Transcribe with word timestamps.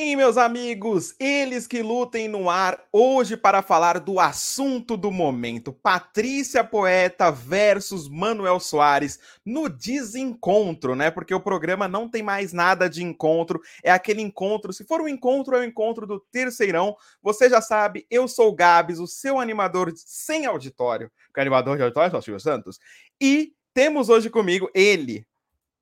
E 0.00 0.14
meus 0.14 0.36
amigos, 0.36 1.12
eles 1.18 1.66
que 1.66 1.82
lutem 1.82 2.28
no 2.28 2.48
ar 2.48 2.80
hoje 2.92 3.36
para 3.36 3.62
falar 3.62 3.98
do 3.98 4.20
assunto 4.20 4.96
do 4.96 5.10
momento: 5.10 5.72
Patrícia 5.72 6.62
Poeta 6.62 7.32
versus 7.32 8.08
Manuel 8.08 8.60
Soares 8.60 9.18
no 9.44 9.68
desencontro, 9.68 10.94
né? 10.94 11.10
Porque 11.10 11.34
o 11.34 11.40
programa 11.40 11.88
não 11.88 12.08
tem 12.08 12.22
mais 12.22 12.52
nada 12.52 12.88
de 12.88 13.02
encontro, 13.02 13.60
é 13.82 13.90
aquele 13.90 14.22
encontro. 14.22 14.72
Se 14.72 14.84
for 14.84 15.00
um 15.00 15.08
encontro, 15.08 15.56
é 15.56 15.58
o 15.58 15.62
um 15.62 15.64
encontro 15.64 16.06
do 16.06 16.20
terceirão. 16.30 16.96
Você 17.20 17.50
já 17.50 17.60
sabe, 17.60 18.06
eu 18.08 18.28
sou 18.28 18.50
o 18.50 18.54
Gabs, 18.54 19.00
o 19.00 19.06
seu 19.08 19.40
animador 19.40 19.92
sem 19.96 20.46
auditório. 20.46 21.10
O 21.36 21.40
animador 21.40 21.76
de 21.76 21.82
auditório 21.82 22.16
é 22.16 22.38
Santos. 22.38 22.78
E 23.20 23.52
temos 23.74 24.08
hoje 24.08 24.30
comigo 24.30 24.70
ele, 24.72 25.26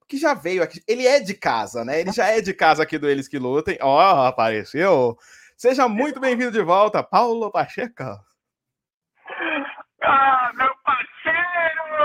que 0.08 0.16
já 0.16 0.34
veio 0.34 0.62
aqui. 0.62 0.80
Ele 0.86 1.06
é 1.06 1.20
de 1.20 1.34
casa, 1.34 1.84
né? 1.84 2.00
Ele 2.00 2.12
já 2.12 2.26
é 2.26 2.40
de 2.40 2.54
casa 2.54 2.82
aqui 2.82 2.98
do 2.98 3.08
Eles 3.08 3.28
que 3.28 3.38
Lutem. 3.38 3.78
Ó, 3.80 3.96
oh, 3.96 4.26
apareceu. 4.26 5.16
Seja 5.56 5.88
muito 5.88 6.20
bem-vindo 6.20 6.52
de 6.52 6.62
volta, 6.62 7.02
Paulo 7.02 7.50
Pacheco. 7.50 8.04
Ah, 10.02 10.52
meu 10.54 10.72
parceiro! 10.84 11.96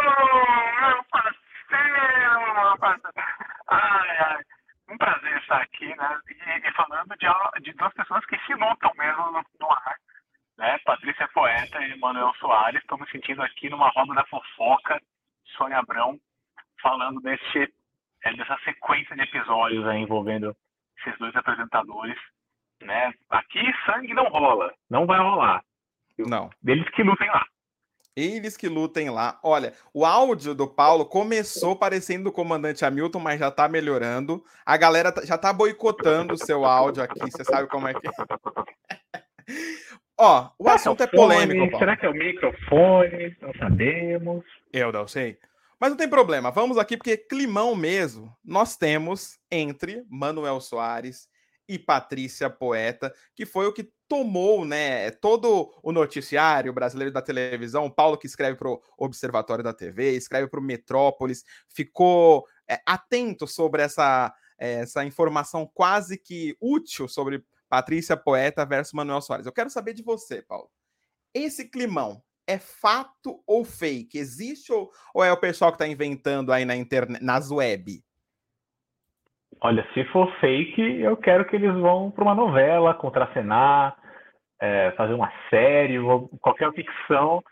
Meu 0.81 1.03
parceiro! 1.11 1.41
Ai, 3.67 4.17
ai. 4.17 4.43
Um 4.89 4.97
prazer 4.97 5.37
estar 5.37 5.61
aqui, 5.61 5.87
né? 5.95 6.19
E, 6.29 6.67
e 6.67 6.73
falando 6.73 7.15
de, 7.17 7.27
de, 7.61 7.73
duas 7.73 7.93
pessoas 7.93 8.25
que 8.25 8.37
se 8.45 8.53
lutam 8.53 8.91
mesmo 8.97 9.31
no, 9.31 9.43
no 9.59 9.71
ar. 9.71 9.95
Né? 10.57 10.77
Patrícia 10.85 11.29
Poeta 11.33 11.79
e 11.81 11.97
Manuel 11.99 12.33
Soares. 12.39 12.81
Estou 12.81 12.97
me 12.97 13.09
sentindo 13.11 13.41
aqui 13.43 13.69
numa 13.69 13.89
roda 13.89 14.13
da 14.15 14.25
fofoca. 14.25 14.99
Sônia 15.57 15.79
Abrão 15.79 16.19
falando 16.81 17.21
desse 17.21 17.71
é, 18.23 18.33
dessa 18.35 18.57
sequência 18.63 19.15
de 19.15 19.23
episódios 19.23 19.85
aí 19.87 20.01
envolvendo 20.01 20.55
esses 20.99 21.17
dois 21.19 21.35
apresentadores, 21.35 22.17
né? 22.81 23.13
Aqui 23.29 23.61
sangue 23.85 24.13
não 24.13 24.29
rola, 24.29 24.73
não 24.89 25.05
vai 25.05 25.19
rolar. 25.19 25.63
Não. 26.17 26.49
Deles 26.61 26.87
que 26.89 27.03
lutem 27.03 27.29
lá. 27.29 27.45
Eles 28.15 28.57
que 28.57 28.67
lutem 28.67 29.09
lá. 29.09 29.39
Olha, 29.41 29.73
o 29.93 30.05
áudio 30.05 30.53
do 30.53 30.67
Paulo 30.67 31.05
começou 31.05 31.77
parecendo 31.77 32.29
o 32.29 32.31
comandante 32.31 32.83
Hamilton, 32.83 33.19
mas 33.19 33.39
já 33.39 33.49
tá 33.49 33.69
melhorando. 33.69 34.43
A 34.65 34.75
galera 34.75 35.11
tá, 35.11 35.25
já 35.25 35.37
tá 35.37 35.53
boicotando 35.53 36.33
o 36.33 36.37
seu 36.37 36.65
áudio 36.65 37.03
aqui. 37.03 37.19
Você 37.19 37.43
sabe 37.45 37.69
como 37.69 37.87
é 37.87 37.93
que 37.93 38.07
é. 38.07 38.11
Ó, 40.19 40.49
o 40.59 40.69
assunto 40.69 41.01
é, 41.01 41.05
é 41.05 41.07
polêmico. 41.07 41.71
Paulo. 41.71 41.79
Será 41.79 41.97
que 41.97 42.05
é 42.05 42.09
o 42.09 42.13
microfone? 42.13 43.35
Não 43.41 43.53
sabemos. 43.55 44.43
Eu 44.73 44.91
não 44.91 45.07
sei. 45.07 45.39
Mas 45.81 45.89
não 45.89 45.97
tem 45.97 46.07
problema, 46.07 46.51
vamos 46.51 46.77
aqui 46.77 46.95
porque 46.95 47.17
climão 47.17 47.75
mesmo 47.75 48.31
nós 48.45 48.77
temos 48.77 49.39
entre 49.49 50.05
Manuel 50.07 50.61
Soares 50.61 51.27
e 51.67 51.79
Patrícia 51.79 52.51
Poeta, 52.51 53.11
que 53.35 53.47
foi 53.47 53.65
o 53.65 53.73
que 53.73 53.91
tomou, 54.07 54.63
né, 54.63 55.09
todo 55.09 55.73
o 55.81 55.91
noticiário 55.91 56.71
brasileiro 56.71 57.11
da 57.11 57.19
televisão, 57.19 57.87
o 57.87 57.91
Paulo 57.91 58.15
que 58.15 58.27
escreve 58.27 58.59
para 58.59 58.69
o 58.69 58.79
Observatório 58.95 59.63
da 59.63 59.73
TV, 59.73 60.11
escreve 60.11 60.47
para 60.47 60.59
o 60.59 60.63
Metrópolis, 60.63 61.43
ficou 61.67 62.45
é, 62.69 62.79
atento 62.85 63.47
sobre 63.47 63.81
essa, 63.81 64.31
é, 64.59 64.81
essa 64.81 65.03
informação 65.03 65.67
quase 65.73 66.15
que 66.15 66.55
útil 66.61 67.07
sobre 67.07 67.43
Patrícia 67.67 68.15
Poeta 68.15 68.63
versus 68.67 68.93
Manuel 68.93 69.19
Soares. 69.19 69.47
Eu 69.47 69.51
quero 69.51 69.71
saber 69.71 69.95
de 69.95 70.03
você, 70.03 70.43
Paulo. 70.43 70.69
Esse 71.33 71.65
climão 71.65 72.21
é 72.51 72.59
fato 72.59 73.39
ou 73.47 73.63
fake? 73.63 74.17
Existe 74.17 74.71
ou, 74.71 74.89
ou 75.13 75.23
é 75.23 75.31
o 75.31 75.39
pessoal 75.39 75.71
que 75.71 75.75
está 75.75 75.87
inventando 75.87 76.51
aí 76.51 76.65
na 76.65 76.75
internet, 76.75 77.23
nas 77.23 77.51
web? 77.51 77.99
Olha, 79.61 79.87
se 79.93 80.03
for 80.05 80.31
fake, 80.39 80.81
eu 81.01 81.15
quero 81.17 81.45
que 81.45 81.55
eles 81.55 81.73
vão 81.73 82.09
para 82.09 82.23
uma 82.23 82.35
novela, 82.35 82.93
contracenar, 82.93 83.95
é, 84.59 84.91
fazer 84.91 85.13
uma 85.13 85.31
série, 85.49 85.97
qualquer 86.39 86.71
ficção, 86.73 87.43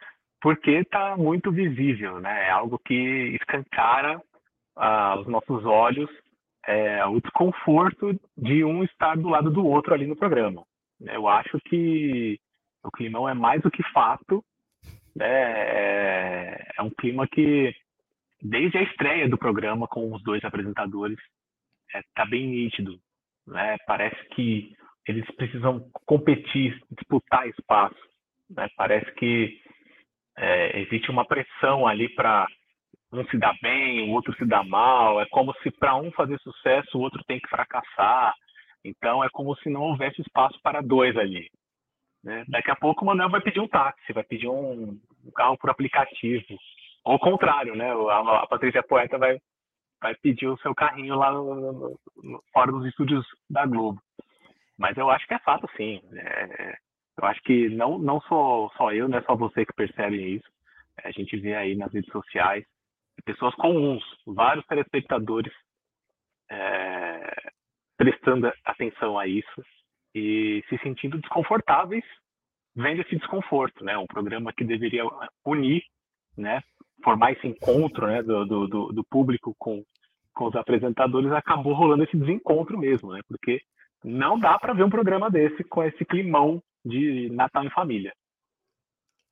porque 0.42 0.72
está 0.72 1.16
muito 1.16 1.52
visível, 1.52 2.20
né? 2.20 2.48
É 2.48 2.50
algo 2.50 2.80
que 2.80 3.38
escancara 3.40 4.22
ah, 4.76 5.18
os 5.20 5.28
nossos 5.28 5.66
olhos 5.66 6.10
é, 6.70 7.04
o 7.06 7.20
desconforto 7.20 8.20
de 8.38 8.64
um 8.64 8.84
estar 8.84 9.18
do 9.18 9.30
lado 9.30 9.50
do 9.50 9.66
outro 9.66 9.94
ali 9.94 10.06
no 10.06 10.16
programa. 10.16 10.64
Eu 11.02 11.28
acho 11.28 11.60
que 11.66 12.40
o 12.84 12.92
climão 12.92 13.28
é 13.28 13.34
mais 13.34 13.62
do 13.62 13.72
que 13.72 13.84
fato 13.92 14.44
né, 15.20 15.28
é, 15.28 16.68
é 16.78 16.82
um 16.82 16.90
clima 16.90 17.28
que, 17.28 17.76
desde 18.42 18.78
a 18.78 18.84
estreia 18.84 19.28
do 19.28 19.38
programa 19.38 19.86
com 19.88 20.14
os 20.14 20.24
dois 20.24 20.44
apresentadores, 20.46 21.20
está 21.88 22.00
é, 22.00 22.04
tá 22.16 22.26
bem 22.26 22.48
nítido. 22.48 22.98
Né? 23.46 23.76
Parece 23.86 24.18
que 24.30 24.74
eles 25.06 25.30
precisam 25.36 25.90
competir, 26.06 26.82
disputar 26.92 27.48
espaço. 27.50 28.00
Né? 28.50 28.70
Parece 28.78 29.12
que 29.16 29.60
é, 30.38 30.80
existe 30.80 31.12
uma 31.12 31.26
pressão 31.26 31.86
ali 31.86 32.08
para 32.16 32.48
um 33.12 33.26
se 33.26 33.38
dar 33.38 33.58
bem, 33.62 34.08
o 34.08 34.14
outro 34.14 34.34
se 34.38 34.46
dar 34.46 34.64
mal. 34.64 35.20
É 35.20 35.26
como 35.26 35.54
se 35.62 35.70
para 35.72 35.98
um 35.98 36.12
fazer 36.14 36.40
sucesso, 36.40 36.98
o 36.98 37.02
outro 37.02 37.22
tem 37.26 37.40
que 37.42 37.50
fracassar. 37.50 38.34
Então 38.86 39.22
é 39.22 39.30
como 39.34 39.54
se 39.58 39.70
não 39.70 39.82
houvesse 39.82 40.22
espaço 40.22 40.58
para 40.64 40.80
dois 40.80 41.18
ali. 41.18 41.50
Né? 42.24 42.46
Daqui 42.48 42.72
a 42.72 42.76
pouco 42.76 43.04
o 43.04 43.08
Manuel 43.08 43.30
vai 43.30 43.42
pedir 43.42 43.60
um 43.60 43.68
táxi, 43.68 44.14
vai 44.14 44.24
pedir 44.24 44.48
um, 44.48 44.98
um 45.26 45.32
carro 45.32 45.58
por 45.58 45.70
aplicativo. 45.70 46.46
Ou 47.04 47.16
o 47.16 47.20
contrário, 47.20 47.76
né? 47.76 47.92
A, 47.92 48.44
a 48.44 48.48
Patrícia 48.48 48.84
Poeta 48.84 49.18
vai, 49.18 49.40
vai 50.02 50.16
pedir 50.16 50.48
o 50.48 50.58
seu 50.60 50.74
carrinho 50.76 51.16
lá 51.16 51.32
no, 51.32 51.56
no, 51.56 52.00
no, 52.24 52.44
fora 52.54 52.72
dos 52.72 52.86
estúdios 52.86 53.26
da 53.50 53.66
Globo. 53.66 54.02
Mas 54.78 54.98
eu 54.98 55.10
acho 55.10 55.28
que 55.28 55.34
é 55.34 55.40
fato, 55.40 55.70
sim. 55.76 56.02
É, 56.14 56.78
eu 57.22 57.26
acho 57.26 57.42
que 57.44 57.70
não, 57.70 57.98
não 57.98 58.22
só, 58.22 58.70
só 58.78 58.94
eu, 58.94 59.08
não 59.10 59.18
é 59.18 59.22
só 59.24 59.36
você 59.36 59.66
que 59.66 59.74
percebe 59.74 60.36
isso. 60.36 60.50
A 61.04 61.12
gente 61.12 61.38
vê 61.38 61.56
aí 61.56 61.76
nas 61.76 61.94
redes 61.94 62.12
sociais 62.12 62.66
pessoas 63.26 63.54
comuns, 63.56 64.04
vários 64.26 64.66
telespectadores 64.66 65.54
é, 66.50 67.52
prestando 67.98 68.52
atenção 68.64 69.20
a 69.20 69.28
isso 69.28 69.66
e 70.16 70.64
se 70.70 70.78
sentindo 70.80 71.20
desconfortáveis 71.20 72.04
vendo 72.80 73.02
esse 73.02 73.16
desconforto, 73.18 73.84
né? 73.84 73.98
Um 73.98 74.08
programa 74.08 74.54
que 74.54 74.64
deveria 74.64 75.04
unir, 75.46 75.84
né? 76.38 76.62
Formar 77.04 77.34
esse 77.34 77.46
encontro, 77.46 78.08
né? 78.08 78.24
Do, 78.24 78.46
do, 78.46 78.92
do 78.94 79.04
público 79.04 79.54
com, 79.60 79.84
com 80.34 80.46
os 80.46 80.56
apresentadores 80.56 81.32
acabou 81.32 81.74
rolando 81.74 82.04
esse 82.04 82.16
desencontro 82.16 82.78
mesmo, 82.78 83.12
né? 83.12 83.22
Porque 83.28 83.62
não 84.04 84.40
dá 84.40 84.58
para 84.58 84.74
ver 84.74 84.84
um 84.84 84.90
programa 84.90 85.30
desse 85.30 85.64
com 85.64 85.84
esse 85.84 86.06
climão 86.06 86.64
de 86.86 87.30
Natal 87.32 87.66
em 87.66 87.70
família. 87.70 88.14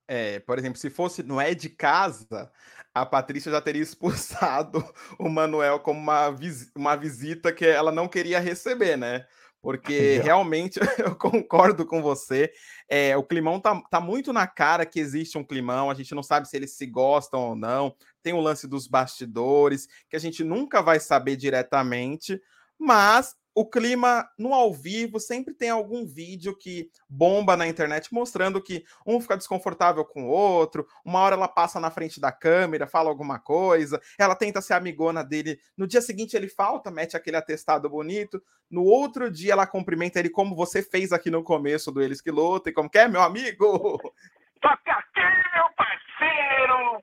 É, 0.06 0.40
por 0.40 0.58
exemplo, 0.58 0.78
se 0.78 0.90
fosse 0.90 1.22
não 1.22 1.40
é 1.40 1.54
de 1.54 1.68
casa, 1.68 2.50
a 2.94 3.04
Patrícia 3.04 3.52
já 3.52 3.60
teria 3.60 3.82
expulsado 3.82 4.82
o 5.18 5.28
Manuel 5.28 5.80
como 5.80 5.98
uma, 5.98 6.30
vis 6.30 6.70
uma 6.74 6.96
visita 6.96 7.52
que 7.52 7.66
ela 7.66 7.92
não 7.92 8.08
queria 8.08 8.40
receber, 8.40 8.96
né? 8.96 9.26
Porque 9.60 10.20
realmente 10.22 10.78
eu 10.98 11.14
concordo 11.16 11.84
com 11.84 12.00
você. 12.00 12.52
É, 12.88 13.16
o 13.16 13.22
climão 13.22 13.60
tá, 13.60 13.80
tá 13.90 14.00
muito 14.00 14.32
na 14.32 14.46
cara 14.46 14.86
que 14.86 15.00
existe 15.00 15.36
um 15.36 15.44
climão, 15.44 15.90
a 15.90 15.94
gente 15.94 16.14
não 16.14 16.22
sabe 16.22 16.48
se 16.48 16.56
eles 16.56 16.76
se 16.76 16.86
gostam 16.86 17.40
ou 17.40 17.56
não. 17.56 17.94
Tem 18.22 18.32
o 18.32 18.40
lance 18.40 18.66
dos 18.66 18.86
bastidores, 18.86 19.88
que 20.08 20.16
a 20.16 20.20
gente 20.20 20.44
nunca 20.44 20.82
vai 20.82 21.00
saber 21.00 21.36
diretamente, 21.36 22.40
mas 22.78 23.34
o 23.58 23.68
clima 23.68 24.24
no 24.38 24.54
ao 24.54 24.72
vivo 24.72 25.18
sempre 25.18 25.52
tem 25.52 25.68
algum 25.68 26.06
vídeo 26.06 26.56
que 26.56 26.88
bomba 27.08 27.56
na 27.56 27.66
internet 27.66 28.14
mostrando 28.14 28.62
que 28.62 28.84
um 29.04 29.20
fica 29.20 29.36
desconfortável 29.36 30.04
com 30.04 30.28
o 30.28 30.28
outro, 30.28 30.86
uma 31.04 31.18
hora 31.18 31.34
ela 31.34 31.48
passa 31.48 31.80
na 31.80 31.90
frente 31.90 32.20
da 32.20 32.30
câmera, 32.30 32.86
fala 32.86 33.08
alguma 33.08 33.40
coisa, 33.40 34.00
ela 34.16 34.36
tenta 34.36 34.60
ser 34.60 34.74
amigona 34.74 35.24
dele, 35.24 35.58
no 35.76 35.88
dia 35.88 36.00
seguinte 36.00 36.36
ele 36.36 36.46
falta, 36.46 36.88
mete 36.88 37.16
aquele 37.16 37.36
atestado 37.36 37.90
bonito, 37.90 38.40
no 38.70 38.84
outro 38.84 39.28
dia 39.28 39.54
ela 39.54 39.66
cumprimenta 39.66 40.20
ele 40.20 40.30
como 40.30 40.54
você 40.54 40.80
fez 40.80 41.12
aqui 41.12 41.28
no 41.28 41.42
começo 41.42 41.90
do 41.90 42.00
Eles 42.00 42.20
que 42.20 42.30
Lutam, 42.30 42.72
como 42.72 42.88
que 42.88 42.98
é, 42.98 43.08
meu 43.08 43.22
amigo? 43.22 43.98
Toca 44.62 44.92
aqui, 44.92 45.20
meu 45.52 45.68
parceiro! 45.76 47.02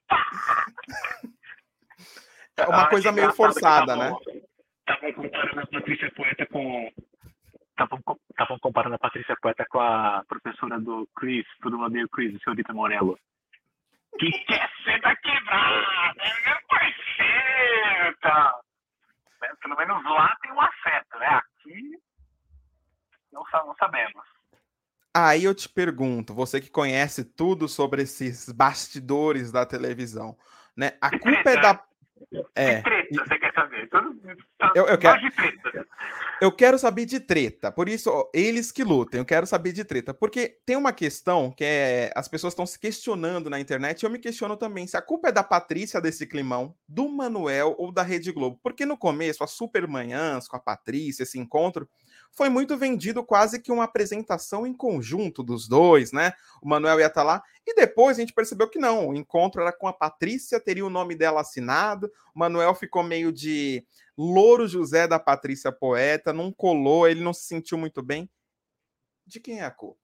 É 2.55 2.65
uma 2.65 2.87
coisa 2.87 3.11
meio 3.11 3.33
forçada, 3.33 3.93
né? 3.97 4.13
Estavam 4.87 5.13
comparando 5.13 5.61
a 5.61 5.67
Patrícia 5.67 6.11
Poeta 6.11 6.45
com 6.45 6.93
estavam 8.29 8.59
comparando 8.59 8.95
a 8.95 8.99
Patrícia 8.99 9.35
Poeta 9.41 9.65
com 9.69 9.79
a 9.79 10.23
professora 10.27 10.79
do 10.79 11.07
Chris, 11.15 11.45
todo 11.61 11.77
mundo 11.77 11.87
odeia 11.87 12.05
o 12.05 12.09
Chris, 12.09 12.41
senhorita 12.41 12.73
Morello. 12.73 13.19
Que 14.17 14.31
quer 14.45 14.69
ser 14.83 15.01
da 15.01 15.13
quebrada, 15.17 16.21
é 16.21 16.49
meu 16.49 16.57
parceiro, 16.69 18.17
tá? 18.21 18.59
Pelo 19.61 19.75
menos 19.75 20.03
lá 20.05 20.37
tem 20.41 20.51
um 20.53 20.61
afeto, 20.61 21.19
né? 21.19 21.27
Aqui 21.27 21.99
não, 23.31 23.43
não 23.51 23.75
sabemos. 23.75 24.23
Aí 25.13 25.43
eu 25.43 25.55
te 25.55 25.67
pergunto, 25.67 26.33
você 26.33 26.61
que 26.61 26.69
conhece 26.69 27.25
tudo 27.25 27.67
sobre 27.67 28.03
esses 28.03 28.49
bastidores 28.51 29.51
da 29.51 29.65
televisão, 29.65 30.37
né? 30.75 30.97
A 31.01 31.09
culpa 31.09 31.49
é 31.49 31.57
da 31.57 31.81
é. 32.55 32.81
treta, 32.81 33.23
você 33.25 33.39
quer 33.39 33.53
saber? 33.53 33.89
Tudo, 33.89 34.19
eu, 34.73 34.85
eu 34.87 34.97
quero. 34.97 35.19
Eu 36.41 36.51
quero 36.51 36.77
saber 36.77 37.05
de 37.05 37.19
treta, 37.19 37.71
por 37.71 37.87
isso, 37.87 38.09
ó, 38.09 38.29
eles 38.33 38.69
que 38.71 38.83
lutem, 38.83 39.19
eu 39.19 39.25
quero 39.25 39.47
saber 39.47 39.71
de 39.71 39.85
treta. 39.85 40.13
Porque 40.13 40.59
tem 40.65 40.75
uma 40.75 40.91
questão 40.91 41.49
que 41.51 41.63
é. 41.63 42.11
As 42.15 42.27
pessoas 42.27 42.51
estão 42.51 42.65
se 42.65 42.77
questionando 42.77 43.49
na 43.49 43.59
internet, 43.59 44.03
eu 44.03 44.09
me 44.09 44.19
questiono 44.19 44.57
também 44.57 44.85
se 44.85 44.97
a 44.97 45.01
culpa 45.01 45.29
é 45.29 45.31
da 45.31 45.43
Patrícia 45.43 46.01
desse 46.01 46.27
climão, 46.27 46.75
do 46.87 47.07
Manuel 47.07 47.75
ou 47.77 47.91
da 47.91 48.03
Rede 48.03 48.31
Globo. 48.31 48.59
Porque 48.61 48.85
no 48.85 48.97
começo, 48.97 49.43
as 49.43 49.51
Supermanhãs 49.51 50.47
com 50.47 50.57
a 50.57 50.59
Patrícia, 50.59 51.23
esse 51.23 51.39
encontro, 51.39 51.87
foi 52.35 52.49
muito 52.49 52.77
vendido 52.77 53.23
quase 53.23 53.61
que 53.61 53.71
uma 53.71 53.85
apresentação 53.85 54.67
em 54.67 54.73
conjunto 54.73 55.41
dos 55.41 55.67
dois, 55.67 56.11
né? 56.11 56.33
O 56.61 56.67
Manuel 56.67 56.99
ia 56.99 57.07
estar 57.07 57.21
tá 57.21 57.27
lá, 57.27 57.43
e 57.65 57.73
depois 57.73 58.17
a 58.17 58.21
gente 58.21 58.33
percebeu 58.33 58.69
que 58.69 58.77
não, 58.77 59.09
o 59.09 59.15
encontro 59.15 59.61
era 59.61 59.71
com 59.71 59.87
a 59.87 59.93
Patrícia, 59.93 60.59
teria 60.59 60.85
o 60.85 60.89
nome 60.89 61.15
dela 61.15 61.41
assinado, 61.41 62.11
o 62.35 62.39
Manuel 62.39 62.75
ficou 62.75 63.03
meio 63.03 63.31
de 63.31 63.83
Louro 64.17 64.67
José 64.67 65.07
da 65.07 65.19
Patrícia 65.19 65.71
Poeta, 65.71 66.33
não 66.33 66.51
colou, 66.51 67.07
ele 67.07 67.23
não 67.23 67.33
se 67.33 67.45
sentiu 67.47 67.77
muito 67.77 68.03
bem. 68.03 68.29
De 69.25 69.39
quem 69.39 69.59
é 69.59 69.65
a 69.65 69.71
culpa? 69.71 69.99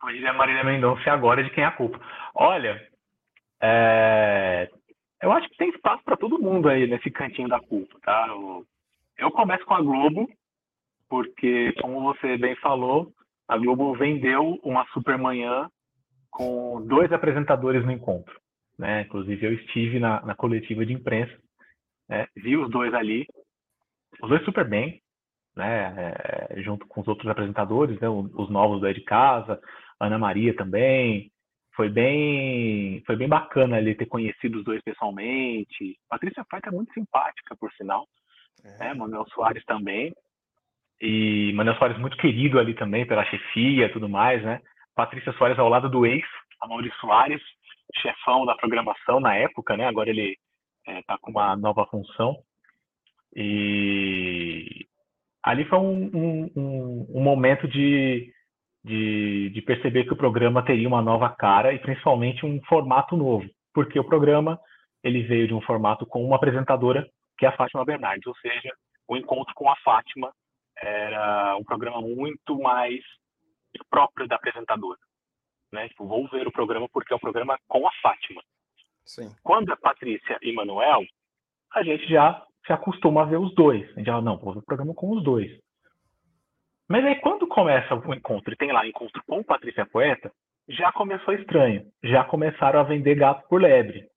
Pois 0.00 0.22
é, 0.22 0.32
Marília 0.32 0.64
Mendonça, 0.64 1.10
agora 1.10 1.42
de 1.42 1.50
quem 1.50 1.64
é 1.64 1.66
a 1.66 1.72
culpa? 1.72 2.00
Olha, 2.34 2.88
é... 3.60 4.70
eu 5.20 5.32
acho 5.32 5.48
que 5.48 5.56
tem 5.56 5.70
espaço 5.70 6.02
para 6.04 6.16
todo 6.16 6.38
mundo 6.38 6.68
aí 6.68 6.86
nesse 6.86 7.10
cantinho 7.10 7.48
da 7.48 7.60
culpa, 7.60 7.98
tá? 8.02 8.26
Eu, 8.28 8.66
eu 9.18 9.30
começo 9.30 9.64
com 9.64 9.74
a 9.74 9.80
Globo, 9.80 10.28
porque, 11.08 11.72
como 11.80 12.02
você 12.02 12.36
bem 12.36 12.56
falou, 12.56 13.12
a 13.48 13.56
Globo 13.56 13.94
vendeu 13.94 14.58
uma 14.62 14.86
Supermanhã 14.88 15.68
com 16.30 16.84
dois 16.86 17.12
apresentadores 17.12 17.84
no 17.84 17.92
encontro. 17.92 18.38
Né? 18.78 19.02
Inclusive, 19.02 19.46
eu 19.46 19.54
estive 19.54 19.98
na, 19.98 20.20
na 20.22 20.34
coletiva 20.34 20.84
de 20.84 20.92
imprensa 20.92 21.36
né? 22.08 22.26
Vi 22.36 22.56
os 22.56 22.70
dois 22.70 22.92
ali, 22.94 23.26
os 24.22 24.28
dois 24.28 24.44
super 24.44 24.68
bem, 24.68 25.00
né? 25.56 26.12
É, 26.50 26.62
junto 26.62 26.86
com 26.86 27.00
os 27.00 27.08
outros 27.08 27.28
apresentadores, 27.28 27.98
né? 28.00 28.08
os 28.08 28.50
novos 28.50 28.80
da 28.80 28.92
de 28.92 29.02
casa, 29.02 29.60
Ana 30.00 30.18
Maria 30.18 30.54
também. 30.54 31.30
Foi 31.74 31.90
bem, 31.90 33.02
foi 33.04 33.16
bem 33.16 33.28
bacana 33.28 33.76
ali 33.76 33.94
ter 33.94 34.06
conhecido 34.06 34.58
os 34.58 34.64
dois 34.64 34.80
pessoalmente. 34.82 35.98
Patrícia 36.08 36.44
Paita 36.48 36.70
é 36.70 36.72
muito 36.72 36.92
simpática, 36.94 37.54
por 37.56 37.70
sinal. 37.74 38.06
É. 38.64 38.78
Né? 38.78 38.94
Manuel 38.94 39.26
Soares 39.30 39.64
também. 39.64 40.14
E 41.00 41.52
Manuel 41.54 41.76
Soares 41.76 41.98
muito 41.98 42.16
querido 42.16 42.58
ali 42.58 42.74
também 42.74 43.06
pela 43.06 43.24
chefia 43.26 43.86
e 43.86 43.92
tudo 43.92 44.08
mais, 44.08 44.42
né? 44.42 44.60
Patrícia 44.94 45.32
Soares 45.34 45.58
ao 45.58 45.68
lado 45.68 45.90
do 45.90 46.06
ex, 46.06 46.24
a 46.60 46.66
Maurício 46.66 46.98
Soares, 47.00 47.42
chefão 47.96 48.46
da 48.46 48.54
programação 48.54 49.20
na 49.20 49.34
época, 49.34 49.76
né? 49.76 49.86
Agora 49.86 50.08
ele 50.08 50.38
está 50.86 51.14
é, 51.14 51.18
com 51.20 51.30
uma 51.30 51.54
nova 51.56 51.86
função. 51.86 52.36
E 53.34 54.86
ali 55.42 55.64
foi 55.66 55.78
um, 55.78 56.50
um, 56.56 57.06
um 57.14 57.20
momento 57.22 57.68
de, 57.68 58.32
de, 58.82 59.50
de, 59.50 59.62
perceber 59.62 60.04
que 60.04 60.12
o 60.12 60.16
programa 60.16 60.64
teria 60.64 60.88
uma 60.88 61.02
nova 61.02 61.28
cara 61.28 61.74
e 61.74 61.78
principalmente 61.78 62.46
um 62.46 62.60
formato 62.64 63.16
novo, 63.16 63.46
porque 63.74 63.98
o 63.98 64.04
programa 64.04 64.58
ele 65.04 65.22
veio 65.22 65.46
de 65.46 65.54
um 65.54 65.60
formato 65.60 66.06
com 66.06 66.24
uma 66.24 66.36
apresentadora 66.36 67.06
que 67.38 67.46
é 67.46 67.48
a 67.48 67.56
Fátima 67.56 67.84
Bernardes, 67.84 68.26
ou 68.26 68.36
seja, 68.36 68.72
o 69.08 69.16
encontro 69.16 69.54
com 69.54 69.70
a 69.70 69.76
Fátima 69.76 70.32
era 70.78 71.56
um 71.56 71.64
programa 71.64 72.00
muito 72.00 72.58
mais 72.58 73.02
próprio 73.90 74.26
da 74.26 74.36
apresentadora. 74.36 74.98
Né? 75.72 75.88
Tipo, 75.88 76.06
vou 76.06 76.28
ver 76.28 76.46
o 76.46 76.52
programa 76.52 76.88
porque 76.88 77.12
é 77.12 77.16
um 77.16 77.20
programa 77.20 77.58
com 77.68 77.86
a 77.86 77.92
Fátima. 78.02 78.42
Sim. 79.04 79.30
Quando 79.42 79.72
é 79.72 79.76
Patrícia 79.76 80.38
e 80.42 80.52
Manuel, 80.52 81.04
a 81.72 81.82
gente 81.82 82.06
já 82.08 82.44
se 82.66 82.72
acostuma 82.72 83.22
a 83.22 83.24
ver 83.24 83.38
os 83.38 83.54
dois. 83.54 83.88
A 83.90 83.94
gente 83.94 84.06
já, 84.06 84.20
não, 84.20 84.38
vou 84.38 84.52
ver 84.52 84.60
o 84.60 84.64
programa 84.64 84.94
com 84.94 85.10
os 85.12 85.22
dois. 85.22 85.50
Mas 86.88 87.04
aí 87.04 87.16
quando 87.20 87.46
começa 87.46 87.94
o 87.94 88.14
encontro 88.14 88.52
e 88.52 88.56
tem 88.56 88.72
lá 88.72 88.86
encontro 88.86 89.22
com 89.26 89.42
Patrícia 89.42 89.86
Poeta, 89.86 90.32
já 90.68 90.92
começou 90.92 91.34
estranho. 91.34 91.86
Já 92.02 92.24
começaram 92.24 92.80
a 92.80 92.84
vender 92.84 93.16
gato 93.16 93.46
por 93.48 93.60
lebre. 93.60 94.08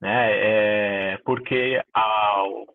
Né? 0.00 1.12
É, 1.12 1.18
porque 1.24 1.82
ao, 1.92 2.66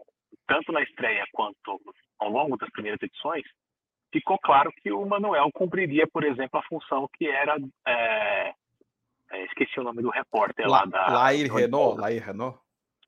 tanto 0.47 0.71
na 0.71 0.81
estreia 0.81 1.23
quanto 1.31 1.79
ao 2.19 2.29
longo 2.29 2.57
das 2.57 2.69
primeiras 2.71 3.01
edições, 3.01 3.43
ficou 4.11 4.37
claro 4.39 4.71
que 4.81 4.91
o 4.91 5.05
Manuel 5.05 5.49
cumpriria, 5.53 6.07
por 6.07 6.23
exemplo, 6.23 6.59
a 6.59 6.63
função 6.63 7.07
que 7.17 7.27
era 7.27 7.57
é, 7.87 8.53
é, 9.31 9.45
esqueci 9.45 9.79
o 9.79 9.83
nome 9.83 10.01
do 10.01 10.09
repórter 10.09 10.67
La, 10.67 10.79
lá 10.79 10.85
da. 10.85 11.07
Lair 11.07 11.51
Renault, 11.51 11.99
Lair 11.99 12.23
Renault? 12.25 12.59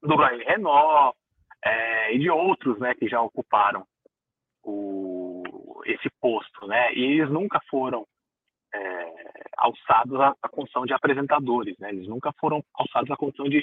Do 0.02 0.16
Lair 0.16 0.46
Renault, 0.48 1.18
é, 1.64 2.16
e 2.16 2.20
de 2.20 2.30
outros 2.30 2.80
né, 2.80 2.94
que 2.96 3.08
já 3.08 3.22
ocuparam 3.22 3.86
o, 4.64 5.82
esse 5.86 6.10
posto, 6.22 6.66
né? 6.68 6.94
E 6.94 7.04
eles 7.04 7.30
nunca 7.30 7.60
foram 7.70 8.06
é, 8.74 9.14
alçados 9.58 10.20
à, 10.20 10.36
à, 10.42 10.50
condição 10.50 10.86
de 10.86 10.94
apresentadores, 10.94 11.78
né? 11.80 11.90
Eles 11.90 12.08
nunca 12.08 12.32
foram 12.40 12.64
alçados 12.74 13.10
à 13.12 13.16
condição 13.16 13.48
de 13.48 13.62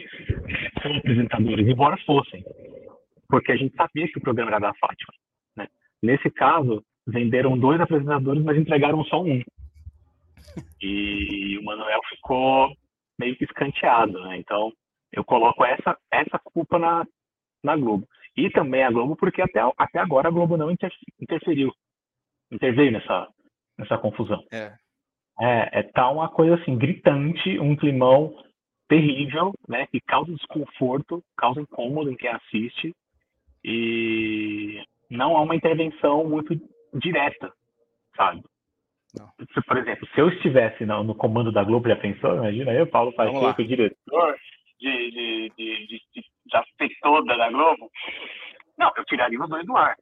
ser 0.80 0.96
apresentadores, 0.96 1.66
embora 1.66 1.96
fossem, 2.06 2.44
porque 3.28 3.52
a 3.52 3.56
gente 3.56 3.74
sabia 3.74 4.06
que 4.08 4.18
o 4.18 4.22
programa 4.22 4.50
era 4.50 4.60
da 4.60 4.74
Fátima. 4.74 5.12
Né? 5.56 5.66
Nesse 6.02 6.30
caso, 6.30 6.84
venderam 7.06 7.58
dois 7.58 7.80
apresentadores, 7.80 8.42
mas 8.42 8.56
entregaram 8.56 9.04
só 9.04 9.22
um. 9.22 9.42
E 10.82 11.58
o 11.58 11.62
Manuel 11.62 12.00
ficou 12.08 12.74
meio 13.18 13.36
que 13.36 13.44
escanteado, 13.44 14.18
né? 14.22 14.38
Então, 14.38 14.72
eu 15.12 15.22
coloco 15.22 15.64
essa, 15.64 15.96
essa 16.10 16.38
culpa 16.42 16.78
na, 16.78 17.06
na 17.62 17.76
Globo. 17.76 18.08
E 18.36 18.48
também 18.50 18.82
a 18.82 18.90
Globo, 18.90 19.14
porque 19.16 19.42
até, 19.42 19.60
até 19.76 19.98
agora 19.98 20.28
a 20.28 20.30
Globo 20.30 20.56
não 20.56 20.70
inter, 20.70 20.90
interferiu, 21.20 21.72
interveio 22.50 22.92
nessa, 22.92 23.28
nessa 23.78 23.98
confusão. 23.98 24.42
É. 24.50 24.72
É, 25.40 25.81
é 25.81 25.82
tá 25.82 26.08
uma 26.10 26.28
coisa 26.28 26.56
assim, 26.56 26.76
gritante, 26.76 27.58
um 27.58 27.75
climão 27.75 28.37
terrível, 28.88 29.52
né? 29.69 29.87
Que 29.87 30.00
causa 30.00 30.32
desconforto, 30.34 31.22
causa 31.37 31.60
incômodo 31.60 32.10
em 32.10 32.16
quem 32.16 32.31
assiste. 32.31 32.94
E 33.64 34.82
não 35.08 35.37
há 35.37 35.42
uma 35.42 35.56
intervenção 35.56 36.28
muito 36.28 36.54
direta, 36.94 37.52
sabe? 38.16 38.42
Se, 39.52 39.60
por 39.66 39.76
exemplo, 39.76 40.06
se 40.14 40.20
eu 40.20 40.28
estivesse 40.28 40.84
no, 40.84 41.02
no, 41.02 41.14
comando 41.14 41.50
da 41.50 41.64
Globo, 41.64 41.88
já 41.88 41.96
pensou? 41.96 42.37
Imagina 42.37 42.72
eu, 42.72 42.87
Paulo 42.87 43.12
Pacheco, 43.12 43.64
diretor 43.64 44.37
de, 44.78 45.10
de, 45.10 45.52
de, 45.56 45.87
de, 45.87 46.02
de, 46.14 46.25
da 46.52 46.64
toda 47.02 47.37
da 47.37 47.50
Globo. 47.50 47.90
Não, 48.78 48.90
eu 48.97 49.04
tiraria 49.04 49.40
os 49.40 49.49
dois 49.49 49.66
do 49.66 49.76
ar. 49.76 49.97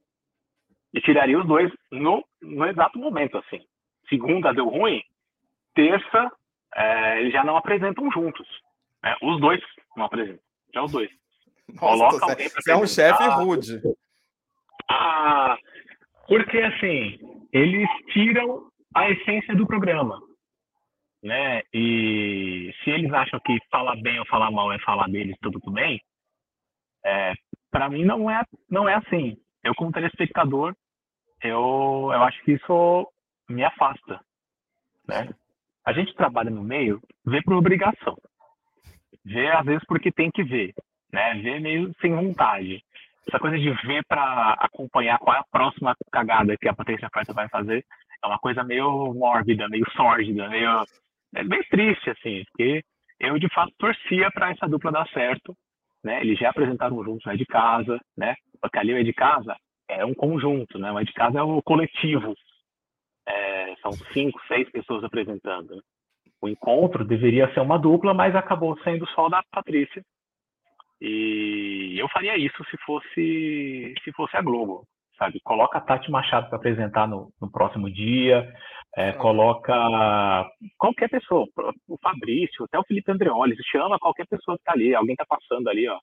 E 0.93 1.01
tiraria 1.01 1.39
os 1.39 1.47
dois 1.47 1.73
no, 1.91 2.25
no 2.43 2.67
exato 2.67 2.99
momento, 2.99 3.39
assim. 3.39 3.61
Segunda 4.09 4.53
deu 4.53 4.69
ruim, 4.69 5.03
terça 5.79 6.33
é, 6.75 7.21
eles 7.21 7.33
já 7.33 7.45
não 7.45 7.57
apresentam 7.57 8.11
juntos. 8.11 8.47
Né? 9.03 9.15
Os 9.23 9.41
dois 9.41 9.61
não 9.97 10.07
apresentam. 10.07 10.43
Já 10.75 10.83
os 10.83 10.91
dois. 10.91 11.09
Nossa, 11.69 11.81
Coloca 11.81 12.31
alguém 12.31 12.49
Você 12.49 12.73
é 12.73 12.77
um 12.77 12.87
chefe 12.87 13.23
rude. 13.29 13.81
Ah, 14.91 15.57
porque 16.27 16.59
assim, 16.59 17.19
eles 17.53 17.89
tiram 18.13 18.69
a 18.93 19.09
essência 19.09 19.55
do 19.55 19.67
programa. 19.67 20.21
Né? 21.23 21.63
E 21.73 22.73
se 22.83 22.91
eles 22.91 23.13
acham 23.13 23.39
que 23.45 23.57
falar 23.71 23.97
bem 24.03 24.19
ou 24.19 24.27
falar 24.27 24.51
mal 24.51 24.73
é 24.73 24.79
falar 24.81 25.09
deles 25.09 25.37
tudo 25.41 25.61
bem, 25.71 26.01
é, 27.05 27.35
para 27.71 27.89
mim 27.89 28.05
não 28.05 28.29
é, 28.29 28.43
não 28.69 28.89
é 28.89 28.95
assim. 28.95 29.37
Eu, 29.63 29.75
como 29.75 29.93
telespectador, 29.93 30.75
eu, 31.43 32.11
eu 32.13 32.23
acho 32.23 32.43
que 32.45 32.53
isso 32.53 33.13
me 33.49 33.65
afasta. 33.65 34.21
Né? 35.07 35.29
A 35.89 35.93
gente 35.95 36.15
trabalha 36.15 36.51
no 36.51 36.63
meio, 36.63 37.01
vê 37.25 37.41
por 37.41 37.55
obrigação. 37.55 38.15
Vê, 39.25 39.49
às 39.49 39.65
vezes, 39.65 39.83
porque 39.89 40.13
tem 40.13 40.31
que 40.31 40.45
ver. 40.45 40.75
Né? 41.11 41.41
Vê 41.43 41.59
meio 41.59 41.91
sem 41.99 42.15
vontade. 42.15 42.85
Essa 43.27 43.39
coisa 43.39 43.59
de 43.59 43.71
ver 43.87 44.05
para 44.07 44.53
acompanhar 44.61 45.19
qual 45.19 45.35
é 45.35 45.39
a 45.39 45.47
próxima 45.51 45.97
cagada 46.13 46.59
que 46.59 46.69
a 46.69 46.75
Patrícia 46.75 47.09
Preta 47.11 47.33
vai 47.33 47.49
fazer, 47.49 47.83
é 48.23 48.27
uma 48.27 48.39
coisa 48.39 48.63
meio 48.63 49.15
mórbida, 49.15 49.67
meio 49.67 49.91
sórdida, 49.93 50.47
meio. 50.51 50.85
É 51.35 51.43
bem 51.43 51.63
triste, 51.71 52.11
assim, 52.11 52.45
porque 52.51 52.83
eu 53.19 53.39
de 53.39 53.49
fato 53.49 53.73
torcia 53.79 54.31
para 54.31 54.51
essa 54.51 54.69
dupla 54.69 54.93
dar 54.93 55.09
certo, 55.09 55.57
né? 56.05 56.21
Eles 56.21 56.39
já 56.39 56.51
apresentaram 56.51 57.03
juntos 57.03 57.25
o 57.25 57.31
É 57.31 57.37
de 57.37 57.47
Casa, 57.47 57.99
né? 58.15 58.35
Porque 58.61 58.79
ali 58.79 58.93
o 58.93 58.99
É 58.99 59.03
de 59.03 59.15
Casa 59.15 59.57
é 59.89 60.05
um 60.05 60.13
conjunto, 60.13 60.79
né? 60.79 60.93
O 60.93 60.99
É 60.99 61.05
de 61.05 61.15
Casa 61.15 61.39
é 61.39 61.43
o 61.43 61.63
coletivo. 61.63 62.35
São 63.83 63.93
cinco, 64.13 64.41
seis 64.47 64.71
pessoas 64.71 65.05
apresentando. 65.05 65.83
O 66.41 66.49
encontro 66.49 67.05
deveria 67.05 67.53
ser 67.53 67.61
uma 67.61 67.79
dupla, 67.79 68.15
mas 68.15 68.35
acabou 68.35 68.79
sendo 68.81 69.07
só 69.09 69.29
da 69.29 69.43
Patrícia. 69.51 70.03
E 71.01 71.97
eu 71.99 72.09
faria 72.09 72.37
isso 72.37 72.63
se 72.71 72.77
fosse 72.85 73.95
se 74.03 74.13
fosse 74.13 74.37
a 74.37 74.43
Globo 74.43 74.85
sabe? 75.19 75.41
Coloca 75.41 75.79
a 75.79 75.81
Tati 75.81 76.11
Machado 76.11 76.49
para 76.49 76.57
apresentar 76.57 77.09
no, 77.09 77.31
no, 77.41 77.51
próximo 77.51 77.91
dia, 77.91 78.49
é, 78.97 79.13
coloca 79.13 79.75
qualquer 80.79 81.11
pessoa, 81.11 81.45
o 81.89 81.99
Fabrício, 81.99 82.65
até 82.65 82.79
o 82.79 82.85
Felipe 82.85 83.11
Andreoli, 83.11 83.57
chama 83.71 83.99
qualquer 83.99 84.27
pessoa 84.27 84.57
que 84.57 84.63
está 84.63 84.73
ali, 84.73 84.95
alguém 84.95 85.15
está 85.15 85.27
passando 85.27 85.69
ali, 85.69 85.87
ó. 85.89 85.99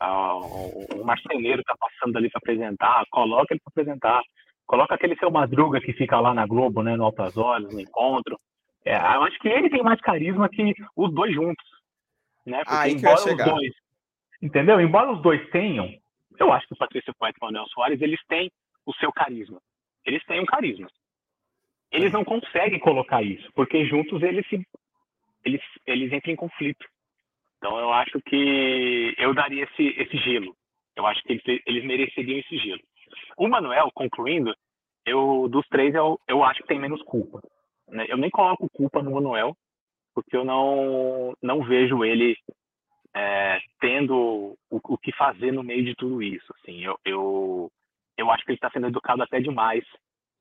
o, 0.00 1.00
o 1.00 1.04
marceneiro 1.04 1.60
está 1.60 1.74
passando 1.78 2.16
ali 2.16 2.30
para 2.30 2.38
apresentar, 2.38 3.04
coloca 3.10 3.52
ele 3.52 3.60
para 3.60 3.82
apresentar. 3.82 4.22
Coloca 4.66 4.94
aquele 4.94 5.16
seu 5.16 5.30
Madruga 5.30 5.80
que 5.80 5.92
fica 5.92 6.18
lá 6.18 6.34
na 6.34 6.46
Globo, 6.46 6.82
né, 6.82 6.96
no 6.96 7.04
Altas 7.04 7.36
Horas, 7.36 7.72
no 7.72 7.80
encontro. 7.80 8.38
É, 8.84 8.96
eu 8.96 9.22
acho 9.22 9.38
que 9.38 9.48
ele 9.48 9.70
tem 9.70 9.82
mais 9.82 10.00
carisma 10.00 10.48
que 10.48 10.74
os 10.96 11.12
dois 11.12 11.34
juntos. 11.34 11.64
Né? 12.44 12.58
Porque 12.58 12.76
Aí 12.76 12.92
embora 12.92 13.14
os 13.14 13.44
dois. 13.44 13.72
Entendeu? 14.42 14.80
Embora 14.80 15.12
os 15.12 15.22
dois 15.22 15.48
tenham, 15.50 15.88
eu 16.38 16.52
acho 16.52 16.66
que 16.66 16.74
o 16.74 16.76
Patrício 16.76 17.14
Poeta 17.18 17.38
e 17.40 17.42
o 17.42 17.46
Manuel 17.46 17.66
Soares, 17.68 18.00
eles 18.00 18.20
têm 18.28 18.50
o 18.84 18.94
seu 18.94 19.12
carisma. 19.12 19.60
Eles 20.04 20.24
têm 20.24 20.40
um 20.40 20.46
carisma. 20.46 20.88
Eles 21.90 22.12
não 22.12 22.24
conseguem 22.24 22.78
colocar 22.78 23.22
isso, 23.22 23.48
porque 23.54 23.86
juntos 23.86 24.22
eles 24.22 24.46
se 24.48 24.60
eles, 25.44 25.62
eles 25.86 26.12
entram 26.12 26.32
em 26.32 26.36
conflito. 26.36 26.84
Então 27.58 27.78
eu 27.78 27.92
acho 27.92 28.20
que 28.22 29.14
eu 29.16 29.32
daria 29.32 29.64
esse, 29.64 29.94
esse 30.00 30.16
gelo. 30.18 30.54
Eu 30.94 31.06
acho 31.06 31.22
que 31.22 31.32
eles, 31.32 31.62
eles 31.66 31.84
mereceriam 31.84 32.38
esse 32.38 32.58
gelo. 32.58 32.82
O 33.36 33.48
Manuel, 33.48 33.90
concluindo, 33.94 34.54
eu 35.04 35.48
dos 35.48 35.66
três 35.68 35.94
eu, 35.94 36.18
eu 36.28 36.42
acho 36.42 36.62
que 36.62 36.68
tem 36.68 36.78
menos 36.78 37.02
culpa. 37.02 37.40
Né? 37.88 38.06
Eu 38.08 38.16
nem 38.16 38.30
coloco 38.30 38.68
culpa 38.70 39.02
no 39.02 39.12
Manuel, 39.12 39.56
porque 40.14 40.36
eu 40.36 40.44
não, 40.44 41.34
não 41.42 41.62
vejo 41.62 42.04
ele 42.04 42.36
é, 43.14 43.58
tendo 43.80 44.56
o, 44.70 44.80
o, 44.82 44.98
que 44.98 45.12
fazer 45.12 45.52
no 45.52 45.62
meio 45.62 45.84
de 45.84 45.94
tudo 45.94 46.22
isso. 46.22 46.52
Assim, 46.58 46.84
eu, 46.84 46.98
eu, 47.04 47.70
eu 48.16 48.30
acho 48.30 48.44
que 48.44 48.50
ele 48.50 48.56
está 48.56 48.70
sendo 48.70 48.88
educado 48.88 49.22
até 49.22 49.40
demais 49.40 49.84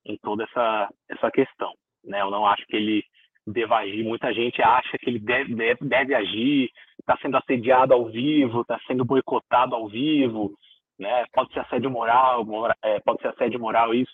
em 0.05 0.17
toda 0.17 0.43
essa, 0.43 0.89
essa 1.09 1.31
questão. 1.31 1.73
Né? 2.03 2.21
Eu 2.21 2.31
não 2.31 2.45
acho 2.45 2.65
que 2.67 2.75
ele 2.75 3.03
deva 3.45 3.77
agir. 3.77 4.03
Muita 4.03 4.33
gente 4.33 4.61
acha 4.61 4.97
que 4.97 5.09
ele 5.09 5.19
deve, 5.19 5.53
deve, 5.55 5.85
deve 5.85 6.15
agir, 6.15 6.71
está 6.99 7.17
sendo 7.17 7.37
assediado 7.37 7.93
ao 7.93 8.05
vivo, 8.05 8.61
está 8.61 8.79
sendo 8.87 9.05
boicotado 9.05 9.75
ao 9.75 9.87
vivo, 9.87 10.57
né? 10.99 11.25
Pode 11.33 11.53
ser 11.53 11.59
assédio 11.59 11.89
moral, 11.89 12.45
mora, 12.45 12.75
é, 12.83 12.99
pode 12.99 13.21
ser 13.21 13.29
assédio 13.29 13.59
moral 13.59 13.93
isso. 13.93 14.11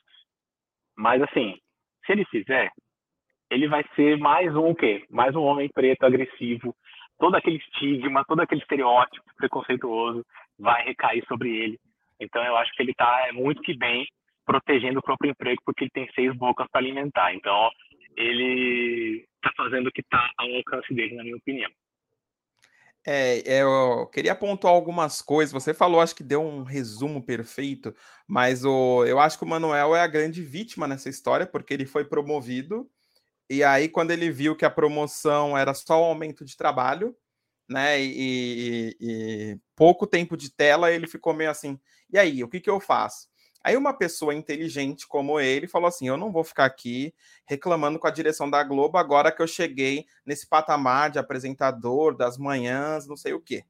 Mas 0.96 1.22
assim, 1.22 1.58
se 2.06 2.12
ele 2.12 2.26
fizer, 2.26 2.72
ele 3.50 3.68
vai 3.68 3.84
ser 3.96 4.18
mais 4.18 4.56
um 4.56 4.70
o 4.70 4.76
quê? 4.76 5.06
Mais 5.10 5.36
um 5.36 5.42
homem 5.42 5.70
preto 5.70 6.06
agressivo. 6.06 6.76
Todo 7.20 7.36
aquele 7.36 7.58
estigma, 7.58 8.26
todo 8.26 8.40
aquele 8.40 8.62
estereótipo 8.62 9.26
preconceituoso 9.38 10.26
vai 10.58 10.84
recair 10.84 11.26
sobre 11.28 11.50
ele. 11.50 11.80
Então 12.20 12.44
eu 12.44 12.56
acho 12.58 12.72
que 12.74 12.82
ele 12.82 12.92
está 12.92 13.28
é, 13.28 13.32
muito 13.32 13.62
que 13.62 13.76
bem 13.76 14.08
protegendo 14.46 15.00
o 15.00 15.04
próprio 15.04 15.32
emprego 15.32 15.62
porque 15.66 15.84
ele 15.84 15.92
tem 15.92 16.12
seis 16.14 16.36
bocas 16.36 16.68
para 16.72 16.82
alimentar. 16.82 17.34
Então 17.34 17.70
ele 18.18 19.26
está 19.36 19.52
fazendo 19.56 19.88
o 19.88 19.92
que 19.92 20.02
está 20.02 20.30
ao 20.38 20.48
alcance 20.56 20.94
dele, 20.94 21.16
na 21.16 21.24
minha 21.24 21.36
opinião. 21.36 21.70
É, 23.05 23.39
é, 23.58 23.62
eu 23.63 24.08
queria 24.13 24.36
pontuar 24.36 24.74
algumas 24.74 25.22
coisas. 25.22 25.51
Você 25.51 25.74
falou, 25.74 26.01
acho 26.01 26.15
que 26.15 26.24
deu 26.24 26.41
um 26.41 26.63
resumo 26.63 27.22
perfeito, 27.24 27.96
mas 28.27 28.63
o, 28.63 29.03
eu 29.05 29.20
acho 29.20 29.38
que 29.38 29.43
o 29.43 29.48
Manuel 29.48 29.96
é 29.96 30.01
a 30.01 30.08
grande 30.08 30.43
vítima 30.43 30.88
nessa 30.88 31.10
história, 31.10 31.48
porque 31.48 31.74
ele 31.74 31.86
foi 31.86 32.05
promovido, 32.05 32.89
e 33.50 33.63
aí, 33.63 33.89
quando 33.89 34.12
ele 34.12 34.31
viu 34.31 34.55
que 34.55 34.65
a 34.65 34.70
promoção 34.72 35.58
era 35.58 35.74
só 35.74 36.01
o 36.01 36.05
aumento 36.05 36.46
de 36.46 36.58
trabalho, 36.58 37.15
né, 37.70 38.01
e, 38.01 38.96
e, 39.00 39.51
e 39.53 39.60
pouco 39.75 40.08
tempo 40.08 40.38
de 40.38 40.51
tela, 40.51 40.91
ele 40.91 41.08
ficou 41.08 41.34
meio 41.34 41.51
assim: 41.51 41.79
e 42.12 42.20
aí, 42.20 42.43
o 42.43 42.50
que, 42.50 42.62
que 42.62 42.70
eu 42.70 42.79
faço? 42.81 43.29
Aí 43.63 43.77
uma 43.77 43.94
pessoa 43.94 44.34
inteligente 44.34 45.08
como 45.08 45.39
ele 45.39 45.68
falou 45.68 45.88
assim: 45.88 46.08
eu 46.08 46.18
não 46.18 46.32
vou 46.32 46.44
ficar 46.44 46.65
aqui 46.65 47.13
reclamando 47.46 48.00
com 48.00 48.08
a 48.08 48.12
direção 48.12 48.50
da 48.50 48.63
Globo 48.63 48.98
agora 48.98 49.32
que 49.32 49.41
eu 49.41 49.48
cheguei 49.48 50.06
nesse 50.25 50.48
patamar 50.48 51.12
de 51.12 51.20
apresentador 51.20 52.15
das 52.15 52.38
manhãs, 52.38 53.08
não 53.08 53.15
sei 53.15 53.34
o 53.34 53.41
quê. 53.41 53.63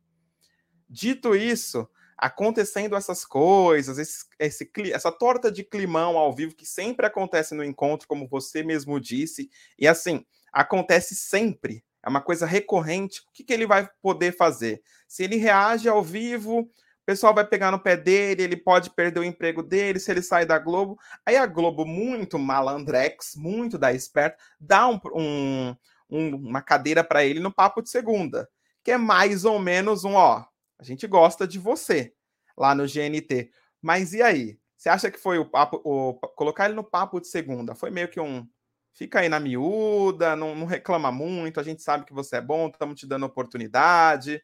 Dito 0.90 1.36
isso, 1.36 1.88
acontecendo 2.18 2.96
essas 2.96 3.26
coisas, 3.26 3.98
esse, 3.98 4.26
esse, 4.38 4.72
essa 4.94 5.12
torta 5.12 5.52
de 5.52 5.64
climão 5.64 6.18
ao 6.18 6.34
vivo 6.34 6.56
que 6.56 6.66
sempre 6.66 7.06
acontece 7.06 7.56
no 7.56 7.64
encontro, 7.64 8.08
como 8.08 8.28
você 8.28 8.62
mesmo 8.62 9.00
disse, 9.00 9.50
e 9.80 9.88
assim, 9.88 10.26
acontece 10.54 11.16
sempre, 11.16 11.84
é 12.04 12.10
uma 12.10 12.22
coisa 12.22 12.46
recorrente. 12.46 13.22
O 13.22 13.32
que, 13.34 13.44
que 13.44 13.54
ele 13.54 13.66
vai 13.66 13.90
poder 14.02 14.36
fazer? 14.36 14.82
Se 15.08 15.24
ele 15.24 15.38
reage 15.38 15.88
ao 15.88 16.04
vivo, 16.04 16.70
o 17.02 17.06
pessoal 17.06 17.34
vai 17.34 17.46
pegar 17.46 17.72
no 17.72 17.80
pé 17.80 17.98
dele, 17.98 18.44
ele 18.44 18.56
pode 18.56 18.92
perder 18.92 19.20
o 19.20 19.24
emprego 19.24 19.64
dele 19.64 20.00
se 20.00 20.12
ele 20.12 20.22
sair 20.22 20.46
da 20.46 20.60
Globo. 20.60 21.00
Aí 21.26 21.36
a 21.36 21.46
Globo, 21.46 21.86
muito 21.86 22.38
malandrex, 22.38 23.36
muito 23.36 23.78
da 23.78 23.92
esperta, 23.92 24.38
dá 24.60 24.88
um, 24.88 25.00
um, 25.16 25.76
um, 26.10 26.36
uma 26.36 26.62
cadeira 26.62 27.04
para 27.04 27.26
ele 27.26 27.40
no 27.40 27.52
papo 27.52 27.82
de 27.82 27.90
segunda, 27.90 28.48
que 28.84 28.92
é 28.92 28.98
mais 28.98 29.46
ou 29.46 29.58
menos 29.60 30.04
um, 30.04 30.14
ó, 30.14 30.46
a 30.80 30.84
gente 30.84 31.08
gosta 31.08 31.48
de 31.48 31.58
você 31.58 32.14
lá 32.56 32.76
no 32.76 32.86
GNT. 32.86 33.52
Mas 33.82 34.14
e 34.14 34.22
aí? 34.22 34.60
Você 34.78 34.90
acha 34.90 35.12
que 35.12 35.20
foi 35.20 35.38
o 35.38 35.46
papo, 35.46 35.82
o, 35.84 36.14
colocar 36.36 36.66
ele 36.66 36.74
no 36.74 36.84
papo 36.84 37.20
de 37.20 37.28
segunda? 37.28 37.76
Foi 37.76 37.92
meio 37.92 38.08
que 38.08 38.20
um 38.20 38.48
fica 38.94 39.20
aí 39.20 39.30
na 39.30 39.40
miúda, 39.40 40.36
não, 40.36 40.56
não 40.56 40.66
reclama 40.66 41.12
muito, 41.12 41.60
a 41.60 41.64
gente 41.64 41.82
sabe 41.82 42.06
que 42.06 42.14
você 42.14 42.38
é 42.38 42.42
bom, 42.42 42.68
estamos 42.68 43.00
te 43.00 43.08
dando 43.08 43.26
oportunidade. 43.26 44.42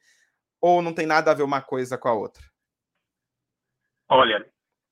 Ou 0.62 0.82
não 0.82 0.94
tem 0.94 1.06
nada 1.06 1.32
a 1.32 1.34
ver 1.34 1.44
uma 1.44 1.62
coisa 1.62 1.98
com 1.98 2.08
a 2.08 2.14
outra? 2.14 2.44
Olha, 4.10 4.46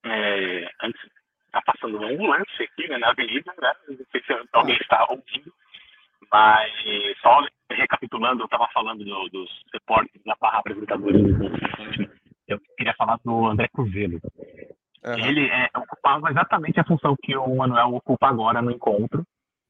é, 0.05 0.69
antes 0.83 1.01
está 1.45 1.61
passando 1.65 1.97
um 1.97 2.27
lance 2.27 2.63
aqui 2.63 2.87
né, 2.89 2.97
na 2.97 3.09
avenida, 3.09 3.53
né? 3.61 3.73
Não 3.87 4.05
sei 4.11 4.21
se 4.23 4.47
alguém 4.51 4.77
está 4.77 5.07
ouvindo, 5.09 5.53
mas 6.31 6.71
só 7.21 7.41
recapitulando, 7.71 8.41
eu 8.41 8.45
estava 8.45 8.67
falando 8.73 9.03
do, 9.03 9.29
dos 9.29 9.63
repórteres 9.73 10.23
da 10.25 10.35
Parra 10.35 10.59
apresentadores 10.59 11.21
eu 12.47 12.59
queria 12.77 12.93
falar 12.93 13.19
do 13.23 13.47
André 13.47 13.67
Cruzeiro. 13.69 14.19
Uhum. 15.03 15.17
Ele 15.17 15.47
é, 15.47 15.69
ocupava 15.77 16.29
exatamente 16.29 16.79
a 16.79 16.85
função 16.85 17.15
que 17.21 17.35
o 17.35 17.55
Manuel 17.55 17.95
ocupa 17.95 18.27
agora 18.27 18.61
no 18.61 18.71
encontro, 18.71 19.25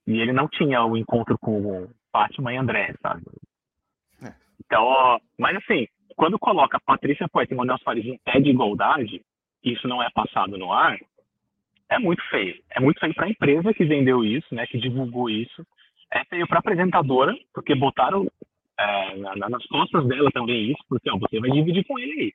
e 0.08 0.20
ele 0.20 0.32
não 0.32 0.48
tinha 0.48 0.84
o 0.84 0.96
encontro 0.96 1.38
com 1.38 1.88
Fátima 2.12 2.54
e 2.54 2.58
André, 2.58 2.94
sabe? 3.02 3.24
Então, 4.65 5.19
mas 5.38 5.55
assim, 5.57 5.88
quando 6.15 6.39
coloca 6.39 6.79
Patrícia 6.79 7.27
Poeta 7.27 7.53
e 7.53 7.57
Manuel 7.57 7.77
Soares 7.79 8.05
em 8.05 8.17
pé 8.17 8.39
de 8.39 8.50
igualdade, 8.50 9.22
isso 9.63 9.88
não 9.88 10.01
é 10.01 10.10
passado 10.12 10.57
no 10.57 10.72
ar, 10.72 10.98
é 11.89 12.00
muito 12.00 12.24
feio. 12.29 12.55
É 12.72 12.79
muito 12.79 13.00
feio 13.00 13.13
para 13.13 13.25
a 13.25 13.29
empresa 13.29 13.74
que 13.74 13.86
vendeu 13.86 14.24
isso, 14.24 14.53
né, 14.53 14.65
que 14.67 14.77
divulgou 14.77 15.29
isso. 15.29 15.65
É 16.12 16.24
feio 16.25 16.48
para 16.48 16.57
a 16.57 16.60
apresentadora, 16.60 17.36
porque 17.53 17.75
botaram 17.75 18.27
é, 18.79 19.17
na, 19.17 19.50
nas 19.50 19.65
costas 19.67 20.05
dela 20.07 20.29
também 20.31 20.72
isso, 20.72 20.84
porque 20.88 21.10
ó, 21.10 21.17
você 21.17 21.39
vai 21.39 21.51
dividir 21.51 21.86
com 21.86 22.00
ele 22.00 22.22
aí. 22.22 22.34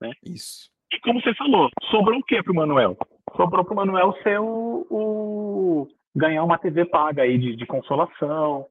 Né? 0.00 0.12
Isso. 0.24 0.70
E 0.92 1.00
como 1.00 1.20
você 1.20 1.34
falou, 1.34 1.68
sobrou 1.90 2.18
o 2.18 2.22
que 2.22 2.42
para 2.42 2.52
o 2.52 2.56
Manuel? 2.56 2.96
Sobrou 3.36 3.64
para 3.64 3.72
o 3.72 3.76
Manuel 3.76 4.12
ser 4.22 4.38
o, 4.38 4.86
o, 4.90 5.88
ganhar 6.14 6.44
uma 6.44 6.58
TV 6.58 6.84
paga 6.84 7.22
aí 7.22 7.38
de, 7.38 7.56
de 7.56 7.66
consolação, 7.66 8.66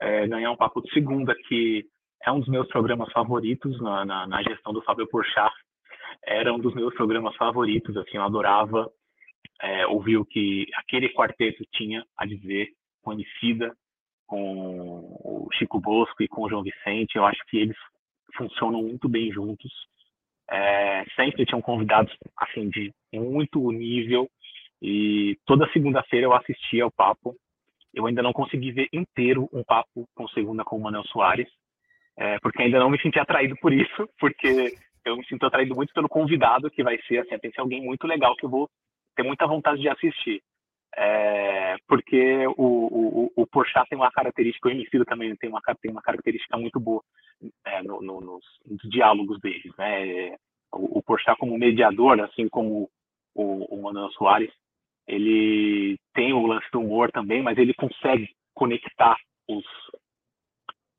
é, 0.00 0.26
ganhar 0.26 0.50
um 0.50 0.56
papo 0.56 0.80
de 0.80 0.90
segunda 0.92 1.34
que 1.46 1.84
é 2.22 2.32
um 2.32 2.40
dos 2.40 2.48
meus 2.48 2.68
programas 2.68 3.10
favoritos 3.12 3.80
na, 3.80 4.04
na, 4.04 4.26
na, 4.26 4.42
gestão 4.42 4.72
do 4.72 4.82
Fábio 4.82 5.08
Porchat. 5.08 5.52
Era 6.24 6.52
um 6.52 6.58
dos 6.58 6.74
meus 6.74 6.94
programas 6.94 7.34
favoritos, 7.36 7.96
assim, 7.96 8.16
eu 8.16 8.22
adorava 8.22 8.90
é, 9.60 9.86
ouvir 9.86 10.16
o 10.16 10.24
que 10.24 10.66
aquele 10.74 11.08
quarteto 11.10 11.64
tinha 11.72 12.04
a 12.16 12.26
dizer, 12.26 12.68
com 13.02 13.12
Emicida, 13.12 13.74
com 14.26 15.16
o 15.24 15.48
Chico 15.54 15.80
Bosco 15.80 16.22
e 16.22 16.28
com 16.28 16.42
o 16.42 16.48
João 16.48 16.62
Vicente. 16.62 17.16
Eu 17.16 17.24
acho 17.24 17.40
que 17.48 17.56
eles 17.56 17.76
funcionam 18.36 18.82
muito 18.82 19.08
bem 19.08 19.32
juntos. 19.32 19.72
É, 20.50 21.04
sempre 21.16 21.44
tinham 21.44 21.60
convidados, 21.60 22.14
assim, 22.36 22.68
de 22.68 22.92
muito 23.12 23.70
nível. 23.70 24.28
E 24.80 25.36
toda 25.44 25.70
segunda-feira 25.72 26.26
eu 26.26 26.34
assistia 26.34 26.84
ao 26.84 26.90
papo. 26.90 27.34
Eu 27.92 28.06
ainda 28.06 28.22
não 28.22 28.32
consegui 28.32 28.70
ver 28.70 28.88
inteiro 28.92 29.48
um 29.52 29.64
papo 29.64 30.06
com 30.14 30.28
segunda 30.28 30.62
com 30.62 30.76
o 30.76 30.80
Manuel 30.80 31.04
Soares, 31.04 31.48
é, 32.18 32.38
porque 32.40 32.62
ainda 32.62 32.80
não 32.80 32.90
me 32.90 33.00
senti 33.00 33.18
atraído 33.18 33.56
por 33.60 33.72
isso, 33.72 34.08
porque 34.18 34.74
eu 35.04 35.16
me 35.16 35.24
sinto 35.26 35.46
atraído 35.46 35.74
muito 35.74 35.94
pelo 35.94 36.08
convidado, 36.08 36.70
que 36.70 36.82
vai 36.82 36.98
ser, 37.02 37.18
assim, 37.18 37.38
tem 37.38 37.50
que 37.50 37.54
ser 37.54 37.60
alguém 37.60 37.80
muito 37.80 38.06
legal 38.06 38.34
que 38.36 38.44
eu 38.44 38.50
vou 38.50 38.68
ter 39.14 39.22
muita 39.22 39.46
vontade 39.46 39.80
de 39.80 39.88
assistir. 39.88 40.42
É, 40.96 41.76
porque 41.86 42.46
o, 42.48 42.52
o, 42.56 43.32
o 43.36 43.46
Porchat 43.46 43.88
tem 43.88 43.96
uma 43.96 44.10
característica, 44.10 44.68
o 44.68 44.70
Emicida 44.70 45.04
também 45.04 45.34
tem 45.36 45.48
uma, 45.48 45.60
tem 45.80 45.92
uma 45.92 46.02
característica 46.02 46.56
muito 46.56 46.80
boa 46.80 47.02
é, 47.64 47.82
no, 47.82 48.02
no, 48.02 48.20
nos, 48.20 48.44
nos, 48.66 48.82
diálogos 48.90 49.38
deles. 49.40 49.72
Né? 49.76 50.34
O, 50.72 50.98
o 50.98 51.02
Porchat 51.02 51.38
como 51.38 51.56
mediador, 51.56 52.20
assim 52.20 52.48
como 52.48 52.90
o, 53.32 53.76
o 53.76 53.82
Manuel 53.82 54.10
Soares, 54.10 54.52
ele 55.06 55.96
tem 56.14 56.32
o 56.32 56.46
lance 56.46 56.66
do 56.72 56.80
humor 56.80 57.12
também, 57.12 57.42
mas 57.42 57.56
ele 57.58 57.74
consegue 57.74 58.28
conectar 58.54 59.16
os, 59.48 59.64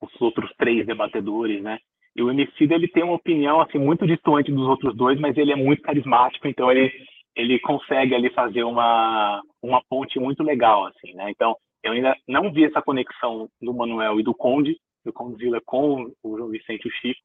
os 0.02 0.22
outros 0.22 0.52
três 0.58 0.86
debatedores, 0.86 1.62
né? 1.62 1.80
E 2.16 2.24
o 2.24 2.32
Emicida, 2.32 2.76
ele 2.76 2.88
tem 2.88 3.04
uma 3.04 3.16
opinião, 3.16 3.62
assim, 3.62 3.78
muito 3.78 4.06
distante 4.06 4.52
dos 4.52 4.68
outros 4.68 4.96
dois, 4.96 5.20
mas 5.20 5.38
ele 5.38 5.52
é 5.52 5.56
muito 5.56 5.82
carismático, 5.82 6.48
então 6.48 6.72
ele, 6.72 6.92
ele 7.36 7.60
consegue 7.60 8.16
ali 8.16 8.30
fazer 8.32 8.64
uma, 8.64 9.42
uma 9.62 9.82
ponte 9.90 10.20
muito 10.20 10.44
legal, 10.44 10.86
assim, 10.88 11.14
né? 11.14 11.30
Então, 11.30 11.56
eu 11.84 11.94
ainda 11.94 12.16
não 12.28 12.52
vi 12.52 12.66
essa 12.66 12.82
conexão 12.82 13.48
do 13.62 13.74
Manuel 13.74 14.20
e 14.20 14.24
do 14.24 14.34
Conde, 14.34 14.76
do 15.06 15.14
Condzilla 15.14 15.62
com 15.66 16.12
o 16.24 16.38
João 16.38 16.50
Vicente 16.50 16.86
e 16.86 16.90
o 16.90 16.94
Chico, 16.94 17.22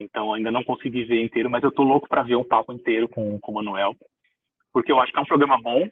então 0.00 0.34
ainda 0.34 0.50
não 0.50 0.64
consegui 0.64 1.04
ver 1.04 1.22
inteiro, 1.22 1.48
mas 1.48 1.62
eu 1.62 1.70
tô 1.70 1.82
louco 1.82 2.08
para 2.08 2.22
ver 2.22 2.36
um 2.36 2.44
papo 2.44 2.72
inteiro 2.72 3.08
com, 3.08 3.38
com 3.38 3.52
o 3.52 3.54
Manuel, 3.54 3.94
porque 4.72 4.90
eu 4.90 5.00
acho 5.00 5.12
que 5.12 5.18
é 5.18 5.22
um 5.22 5.26
programa 5.26 5.60
bom, 5.60 5.88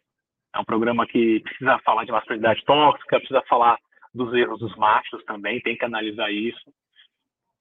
é 0.55 0.59
um 0.59 0.65
programa 0.65 1.07
que 1.07 1.41
precisa 1.41 1.79
falar 1.85 2.05
de 2.05 2.13
masculinidade 2.13 2.65
tóxica, 2.65 3.19
precisa 3.19 3.43
falar 3.49 3.79
dos 4.15 4.33
erros 4.33 4.61
dos 4.61 4.75
machos 4.77 5.25
também, 5.25 5.61
tem 5.61 5.77
que 5.77 5.85
analisar 5.85 6.31
isso. 6.31 6.73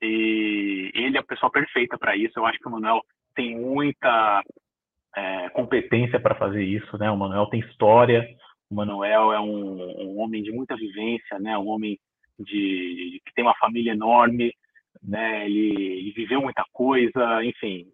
E 0.02 0.92
ele 0.94 1.18
é 1.18 1.20
a 1.20 1.26
pessoa 1.26 1.52
perfeita 1.52 1.98
para 1.98 2.16
isso. 2.16 2.38
Eu 2.38 2.46
acho 2.46 2.60
que 2.60 2.68
o 2.68 2.72
Manuel 2.72 3.02
tem 3.36 3.58
muita 3.58 4.44
é, 5.16 5.50
competência 5.50 6.20
para 6.20 6.36
fazer 6.36 6.64
isso, 6.64 6.98
né? 6.98 7.10
O 7.10 7.18
Manuel 7.18 7.48
tem 7.48 7.60
história, 7.62 8.28
o 8.70 8.76
Manuel 8.76 9.32
é 9.32 9.40
um, 9.40 10.02
um 10.02 10.20
homem 10.20 10.44
de 10.44 10.52
muita 10.52 10.76
vivência, 10.76 11.40
né? 11.40 11.58
Um 11.58 11.68
homem 11.68 11.98
de, 12.38 13.12
de, 13.12 13.22
que 13.26 13.34
tem 13.34 13.44
uma 13.44 13.56
família 13.58 13.92
enorme, 13.92 14.54
né? 15.02 15.46
Ele, 15.46 16.00
ele 16.00 16.12
viveu 16.12 16.42
muita 16.42 16.64
coisa, 16.72 17.44
enfim. 17.44 17.86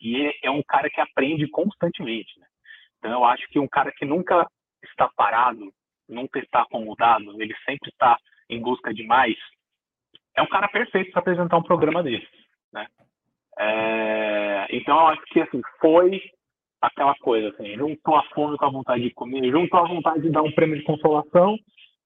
E 0.00 0.32
é 0.42 0.50
um 0.50 0.62
cara 0.62 0.88
que 0.90 1.00
aprende 1.00 1.46
constantemente, 1.48 2.38
né? 2.38 2.46
Então 2.98 3.12
eu 3.12 3.24
acho 3.24 3.46
que 3.48 3.58
um 3.58 3.68
cara 3.68 3.92
que 3.92 4.04
nunca 4.04 4.46
está 4.82 5.08
parado, 5.16 5.72
nunca 6.10 6.38
está 6.38 6.62
acomodado, 6.62 7.40
ele 7.40 7.54
sempre 7.64 7.90
está 7.90 8.18
em 8.48 8.60
busca 8.60 8.92
de 8.92 9.04
mais, 9.04 9.36
é 10.36 10.42
um 10.42 10.48
cara 10.48 10.68
perfeito 10.68 11.10
para 11.12 11.20
apresentar 11.20 11.56
um 11.56 11.62
programa 11.62 12.02
desse, 12.02 12.26
né? 12.72 12.86
É, 13.58 14.66
então 14.70 14.98
eu 14.98 15.06
acho 15.08 15.22
que 15.26 15.40
assim 15.40 15.60
foi 15.80 16.20
aquela 16.80 17.14
coisa 17.16 17.50
assim, 17.50 17.76
juntou 17.76 18.16
a 18.16 18.22
fome 18.34 18.56
com 18.56 18.64
a 18.64 18.70
vontade 18.70 19.02
de 19.02 19.10
comer, 19.10 19.50
juntou 19.50 19.80
a 19.80 19.88
vontade 19.88 20.22
de 20.22 20.30
dar 20.30 20.42
um 20.42 20.52
prêmio 20.52 20.78
de 20.78 20.84
consolação 20.84 21.58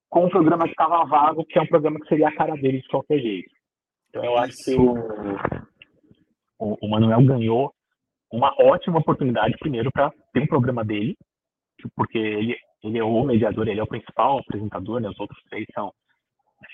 com 0.08 0.26
um 0.26 0.30
programa 0.30 0.64
que 0.64 0.70
estava 0.70 1.04
vago, 1.04 1.44
que 1.44 1.58
é 1.58 1.62
um 1.62 1.66
programa 1.66 2.00
que 2.00 2.08
seria 2.08 2.28
a 2.28 2.34
cara 2.34 2.54
dele 2.54 2.80
de 2.80 2.88
qualquer 2.88 3.18
jeito. 3.18 3.50
Então 4.08 4.24
eu 4.24 4.36
acho 4.38 4.56
que 4.64 4.74
o, 4.74 4.94
o, 6.58 6.76
o 6.80 6.90
Manuel 6.90 7.22
ganhou 7.24 7.72
uma 8.32 8.52
ótima 8.60 8.98
oportunidade 8.98 9.56
primeiro 9.58 9.90
para 9.92 10.12
ter 10.32 10.40
um 10.40 10.46
programa 10.46 10.84
dele, 10.84 11.16
porque 11.94 12.18
ele, 12.18 12.56
ele 12.94 12.98
é 12.98 13.04
o 13.04 13.24
mediador, 13.24 13.68
ele 13.68 13.80
é 13.80 13.82
o 13.82 13.88
principal 13.88 14.38
apresentador, 14.38 15.00
né? 15.00 15.08
os 15.08 15.18
outros 15.18 15.42
três 15.50 15.66
são 15.74 15.92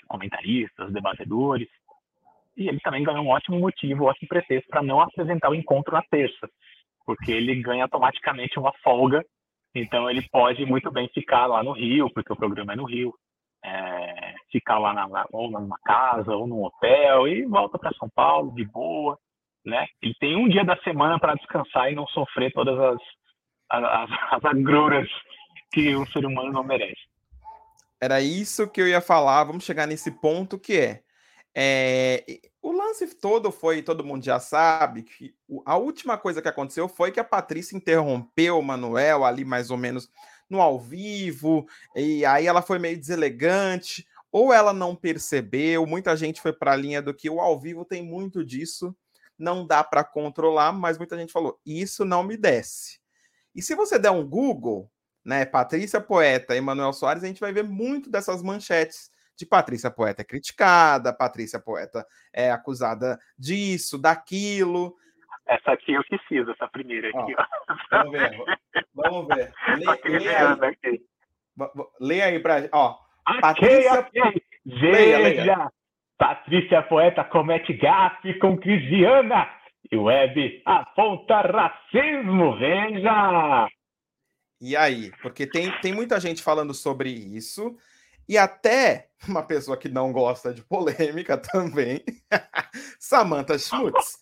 comentaristas, 0.07 0.93
debatedores, 0.93 1.67
e 2.55 2.67
ele 2.67 2.79
também 2.79 3.03
ganhou 3.03 3.23
um 3.23 3.29
ótimo 3.29 3.59
motivo, 3.59 4.03
um 4.03 4.07
ótimo 4.07 4.27
pretexto 4.27 4.69
para 4.69 4.83
não 4.83 5.01
apresentar 5.01 5.49
o 5.49 5.55
encontro 5.55 5.93
na 5.93 6.03
terça, 6.03 6.49
porque 7.05 7.31
ele 7.31 7.61
ganha 7.61 7.83
automaticamente 7.83 8.59
uma 8.59 8.73
folga, 8.83 9.23
então 9.73 10.09
ele 10.09 10.21
pode 10.29 10.65
muito 10.65 10.91
bem 10.91 11.09
ficar 11.13 11.47
lá 11.47 11.63
no 11.63 11.71
Rio, 11.71 12.09
porque 12.13 12.31
o 12.31 12.35
programa 12.35 12.73
é 12.73 12.75
no 12.75 12.85
Rio, 12.85 13.13
é, 13.63 14.33
ficar 14.51 14.79
lá 14.79 14.93
na, 14.93 15.25
ou 15.31 15.49
numa 15.49 15.77
casa 15.85 16.35
ou 16.35 16.47
num 16.47 16.63
hotel 16.63 17.27
e 17.27 17.45
volta 17.45 17.77
para 17.77 17.93
São 17.93 18.09
Paulo 18.09 18.53
de 18.53 18.65
boa, 18.65 19.17
né? 19.65 19.87
Ele 20.01 20.13
tem 20.19 20.35
um 20.35 20.49
dia 20.49 20.65
da 20.65 20.75
semana 20.77 21.19
para 21.19 21.35
descansar 21.35 21.91
e 21.91 21.95
não 21.95 22.07
sofrer 22.07 22.51
todas 22.51 22.77
as, 22.77 22.99
as, 23.69 24.09
as 24.31 24.45
agruras 24.45 25.07
que 25.71 25.95
um 25.95 26.05
ser 26.07 26.25
humano 26.25 26.51
não 26.51 26.63
merece. 26.63 27.01
Era 27.99 28.19
isso 28.21 28.67
que 28.67 28.81
eu 28.81 28.87
ia 28.87 29.01
falar. 29.01 29.43
Vamos 29.43 29.63
chegar 29.63 29.87
nesse 29.87 30.11
ponto 30.11 30.57
que 30.57 30.77
é 30.77 31.03
é, 31.53 32.23
o 32.61 32.71
lance 32.71 33.05
todo 33.15 33.51
foi, 33.51 33.81
todo 33.81 34.05
mundo 34.05 34.23
já 34.23 34.39
sabe, 34.39 35.03
que 35.03 35.35
a 35.65 35.77
última 35.77 36.17
coisa 36.17 36.41
que 36.41 36.47
aconteceu 36.47 36.87
foi 36.87 37.11
que 37.11 37.19
a 37.19 37.25
Patrícia 37.25 37.75
interrompeu 37.75 38.57
o 38.57 38.63
Manuel 38.63 39.25
ali 39.25 39.43
mais 39.43 39.69
ou 39.69 39.77
menos 39.77 40.09
no 40.49 40.61
ao 40.61 40.79
vivo, 40.79 41.65
e 41.95 42.25
aí 42.25 42.45
ela 42.45 42.61
foi 42.61 42.77
meio 42.77 42.97
deselegante, 42.97 44.05
ou 44.31 44.53
ela 44.53 44.73
não 44.73 44.95
percebeu, 44.95 45.85
muita 45.85 46.15
gente 46.15 46.41
foi 46.41 46.53
para 46.53 46.73
a 46.73 46.75
linha 46.75 47.01
do 47.01 47.13
que 47.13 47.29
o 47.29 47.39
ao 47.39 47.59
vivo 47.59 47.85
tem 47.85 48.03
muito 48.03 48.43
disso, 48.43 48.95
não 49.37 49.65
dá 49.65 49.83
para 49.83 50.03
controlar, 50.03 50.71
mas 50.71 50.97
muita 50.97 51.17
gente 51.17 51.33
falou, 51.33 51.59
isso 51.65 52.05
não 52.05 52.23
me 52.23 52.37
desce. 52.37 52.99
E 53.53 53.61
se 53.61 53.75
você 53.75 53.99
der 53.99 54.11
um 54.11 54.25
Google, 54.25 54.89
né, 55.23 55.45
Patrícia 55.45 56.01
Poeta 56.01 56.55
e 56.55 56.61
Manuel 56.61 56.93
Soares, 56.93 57.23
a 57.23 57.27
gente 57.27 57.39
vai 57.39 57.51
ver 57.51 57.63
muito 57.63 58.09
dessas 58.09 58.41
manchetes 58.41 59.11
de 59.37 59.45
Patrícia 59.45 59.89
Poeta 59.89 60.21
é 60.21 60.25
criticada, 60.25 61.15
Patrícia 61.15 61.59
Poeta 61.59 62.05
é 62.33 62.51
acusada 62.51 63.19
disso, 63.37 63.99
daquilo. 63.99 64.95
Essa 65.47 65.71
aqui 65.71 65.93
eu 65.93 66.03
que 66.03 66.17
fiz, 66.27 66.47
essa 66.47 66.67
primeira 66.67 67.09
aqui. 67.09 67.35
Ó, 67.35 67.45
vamos 67.91 68.11
ver. 68.11 68.31
Vamos 68.93 69.27
ver. 69.27 69.53
Lê, 69.77 70.19
lê 70.19 70.35
aí. 70.35 71.01
Lê 71.99 72.21
aí 72.21 72.39
pra. 72.39 72.69
Ó, 72.71 72.97
okay, 73.27 73.41
Patrícia... 73.41 73.99
okay. 73.99 74.41
Veja, 74.63 74.91
leia, 74.91 75.17
leia. 75.17 75.71
Patrícia 76.17 76.83
Poeta 76.83 77.23
comete 77.23 77.73
gafe 77.73 78.35
com 78.35 78.57
Cristiana 78.57 79.49
e 79.91 79.97
o 79.97 80.03
web 80.03 80.61
aponta 80.65 81.41
racismo, 81.41 82.55
veja! 82.57 83.67
E 84.61 84.77
aí? 84.77 85.11
Porque 85.23 85.47
tem, 85.47 85.71
tem 85.81 85.91
muita 85.91 86.19
gente 86.19 86.43
falando 86.43 86.71
sobre 86.71 87.09
isso. 87.09 87.75
E 88.29 88.37
até 88.37 89.09
uma 89.27 89.41
pessoa 89.41 89.75
que 89.75 89.89
não 89.89 90.13
gosta 90.13 90.53
de 90.53 90.63
polêmica 90.63 91.35
também, 91.41 92.03
Samantha 92.99 93.57
Schmutz. 93.57 94.19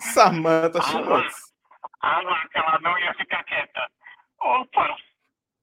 Samantha 0.00 0.82
Schmutz. 0.82 1.54
Ah, 2.02 2.20
ela 2.54 2.78
não 2.80 2.98
ia 2.98 3.14
ficar 3.14 3.44
quieta. 3.44 3.88
Opa! 4.40 4.96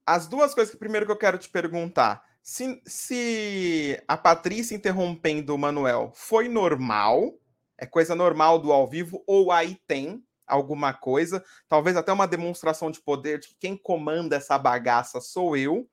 As 0.06 0.26
duas 0.26 0.54
coisas 0.54 0.72
que 0.72 0.78
primeiro 0.78 1.04
que 1.06 1.12
eu 1.12 1.18
quero 1.18 1.38
te 1.38 1.48
perguntar. 1.48 2.24
Se, 2.42 2.80
se 2.86 4.02
a 4.06 4.16
Patrícia 4.16 4.74
interrompendo 4.74 5.54
o 5.54 5.58
Manuel 5.58 6.12
foi 6.14 6.48
normal, 6.48 7.32
é 7.76 7.84
coisa 7.84 8.14
normal 8.14 8.60
do 8.60 8.72
ao 8.72 8.86
vivo, 8.86 9.22
ou 9.26 9.50
aí 9.50 9.74
tem 9.86 10.24
alguma 10.46 10.92
coisa, 10.92 11.44
talvez 11.68 11.96
até 11.96 12.12
uma 12.12 12.26
demonstração 12.26 12.90
de 12.90 13.00
poder 13.00 13.40
de 13.40 13.48
que 13.48 13.56
quem 13.58 13.76
comanda 13.76 14.36
essa 14.36 14.58
bagaça 14.58 15.20
sou 15.20 15.56
eu, 15.56 15.88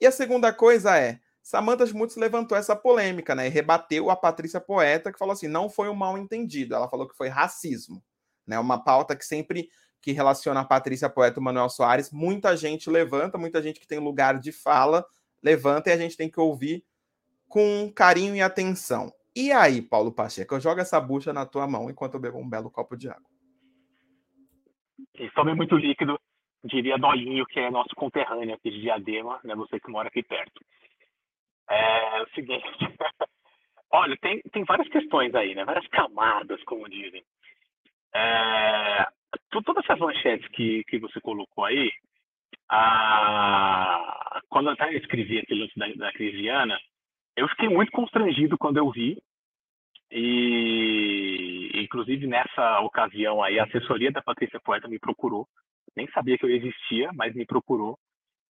e 0.00 0.06
a 0.06 0.12
segunda 0.12 0.52
coisa 0.52 0.96
é, 0.96 1.20
Samantha 1.42 1.86
Schmutz 1.86 2.16
levantou 2.16 2.56
essa 2.56 2.76
polêmica, 2.76 3.34
né? 3.34 3.46
E 3.46 3.50
rebateu 3.50 4.10
a 4.10 4.16
Patrícia 4.16 4.60
Poeta, 4.60 5.12
que 5.12 5.18
falou 5.18 5.32
assim: 5.32 5.48
não 5.48 5.68
foi 5.68 5.88
um 5.88 5.94
mal 5.94 6.16
entendido. 6.16 6.74
Ela 6.74 6.88
falou 6.88 7.08
que 7.08 7.16
foi 7.16 7.28
racismo. 7.28 8.02
Né? 8.46 8.58
Uma 8.58 8.82
pauta 8.82 9.16
que 9.16 9.24
sempre 9.24 9.68
que 10.00 10.12
relaciona 10.12 10.60
a 10.60 10.64
Patrícia 10.64 11.10
Poeta 11.10 11.38
e 11.38 11.40
o 11.40 11.42
Manuel 11.42 11.68
Soares, 11.68 12.10
muita 12.10 12.56
gente 12.56 12.88
levanta, 12.88 13.36
muita 13.36 13.62
gente 13.62 13.78
que 13.78 13.86
tem 13.86 13.98
lugar 13.98 14.38
de 14.38 14.50
fala 14.50 15.04
levanta 15.42 15.90
e 15.90 15.92
a 15.92 15.96
gente 15.96 16.16
tem 16.16 16.30
que 16.30 16.40
ouvir 16.40 16.84
com 17.48 17.90
carinho 17.94 18.34
e 18.34 18.40
atenção. 18.40 19.12
E 19.34 19.52
aí, 19.52 19.82
Paulo 19.82 20.12
Pacheco, 20.12 20.54
eu 20.54 20.60
jogo 20.60 20.80
essa 20.80 21.00
bucha 21.00 21.32
na 21.32 21.44
tua 21.44 21.66
mão 21.66 21.90
enquanto 21.90 22.14
eu 22.14 22.20
bebo 22.20 22.38
um 22.38 22.48
belo 22.48 22.70
copo 22.70 22.96
de 22.96 23.08
água. 23.08 23.29
E 25.14 25.30
tome 25.30 25.54
muito 25.54 25.76
líquido 25.76 26.18
diria 26.64 26.98
Dolinho, 26.98 27.46
que 27.46 27.60
é 27.60 27.70
nosso 27.70 27.94
conterrâneo 27.94 28.54
aqui 28.54 28.70
de 28.70 28.80
Diadema, 28.80 29.40
né? 29.44 29.54
Você 29.54 29.80
que 29.80 29.90
mora 29.90 30.08
aqui 30.08 30.22
perto. 30.22 30.60
É 31.68 32.22
o 32.22 32.28
seguinte, 32.30 32.64
olha, 33.92 34.16
tem, 34.18 34.40
tem 34.52 34.64
várias 34.64 34.88
questões 34.88 35.34
aí, 35.34 35.54
né? 35.54 35.64
Várias 35.64 35.86
camadas, 35.88 36.62
como 36.64 36.88
dizem. 36.88 37.22
É, 38.14 39.06
todas 39.50 39.84
essas 39.84 39.98
manchetes 39.98 40.48
que, 40.48 40.84
que 40.84 40.98
você 40.98 41.20
colocou 41.20 41.64
aí, 41.64 41.90
a, 42.68 44.40
quando 44.48 44.66
eu 44.66 44.72
até 44.72 44.92
escrevi 44.94 45.38
aquele 45.38 45.62
lance 45.62 45.78
da, 45.78 46.06
da 46.06 46.12
Crisiana, 46.12 46.78
eu 47.36 47.48
fiquei 47.48 47.68
muito 47.68 47.92
constrangido 47.92 48.58
quando 48.58 48.78
eu 48.78 48.90
vi 48.90 49.22
e 50.10 51.70
inclusive 51.74 52.26
nessa 52.26 52.80
ocasião 52.80 53.42
aí 53.42 53.58
a 53.58 53.64
assessoria 53.64 54.10
da 54.10 54.22
Patrícia 54.22 54.60
Poeta 54.60 54.88
me 54.88 54.98
procurou 54.98 55.46
nem 55.96 56.08
sabia 56.08 56.38
que 56.38 56.44
eu 56.44 56.50
existia, 56.50 57.10
mas 57.14 57.34
me 57.34 57.44
procurou 57.44 57.98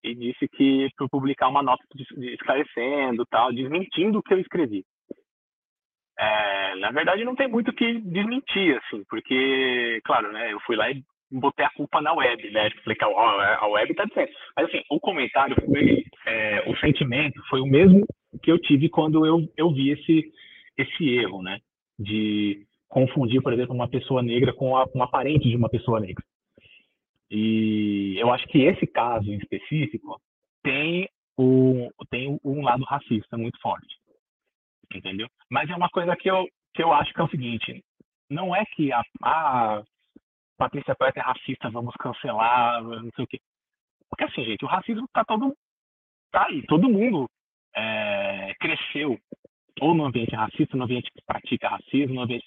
e 0.03 0.15
disse 0.15 0.49
que 0.49 0.89
para 0.97 1.09
publicar 1.09 1.49
uma 1.49 1.63
nota 1.63 1.83
esclarecendo, 2.19 3.27
tal, 3.27 3.53
desmentindo 3.53 4.19
o 4.19 4.23
que 4.23 4.35
eu 4.35 4.39
escrevi. 4.39 4.85
É, 6.19 6.75
na 6.77 6.91
verdade, 6.91 7.25
não 7.25 7.35
tem 7.35 7.49
muito 7.49 7.71
o 7.71 7.75
que 7.75 7.99
desmentir, 8.01 8.79
assim, 8.79 9.03
porque, 9.09 10.01
claro, 10.05 10.33
né, 10.33 10.53
eu 10.53 10.61
fui 10.61 10.77
lá 10.77 10.91
e 10.91 11.03
botei 11.31 11.65
a 11.65 11.71
culpa 11.71 12.01
na 12.03 12.13
web, 12.13 12.51
né? 12.51 12.71
Falei 12.83 12.97
que 12.97 13.05
a, 13.05 13.67
web 13.67 13.91
está 13.91 14.05
dizendo. 14.05 14.31
Mas, 14.57 14.67
assim, 14.69 14.83
o 14.91 15.01
comentário 15.01 15.57
foi, 15.65 16.05
é, 16.27 16.65
o 16.69 16.77
sentimento 16.79 17.41
foi 17.49 17.61
o 17.61 17.67
mesmo 17.67 18.05
que 18.43 18.51
eu 18.51 18.59
tive 18.59 18.89
quando 18.89 19.25
eu, 19.25 19.49
eu 19.57 19.73
vi 19.73 19.91
esse, 19.91 20.31
esse 20.77 21.09
erro, 21.09 21.43
né? 21.43 21.61
De 21.99 22.67
confundir, 22.89 23.43
por 23.43 23.53
exemplo, 23.53 23.75
uma 23.75 23.89
pessoa 23.89 24.23
negra 24.23 24.53
com 24.53 24.77
a, 24.77 24.85
uma 24.95 25.09
parente 25.09 25.49
de 25.49 25.57
uma 25.57 25.69
pessoa 25.69 26.01
negra. 26.01 26.25
E 27.31 28.17
eu 28.19 28.33
acho 28.33 28.47
que 28.49 28.59
esse 28.59 28.87
caso 28.87 29.31
em 29.31 29.37
específico 29.37 30.21
tem, 30.63 31.09
o, 31.39 31.89
tem 32.11 32.39
um 32.45 32.63
lado 32.63 32.83
racista 32.85 33.39
muito 33.39 33.59
forte. 33.61 33.97
Entendeu? 34.93 35.29
Mas 35.49 35.71
é 35.71 35.77
uma 35.77 35.89
coisa 35.89 36.17
que 36.17 36.29
eu, 36.29 36.49
que 36.75 36.83
eu 36.83 36.93
acho 36.93 37.13
que 37.15 37.21
é 37.21 37.25
o 37.25 37.31
seguinte: 37.31 37.85
não 38.29 38.55
é 38.55 38.65
que 38.75 38.93
a, 38.93 39.03
a 39.23 39.83
Patrícia 40.59 40.97
Poeta 40.97 41.21
é 41.21 41.23
racista, 41.23 41.71
vamos 41.71 41.95
cancelar, 41.95 42.83
não 42.83 43.11
sei 43.15 43.25
o 43.25 43.29
quê. 43.29 43.39
Porque 44.09 44.25
assim, 44.25 44.45
gente, 44.45 44.65
o 44.65 44.69
racismo 44.69 45.07
tá 45.13 45.25
todo. 45.25 45.55
tá 46.33 46.47
aí, 46.47 46.67
todo 46.67 46.91
mundo 46.91 47.31
é, 47.77 48.55
cresceu 48.59 49.17
ou 49.81 49.95
no 49.95 50.05
ambiente 50.05 50.35
racista, 50.35 50.77
no 50.77 50.85
ambiente 50.85 51.11
que 51.11 51.23
pratica 51.27 51.69
racismo, 51.69 52.21
ambiente. 52.21 52.45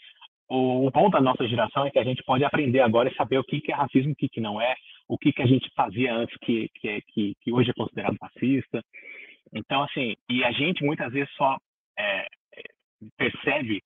o, 0.49 0.89
bom 0.91 1.09
da 1.09 1.21
nossa 1.21 1.47
geração 1.47 1.86
é 1.86 1.91
que 1.91 1.99
a 1.99 2.03
gente 2.03 2.23
pode 2.23 2.43
aprender 2.43 2.81
agora 2.81 3.09
e 3.09 3.15
saber 3.15 3.38
o 3.38 3.43
que, 3.43 3.62
que 3.62 3.71
é 3.71 3.75
racismo, 3.75 4.13
o 4.13 4.15
que, 4.15 4.29
que 4.29 4.41
não 4.41 4.59
é, 4.62 4.75
o 5.07 5.17
que, 5.17 5.31
que 5.31 5.41
a 5.41 5.47
gente 5.47 5.69
fazia 5.75 6.13
antes 6.13 6.36
que, 6.38 6.69
que, 6.75 7.01
que, 7.07 7.33
que 7.41 7.51
hoje 7.51 7.69
é 7.71 7.73
considerado 7.73 8.17
racista. 8.21 8.83
Então, 9.53 9.83
assim, 9.83 10.15
e 10.29 10.43
a 10.43 10.51
gente 10.51 10.83
muitas 10.83 11.12
vezes 11.12 11.31
só 11.36 11.57
é, 11.97 12.27
percebe 13.17 13.81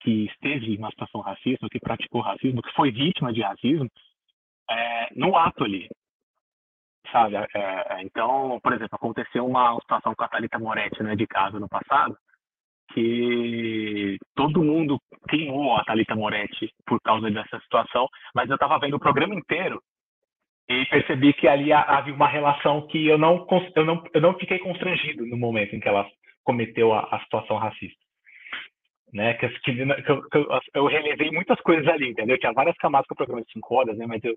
que 0.00 0.26
esteve 0.26 0.74
em 0.74 0.78
uma 0.78 0.90
situação 0.90 1.20
racista, 1.20 1.68
que 1.70 1.80
praticou 1.80 2.20
racismo, 2.20 2.62
que 2.62 2.72
foi 2.72 2.90
vítima 2.90 3.32
de 3.32 3.40
racismo, 3.40 3.88
é, 4.70 5.08
no 5.14 5.36
ato 5.36 5.64
ali, 5.64 5.88
sabe? 7.10 7.36
É, 7.36 7.48
é, 7.54 8.02
então, 8.02 8.58
por 8.62 8.72
exemplo, 8.72 8.94
aconteceu 8.94 9.46
uma 9.46 9.74
situação 9.80 10.14
com 10.14 10.24
a 10.24 10.28
Thalita 10.28 10.58
Moretti, 10.58 11.02
né, 11.02 11.16
de 11.16 11.26
casa 11.26 11.58
no 11.58 11.68
passado, 11.68 12.16
que 12.96 14.16
todo 14.34 14.64
mundo 14.64 14.98
queimou 15.28 15.76
a 15.76 15.84
Thalita 15.84 16.16
Moretti 16.16 16.72
por 16.86 16.98
causa 17.02 17.30
dessa 17.30 17.60
situação, 17.60 18.08
mas 18.34 18.48
eu 18.48 18.54
estava 18.54 18.78
vendo 18.78 18.94
o 18.94 19.00
programa 19.00 19.34
inteiro 19.34 19.82
e 20.66 20.86
percebi 20.86 21.34
que 21.34 21.46
ali 21.46 21.74
havia 21.74 22.14
uma 22.14 22.26
relação 22.26 22.86
que 22.86 23.06
eu 23.06 23.18
não, 23.18 23.46
eu 23.76 23.84
não, 23.84 24.04
eu 24.14 24.20
não 24.20 24.38
fiquei 24.38 24.58
constrangido 24.58 25.26
no 25.26 25.36
momento 25.36 25.76
em 25.76 25.80
que 25.80 25.88
ela 25.88 26.08
cometeu 26.42 26.94
a, 26.94 27.00
a 27.14 27.20
situação 27.20 27.58
racista. 27.58 28.00
Né, 29.12 29.34
que, 29.34 29.48
que, 29.60 29.72
que, 29.72 30.10
eu, 30.10 30.60
eu, 30.74 30.86
relevei 30.86 31.30
muitas 31.30 31.58
coisas 31.60 31.86
ali, 31.86 32.08
entendeu? 32.08 32.36
Tinha 32.38 32.52
várias 32.52 32.76
camadas 32.76 33.06
com 33.06 33.14
o 33.14 33.16
programa 33.16 33.42
de 33.42 33.52
5 33.52 33.74
horas, 33.74 33.96
né? 33.96 34.04
Mas 34.04 34.22
eu, 34.24 34.34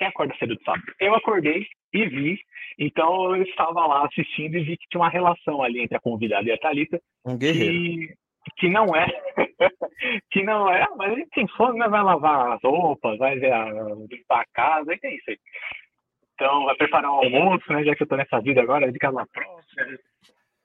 quem 0.00 0.06
acorda 0.08 0.34
cedo 0.38 0.56
de 0.56 0.64
sábado? 0.64 0.82
Eu 0.98 1.14
acordei 1.14 1.66
e 1.92 2.06
vi, 2.06 2.40
então 2.78 3.36
eu 3.36 3.42
estava 3.42 3.86
lá 3.86 4.06
assistindo 4.06 4.56
e 4.56 4.64
vi 4.64 4.76
que 4.78 4.88
tinha 4.88 5.02
uma 5.02 5.10
relação 5.10 5.62
ali 5.62 5.82
entre 5.82 5.94
a 5.94 6.00
convidada 6.00 6.48
e 6.48 6.52
a 6.52 6.56
Thalita. 6.56 6.98
Um 7.26 7.36
guerreiro. 7.36 8.08
Que, 8.08 8.14
que 8.56 8.68
não 8.70 8.86
é, 8.96 9.06
que 10.32 10.42
não 10.42 10.72
é, 10.72 10.86
mas 10.96 11.12
a 11.12 11.16
gente 11.16 11.28
tem 11.30 11.46
fome, 11.48 11.78
né? 11.78 11.86
Vai 11.86 12.02
lavar 12.02 12.52
as 12.52 12.62
roupas, 12.62 13.18
vai 13.18 13.38
ver 13.38 13.52
a, 13.52 13.66
limpar 14.10 14.40
a 14.40 14.46
casa, 14.54 14.94
e 14.94 14.98
é 15.02 15.14
isso 15.14 15.30
aí. 15.30 15.38
Então, 16.34 16.64
vai 16.64 16.74
preparar 16.76 17.10
o 17.10 17.16
almoço, 17.16 17.70
né? 17.70 17.84
Já 17.84 17.94
que 17.94 18.02
eu 18.02 18.06
tô 18.06 18.16
nessa 18.16 18.40
vida 18.40 18.62
agora, 18.62 18.90
de 18.90 18.98
casa 18.98 19.26
próxima. 19.30 19.98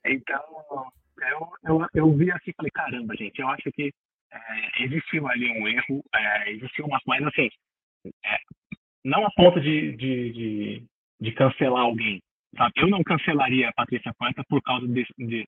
Então, 0.06 0.42
eu, 1.30 1.50
eu, 1.66 1.88
eu 1.94 2.14
vi 2.14 2.32
assim 2.32 2.52
e 2.52 2.56
falei, 2.56 2.72
caramba, 2.72 3.14
gente, 3.18 3.42
eu 3.42 3.50
acho 3.50 3.70
que 3.74 3.92
é, 4.32 4.84
existiu 4.86 5.28
ali 5.28 5.52
um 5.60 5.68
erro, 5.68 6.02
é, 6.16 6.52
existiu 6.52 6.86
uma 6.86 7.02
coisa 7.02 7.28
assim, 7.28 7.50
é, 8.26 8.38
não 9.06 9.24
a 9.24 9.32
ponto 9.32 9.62
de, 9.62 9.92
de, 9.96 10.34
de, 10.34 10.84
de, 11.22 11.32
cancelar 11.34 11.84
alguém, 11.84 12.20
sabe? 12.58 12.74
Eu 12.76 12.88
não 12.88 13.04
cancelaria 13.04 13.70
a 13.70 13.74
Patrícia 13.74 14.12
Poeta 14.18 14.44
por 14.50 14.62
causa 14.64 14.88
de, 14.88 15.06
de... 15.20 15.48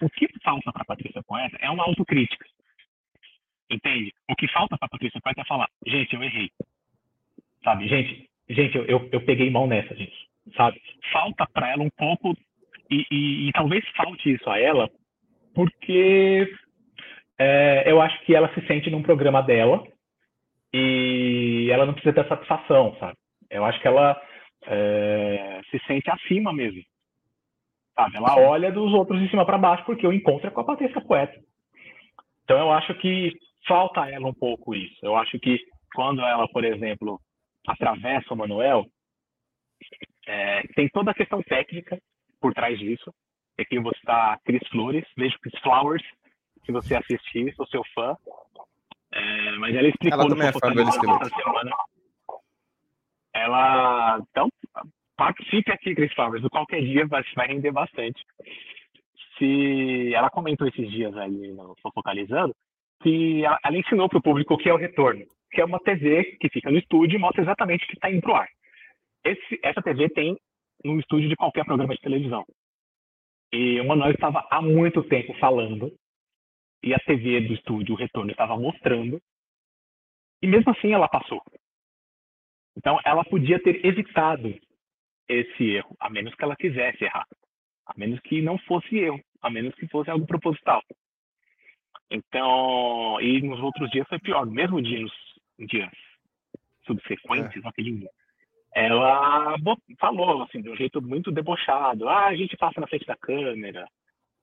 O 0.00 0.08
que 0.08 0.28
falta 0.44 0.72
para 0.72 0.82
a 0.82 0.86
Patrícia 0.86 1.22
Poeta 1.24 1.58
é 1.60 1.68
uma 1.68 1.84
autocrítica, 1.84 2.46
entende? 3.68 4.12
O 4.30 4.36
que 4.36 4.46
falta 4.48 4.78
para 4.78 4.86
a 4.86 4.90
Patrícia 4.90 5.20
Poeta 5.20 5.40
é 5.40 5.44
falar, 5.44 5.68
gente, 5.84 6.14
eu 6.14 6.22
errei, 6.22 6.50
sabe? 7.64 7.88
Gente, 7.88 8.30
gente, 8.48 8.76
eu, 8.76 8.84
eu, 8.84 9.08
eu 9.10 9.20
peguei 9.24 9.50
mal 9.50 9.66
nessa, 9.66 9.94
gente, 9.96 10.16
sabe? 10.56 10.80
Falta 11.12 11.46
para 11.52 11.72
ela 11.72 11.82
um 11.82 11.90
pouco 11.90 12.36
e, 12.88 13.04
e, 13.10 13.48
e, 13.48 13.52
talvez 13.52 13.84
falte 13.96 14.32
isso 14.32 14.48
a 14.48 14.58
ela 14.58 14.88
porque 15.52 16.48
é, 17.38 17.90
eu 17.90 18.00
acho 18.00 18.24
que 18.24 18.34
ela 18.34 18.52
se 18.54 18.64
sente 18.66 18.88
num 18.88 19.02
programa 19.02 19.42
dela 19.42 19.84
e 20.76 21.70
ela 21.70 21.86
não 21.86 21.94
precisa 21.94 22.12
ter 22.12 22.26
satisfação, 22.26 22.96
sabe? 22.98 23.16
Eu 23.48 23.64
acho 23.64 23.80
que 23.80 23.86
ela 23.86 24.20
é, 24.66 25.60
se 25.70 25.78
sente 25.86 26.10
acima 26.10 26.52
mesmo. 26.52 26.82
Sabe? 27.94 28.16
Ela 28.16 28.36
olha 28.40 28.72
dos 28.72 28.92
outros 28.92 29.20
de 29.20 29.30
cima 29.30 29.46
para 29.46 29.56
baixo 29.56 29.84
porque 29.84 30.04
o 30.04 30.12
encontro 30.12 30.48
é 30.48 30.50
com 30.50 30.60
a 30.60 30.64
Patrícia 30.64 31.00
Poeta. 31.00 31.38
Então 32.42 32.58
eu 32.58 32.72
acho 32.72 32.92
que 32.96 33.32
falta 33.68 34.02
a 34.02 34.10
ela 34.10 34.26
um 34.26 34.34
pouco 34.34 34.74
isso. 34.74 34.98
Eu 35.00 35.14
acho 35.14 35.38
que 35.38 35.60
quando 35.94 36.22
ela, 36.22 36.48
por 36.48 36.64
exemplo, 36.64 37.20
atravessa 37.68 38.34
o 38.34 38.36
Manuel, 38.36 38.84
é, 40.26 40.62
tem 40.74 40.88
toda 40.88 41.12
a 41.12 41.14
questão 41.14 41.40
técnica 41.40 42.00
por 42.40 42.52
trás 42.52 42.76
disso. 42.80 43.14
Aqui 43.56 43.76
eu 43.76 43.82
vou 43.82 43.94
citar 43.94 44.40
Cris 44.44 44.66
Flores, 44.70 45.04
vejo 45.16 45.38
Chris 45.38 45.56
Flowers, 45.60 46.02
se 46.66 46.72
você 46.72 46.96
assistir, 46.96 47.54
sou 47.54 47.66
seu 47.68 47.84
fã. 47.94 48.16
É, 49.14 49.52
mas 49.58 49.74
ela 49.74 49.88
explicou 49.88 50.20
ela 50.20 50.28
também 50.28 50.48
é 50.48 50.52
fã 50.52 50.72
do 50.72 50.92
semana. 50.92 51.76
Ela. 53.32 54.18
Então, 54.30 54.48
participe 55.16 55.70
aqui, 55.70 55.94
Chris 55.94 56.12
Flowers. 56.14 56.46
Qualquer 56.48 56.80
dia 56.80 57.06
vai, 57.06 57.22
vai 57.36 57.46
render 57.46 57.70
bastante. 57.70 58.20
Se 59.38 60.12
ela 60.14 60.30
comentou 60.30 60.66
esses 60.66 60.90
dias 60.90 61.16
ali 61.16 61.52
no 61.52 61.74
Focalizando 61.94 62.54
que 63.02 63.44
ela, 63.44 63.58
ela 63.64 63.76
ensinou 63.76 64.08
para 64.08 64.18
o 64.18 64.22
público 64.22 64.54
o 64.54 64.58
que 64.58 64.68
é 64.68 64.74
o 64.74 64.78
retorno, 64.78 65.24
que 65.50 65.60
é 65.60 65.64
uma 65.64 65.78
TV 65.78 66.36
que 66.40 66.48
fica 66.48 66.70
no 66.70 66.78
estúdio 66.78 67.16
e 67.16 67.20
mostra 67.20 67.42
exatamente 67.42 67.84
o 67.84 67.88
que 67.88 67.94
está 67.94 68.10
indo 68.10 68.22
para 68.22 68.32
o 68.32 68.36
ar. 68.36 68.48
Esse, 69.24 69.60
essa 69.62 69.82
TV 69.82 70.08
tem 70.10 70.36
no 70.84 70.98
estúdio 70.98 71.28
de 71.28 71.36
qualquer 71.36 71.64
programa 71.64 71.94
de 71.94 72.00
televisão. 72.00 72.44
E 73.52 73.80
o 73.80 73.86
Manuel 73.86 74.12
estava 74.12 74.46
há 74.50 74.60
muito 74.60 75.02
tempo 75.04 75.32
falando, 75.38 75.92
e 76.84 76.92
a 76.92 76.98
TV 76.98 77.40
do 77.40 77.54
estúdio, 77.54 77.94
o 77.94 77.98
retorno, 77.98 78.30
estava 78.30 78.56
mostrando, 78.58 79.20
e 80.42 80.46
mesmo 80.46 80.70
assim 80.70 80.92
ela 80.92 81.08
passou. 81.08 81.42
Então 82.76 83.00
ela 83.04 83.24
podia 83.24 83.58
ter 83.58 83.84
evitado 83.84 84.54
esse 85.26 85.64
erro, 85.64 85.96
a 85.98 86.10
menos 86.10 86.34
que 86.34 86.44
ela 86.44 86.54
quisesse 86.54 87.04
errar, 87.04 87.26
a 87.86 87.94
menos 87.96 88.20
que 88.20 88.42
não 88.42 88.58
fosse 88.58 88.98
erro, 88.98 89.18
a 89.40 89.48
menos 89.48 89.74
que 89.76 89.88
fosse 89.88 90.10
algo 90.10 90.26
proposital. 90.26 90.82
Então, 92.10 93.18
e 93.20 93.40
nos 93.40 93.60
outros 93.60 93.90
dias 93.90 94.06
foi 94.06 94.18
pior, 94.18 94.44
no 94.44 94.52
mesmo 94.52 94.82
dia, 94.82 95.00
nos 95.00 95.12
dias 95.66 95.90
subsequentes, 96.84 97.64
é. 97.64 97.68
aquele 97.68 98.06
ela 98.74 99.54
falou 100.00 100.42
assim 100.42 100.60
de 100.60 100.68
um 100.68 100.76
jeito 100.76 101.00
muito 101.00 101.30
debochado. 101.30 102.08
Ah, 102.08 102.26
a 102.26 102.36
gente 102.36 102.56
passa 102.56 102.80
na 102.80 102.88
frente 102.88 103.06
da 103.06 103.16
câmera. 103.16 103.88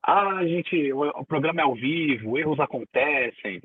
Ah, 0.02 0.38
a 0.38 0.46
gente, 0.46 0.92
o, 0.92 1.08
o 1.08 1.24
programa 1.24 1.60
é 1.60 1.64
ao 1.64 1.74
vivo, 1.74 2.38
erros 2.38 2.58
acontecem, 2.58 3.62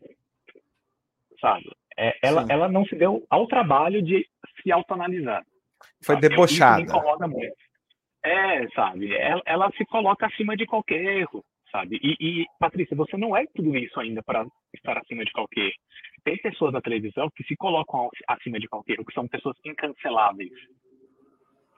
sabe? 1.42 1.70
É, 1.98 2.16
ela, 2.22 2.46
ela 2.50 2.68
não 2.70 2.86
se 2.86 2.96
deu 2.96 3.26
ao 3.30 3.48
trabalho 3.48 4.02
de 4.02 4.26
se 4.62 4.72
autoanalisar. 4.72 5.44
Foi 6.04 6.16
sabe? 6.16 6.30
debochada. 6.30 6.82
Isso 6.82 6.94
me 6.94 7.00
incomoda 7.00 7.28
muito. 7.28 7.56
É, 8.24 8.68
sabe? 8.70 9.14
Ela, 9.16 9.42
ela 9.46 9.72
se 9.72 9.86
coloca 9.86 10.28
acima 10.28 10.56
de 10.56 10.66
qualquer 10.66 11.04
erro, 11.04 11.44
sabe? 11.72 12.00
E, 12.04 12.16
e 12.20 12.46
Patrícia, 12.60 12.96
você 12.96 13.18
não 13.18 13.36
é 13.36 13.46
tudo 13.56 13.76
isso 13.76 14.00
ainda 14.00 14.22
para 14.22 14.46
estar 14.74 14.98
acima 14.98 15.24
de 15.26 15.32
qualquer 15.32 15.62
erro 15.62 15.88
tem 16.28 16.38
pessoas 16.40 16.74
na 16.74 16.82
televisão 16.82 17.30
que 17.34 17.44
se 17.46 17.56
colocam 17.56 18.10
acima 18.28 18.60
de 18.60 18.68
qualquer, 18.68 18.98
que 18.98 19.14
são 19.14 19.26
pessoas 19.30 19.56
incanceláveis, 19.66 20.52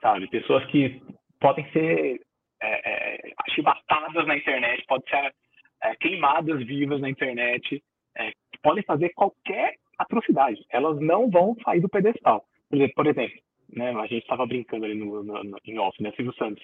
sabe? 0.02 0.26
Pessoas 0.28 0.64
que 0.66 1.00
podem 1.38 1.70
ser 1.70 2.20
é, 2.62 3.26
é, 3.26 3.34
chibatadas 3.50 4.26
na 4.26 4.36
internet, 4.36 4.84
podem 4.86 5.08
ser 5.08 5.34
é, 5.82 5.96
queimadas 5.96 6.64
vivas 6.64 7.00
na 7.00 7.08
internet, 7.08 7.82
é, 8.16 8.32
podem 8.62 8.82
fazer 8.84 9.10
qualquer 9.10 9.76
atrocidade. 9.98 10.64
Elas 10.70 10.98
não 11.00 11.30
vão 11.30 11.56
sair 11.64 11.80
do 11.80 11.88
pedestal. 11.88 12.44
Por 12.68 12.76
exemplo, 12.76 12.94
por 12.94 13.06
exemplo 13.06 13.40
né, 13.72 13.90
a 13.90 14.06
gente 14.06 14.22
estava 14.22 14.46
brincando 14.46 14.84
ali 14.84 14.94
no, 14.94 15.22
no, 15.22 15.44
no, 15.44 15.58
em 15.64 15.78
off, 15.78 16.02
né? 16.02 16.12
Silvio 16.16 16.34
Santos. 16.34 16.62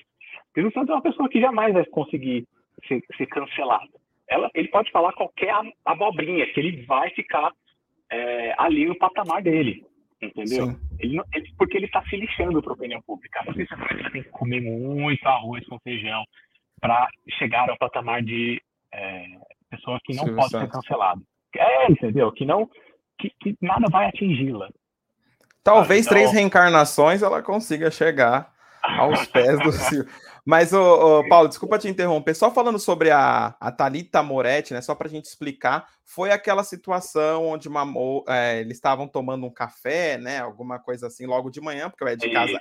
Silvio 0.55 0.73
Santos 0.73 0.91
é 0.91 0.93
uma 0.95 1.03
pessoa 1.03 1.29
que 1.29 1.41
jamais 1.41 1.73
vai 1.73 1.85
conseguir 1.87 2.47
ser, 2.87 3.03
ser 3.17 3.27
cancelado. 3.27 3.91
Ela, 4.29 4.51
ele 4.55 4.69
pode 4.69 4.91
falar 4.91 5.13
qualquer 5.13 5.55
abobrinha, 5.85 6.47
que 6.53 6.59
ele 6.59 6.85
vai 6.85 7.11
ficar 7.11 7.53
é, 8.11 8.55
ali 8.59 8.91
o 8.91 8.99
patamar 8.99 9.43
dele, 9.43 9.85
entendeu? 10.21 10.79
Ele, 10.99 11.21
ele, 11.33 11.55
porque 11.59 11.77
ele 11.77 11.87
está 11.87 12.03
se 12.05 12.17
lixando 12.17 12.63
para 12.63 12.73
a 12.73 12.75
opinião 12.75 13.03
pública. 13.03 13.43
Você 13.47 13.67
tem 14.13 14.23
que 14.23 14.29
comer 14.31 14.61
muito 14.61 15.27
arroz 15.27 15.67
com 15.67 15.79
feijão 15.81 16.25
para 16.81 17.09
chegar 17.39 17.69
ao 17.69 17.79
patamar 17.79 18.23
de 18.23 18.61
é, 18.93 19.25
pessoa 19.71 19.99
que 20.05 20.15
não 20.15 20.25
Sim, 20.25 20.37
pode 20.37 20.51
ser 20.51 20.69
cancelada. 20.69 21.21
É, 21.55 21.91
entendeu? 21.91 22.31
Que 22.33 22.45
não, 22.45 22.69
que, 23.19 23.31
que 23.41 23.57
nada 23.61 23.87
vai 23.91 24.07
atingi-la. 24.07 24.69
Talvez 25.63 26.07
então... 26.07 26.17
três 26.17 26.33
reencarnações 26.33 27.23
ela 27.23 27.43
consiga 27.43 27.91
chegar 27.91 28.55
aos 28.99 29.27
pés 29.27 29.59
do 29.61 29.73
Silvio. 29.73 30.13
Mas, 30.45 30.73
ô, 30.73 30.81
ô, 31.21 31.29
Paulo, 31.29 31.49
desculpa 31.49 31.79
te 31.79 31.89
interromper. 31.89 32.35
Só 32.35 32.53
falando 32.53 32.79
sobre 32.79 33.11
a, 33.11 33.57
a 33.59 33.73
Thalita 33.73 34.23
Moretti, 34.23 34.73
né? 34.73 34.81
Só 34.81 34.95
para 34.95 35.09
a 35.09 35.11
gente 35.11 35.25
explicar, 35.25 35.89
foi 36.05 36.31
aquela 36.31 36.63
situação 36.63 37.47
onde 37.47 37.69
uma, 37.69 37.85
é, 38.29 38.61
eles 38.61 38.77
estavam 38.77 39.09
tomando 39.09 39.45
um 39.45 39.51
café, 39.51 40.17
né? 40.17 40.39
Alguma 40.39 40.79
coisa 40.79 41.09
assim, 41.09 41.27
logo 41.27 41.51
de 41.51 41.61
manhã, 41.61 41.91
porque 41.91 42.05
eu 42.05 42.09
é 42.09 42.17
de 42.17 42.31
casa. 42.31 42.59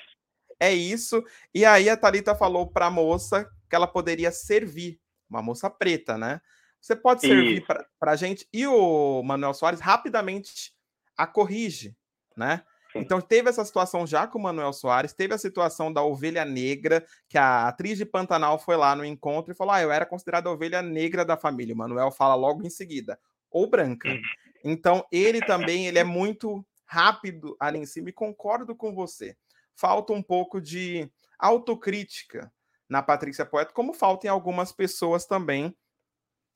É 0.59 0.73
isso. 0.73 1.23
E 1.53 1.63
aí 1.63 1.89
a 1.89 1.95
Thalita 1.97 2.33
falou 2.33 2.67
para 2.67 2.87
a 2.87 2.91
moça 2.91 3.47
que 3.69 3.75
ela 3.75 3.87
poderia 3.87 4.31
servir, 4.31 4.99
uma 5.29 5.41
moça 5.41 5.69
preta, 5.69 6.17
né? 6.17 6.41
Você 6.81 6.95
pode 6.95 7.21
servir 7.21 7.65
para 7.99 8.11
a 8.11 8.15
gente. 8.15 8.47
E 8.53 8.65
o 8.67 9.21
Manuel 9.23 9.53
Soares 9.53 9.79
rapidamente 9.79 10.71
a 11.17 11.25
corrige, 11.25 11.95
né? 12.37 12.63
Então 12.95 13.19
teve 13.19 13.49
essa 13.49 13.65
situação 13.65 14.07
já 14.07 14.25
com 14.25 14.39
o 14.39 14.41
Manuel 14.41 14.71
Soares, 14.71 15.13
teve 15.13 15.33
a 15.33 15.37
situação 15.37 15.91
da 15.91 16.01
ovelha 16.01 16.45
negra, 16.45 17.05
que 17.27 17.37
a 17.37 17.67
atriz 17.67 17.97
de 17.97 18.05
Pantanal 18.05 18.57
foi 18.57 18.77
lá 18.77 18.95
no 18.95 19.03
encontro 19.03 19.51
e 19.51 19.55
falou: 19.55 19.73
Ah, 19.73 19.81
eu 19.81 19.91
era 19.91 20.05
considerada 20.05 20.47
a 20.47 20.53
ovelha 20.53 20.81
negra 20.81 21.25
da 21.25 21.35
família. 21.35 21.75
O 21.75 21.77
Manuel 21.77 22.09
fala 22.11 22.35
logo 22.35 22.65
em 22.65 22.69
seguida, 22.69 23.19
ou 23.51 23.69
branca. 23.69 24.07
Uhum. 24.07 24.21
Então, 24.63 25.05
ele 25.11 25.41
também 25.41 25.87
ele 25.87 25.99
é 25.99 26.03
muito 26.03 26.65
rápido 26.85 27.55
ali 27.59 27.79
em 27.79 27.85
cima 27.85 28.09
e 28.09 28.13
concordo 28.13 28.75
com 28.75 28.95
você. 28.95 29.35
Falta 29.75 30.13
um 30.13 30.23
pouco 30.23 30.61
de 30.61 31.09
autocrítica 31.37 32.51
na 32.87 33.03
Patrícia 33.03 33.45
Poeta, 33.45 33.73
como 33.73 33.93
falta 33.93 34.27
em 34.27 34.29
algumas 34.29 34.71
pessoas 34.71 35.25
também. 35.25 35.75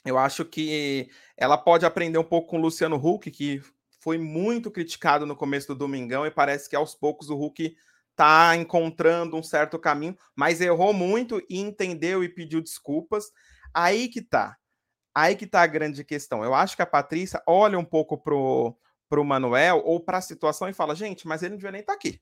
Eu 0.05 0.17
acho 0.17 0.45
que 0.45 1.09
ela 1.35 1.57
pode 1.57 1.85
aprender 1.85 2.17
um 2.17 2.23
pouco 2.23 2.47
com 2.47 2.57
o 2.57 2.61
Luciano 2.61 2.95
Huck, 2.95 3.29
que 3.29 3.61
foi 3.99 4.17
muito 4.17 4.71
criticado 4.71 5.25
no 5.25 5.35
começo 5.35 5.67
do 5.67 5.75
Domingão 5.75 6.25
e 6.25 6.31
parece 6.31 6.69
que 6.69 6.75
aos 6.75 6.95
poucos 6.95 7.29
o 7.29 7.39
Huck 7.39 7.75
está 8.11 8.55
encontrando 8.55 9.37
um 9.37 9.43
certo 9.43 9.79
caminho, 9.79 10.17
mas 10.35 10.59
errou 10.61 10.93
muito 10.93 11.41
e 11.49 11.59
entendeu 11.59 12.23
e 12.23 12.29
pediu 12.29 12.61
desculpas. 12.61 13.25
Aí 13.73 14.09
que 14.09 14.21
tá. 14.21 14.57
Aí 15.15 15.35
que 15.35 15.47
tá 15.47 15.61
a 15.61 15.67
grande 15.67 16.03
questão. 16.03 16.43
Eu 16.43 16.53
acho 16.53 16.75
que 16.75 16.81
a 16.81 16.85
Patrícia 16.85 17.41
olha 17.47 17.79
um 17.79 17.85
pouco 17.85 18.17
pro, 18.17 18.77
pro 19.07 19.23
Manuel 19.23 19.81
ou 19.85 19.99
para 19.99 20.17
a 20.17 20.21
situação 20.21 20.67
e 20.69 20.73
fala: 20.73 20.95
gente, 20.95 21.27
mas 21.27 21.41
ele 21.41 21.51
não 21.51 21.57
devia 21.57 21.71
nem 21.71 21.81
estar 21.81 21.93
tá 21.93 21.97
aqui. 21.97 22.21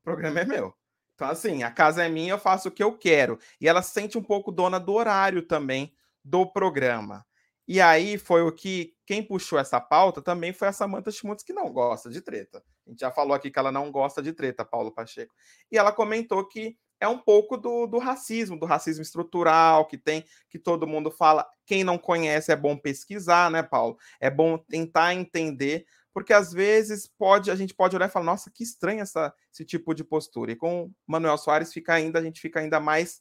O 0.00 0.04
programa 0.04 0.40
é 0.40 0.44
meu. 0.44 0.74
Então, 1.14 1.28
assim, 1.28 1.62
a 1.62 1.70
casa 1.70 2.04
é 2.04 2.08
minha, 2.08 2.32
eu 2.32 2.38
faço 2.38 2.68
o 2.68 2.70
que 2.72 2.82
eu 2.82 2.96
quero. 2.96 3.38
E 3.60 3.68
ela 3.68 3.82
se 3.82 3.92
sente 3.92 4.18
um 4.18 4.22
pouco 4.22 4.50
dona 4.50 4.80
do 4.80 4.92
horário 4.92 5.42
também 5.42 5.94
do 6.24 6.46
programa. 6.46 7.24
E 7.66 7.80
aí 7.80 8.18
foi 8.18 8.42
o 8.42 8.52
que 8.52 8.94
quem 9.06 9.22
puxou 9.22 9.58
essa 9.58 9.80
pauta 9.80 10.20
também 10.20 10.52
foi 10.52 10.68
a 10.68 10.72
Samantha 10.72 11.10
Schmutz, 11.10 11.44
que 11.44 11.52
não 11.52 11.72
gosta 11.72 12.10
de 12.10 12.20
treta. 12.20 12.62
A 12.86 12.90
gente 12.90 13.00
já 13.00 13.10
falou 13.10 13.34
aqui 13.34 13.50
que 13.50 13.58
ela 13.58 13.70
não 13.70 13.90
gosta 13.90 14.22
de 14.22 14.32
treta, 14.32 14.64
Paulo 14.64 14.90
Pacheco. 14.90 15.34
E 15.70 15.78
ela 15.78 15.92
comentou 15.92 16.46
que 16.46 16.76
é 17.02 17.08
um 17.08 17.18
pouco 17.18 17.56
do, 17.56 17.86
do 17.86 17.98
racismo, 17.98 18.58
do 18.58 18.64
racismo 18.64 19.02
estrutural 19.02 19.86
que 19.86 19.98
tem, 19.98 20.24
que 20.48 20.58
todo 20.58 20.86
mundo 20.86 21.10
fala. 21.10 21.46
Quem 21.66 21.82
não 21.82 21.98
conhece 21.98 22.52
é 22.52 22.56
bom 22.56 22.76
pesquisar, 22.76 23.50
né, 23.50 23.62
Paulo? 23.62 23.96
É 24.20 24.30
bom 24.30 24.56
tentar 24.56 25.12
entender, 25.14 25.84
porque 26.14 26.32
às 26.32 26.52
vezes 26.52 27.10
pode 27.18 27.50
a 27.50 27.56
gente 27.56 27.74
pode 27.74 27.96
olhar 27.96 28.08
e 28.08 28.12
falar, 28.12 28.26
nossa, 28.26 28.50
que 28.50 28.62
estranho 28.62 29.00
essa, 29.00 29.34
esse 29.52 29.64
tipo 29.64 29.94
de 29.94 30.04
postura. 30.04 30.52
E 30.52 30.56
com 30.56 30.92
Manuel 31.06 31.38
Soares 31.38 31.72
fica 31.72 31.92
ainda, 31.92 32.18
a 32.18 32.22
gente 32.22 32.40
fica 32.40 32.60
ainda 32.60 32.78
mais 32.78 33.20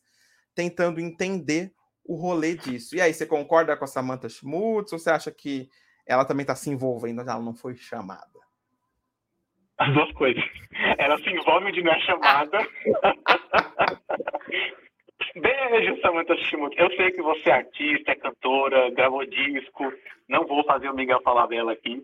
tentando 0.54 0.99
entender 0.99 1.73
o 2.12 2.15
rolê 2.15 2.56
disso. 2.56 2.95
E 2.95 3.02
aí, 3.02 3.13
você 3.13 3.26
concorda 3.26 3.78
com 3.78 3.86
a 3.86 3.88
Samantha 3.88 4.28
Schmutz 4.28 4.91
ou 4.91 5.00
você 5.00 5.10
acha 5.10 5.32
que 5.32 5.69
ela 6.06 6.26
também 6.26 6.43
está 6.43 6.56
se 6.56 6.69
envolvendo, 6.69 7.21
ela 7.21 7.39
não 7.39 7.54
foi 7.54 7.76
chamada? 7.76 8.28
As 9.78 9.93
duas 9.93 10.12
coisas. 10.12 10.43
Ela 10.97 11.17
se 11.19 11.30
envolve 11.30 11.67
onde 11.67 11.82
não 11.82 11.93
é 11.93 12.00
chamada. 12.02 12.58
Beijo, 15.36 16.02
Samantha 16.02 16.36
Schmutz. 16.36 16.76
Eu 16.78 16.91
sei 16.97 17.12
que 17.12 17.21
você 17.21 17.50
é 17.50 17.54
artista, 17.54 18.12
é 18.12 18.15
cantora, 18.15 18.89
gravou 18.91 19.26
disco. 19.26 19.93
Não 20.28 20.45
vou 20.45 20.65
fazer 20.65 20.89
o 20.89 20.95
Miguel 20.95 21.21
falar 21.24 21.47
dela 21.47 21.71
aqui. 21.71 22.04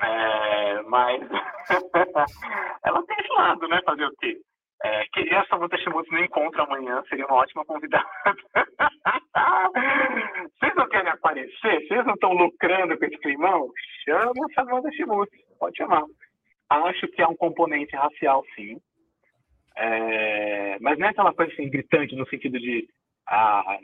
É, 0.00 0.82
mas 0.82 1.20
ela 2.82 3.02
tem 3.02 3.16
esse 3.20 3.32
lado, 3.34 3.68
né? 3.68 3.80
Fazer 3.84 4.06
o 4.06 4.16
quê? 4.16 4.40
É, 4.84 5.04
queria 5.12 5.40
a 5.40 5.46
Samantha 5.46 5.76
Schmutz 5.78 6.08
no 6.10 6.20
encontro 6.20 6.62
amanhã, 6.62 7.02
seria 7.08 7.26
uma 7.26 7.38
ótima 7.38 7.64
convidada. 7.64 8.06
Vocês 10.58 10.74
não 10.76 10.88
querem 10.88 11.10
aparecer? 11.10 11.86
Vocês 11.86 12.06
não 12.06 12.14
estão 12.14 12.32
lucrando 12.32 12.96
com 12.96 13.04
esse 13.04 13.18
climão? 13.18 13.70
Chama 14.04 14.30
a 14.30 14.54
Samantha 14.54 14.90
Schmutz, 14.92 15.32
pode 15.58 15.76
chamar. 15.76 16.04
Acho 16.70 17.08
que 17.08 17.22
é 17.22 17.26
um 17.26 17.36
componente 17.36 17.96
racial, 17.96 18.44
sim. 18.54 18.78
É, 19.76 20.78
mas 20.80 20.98
não 20.98 21.06
é 21.06 21.10
aquela 21.10 21.32
coisa 21.32 21.52
assim, 21.52 21.70
gritante 21.70 22.14
no 22.14 22.28
sentido 22.28 22.58
de. 22.58 22.86
Ah, 23.26 23.78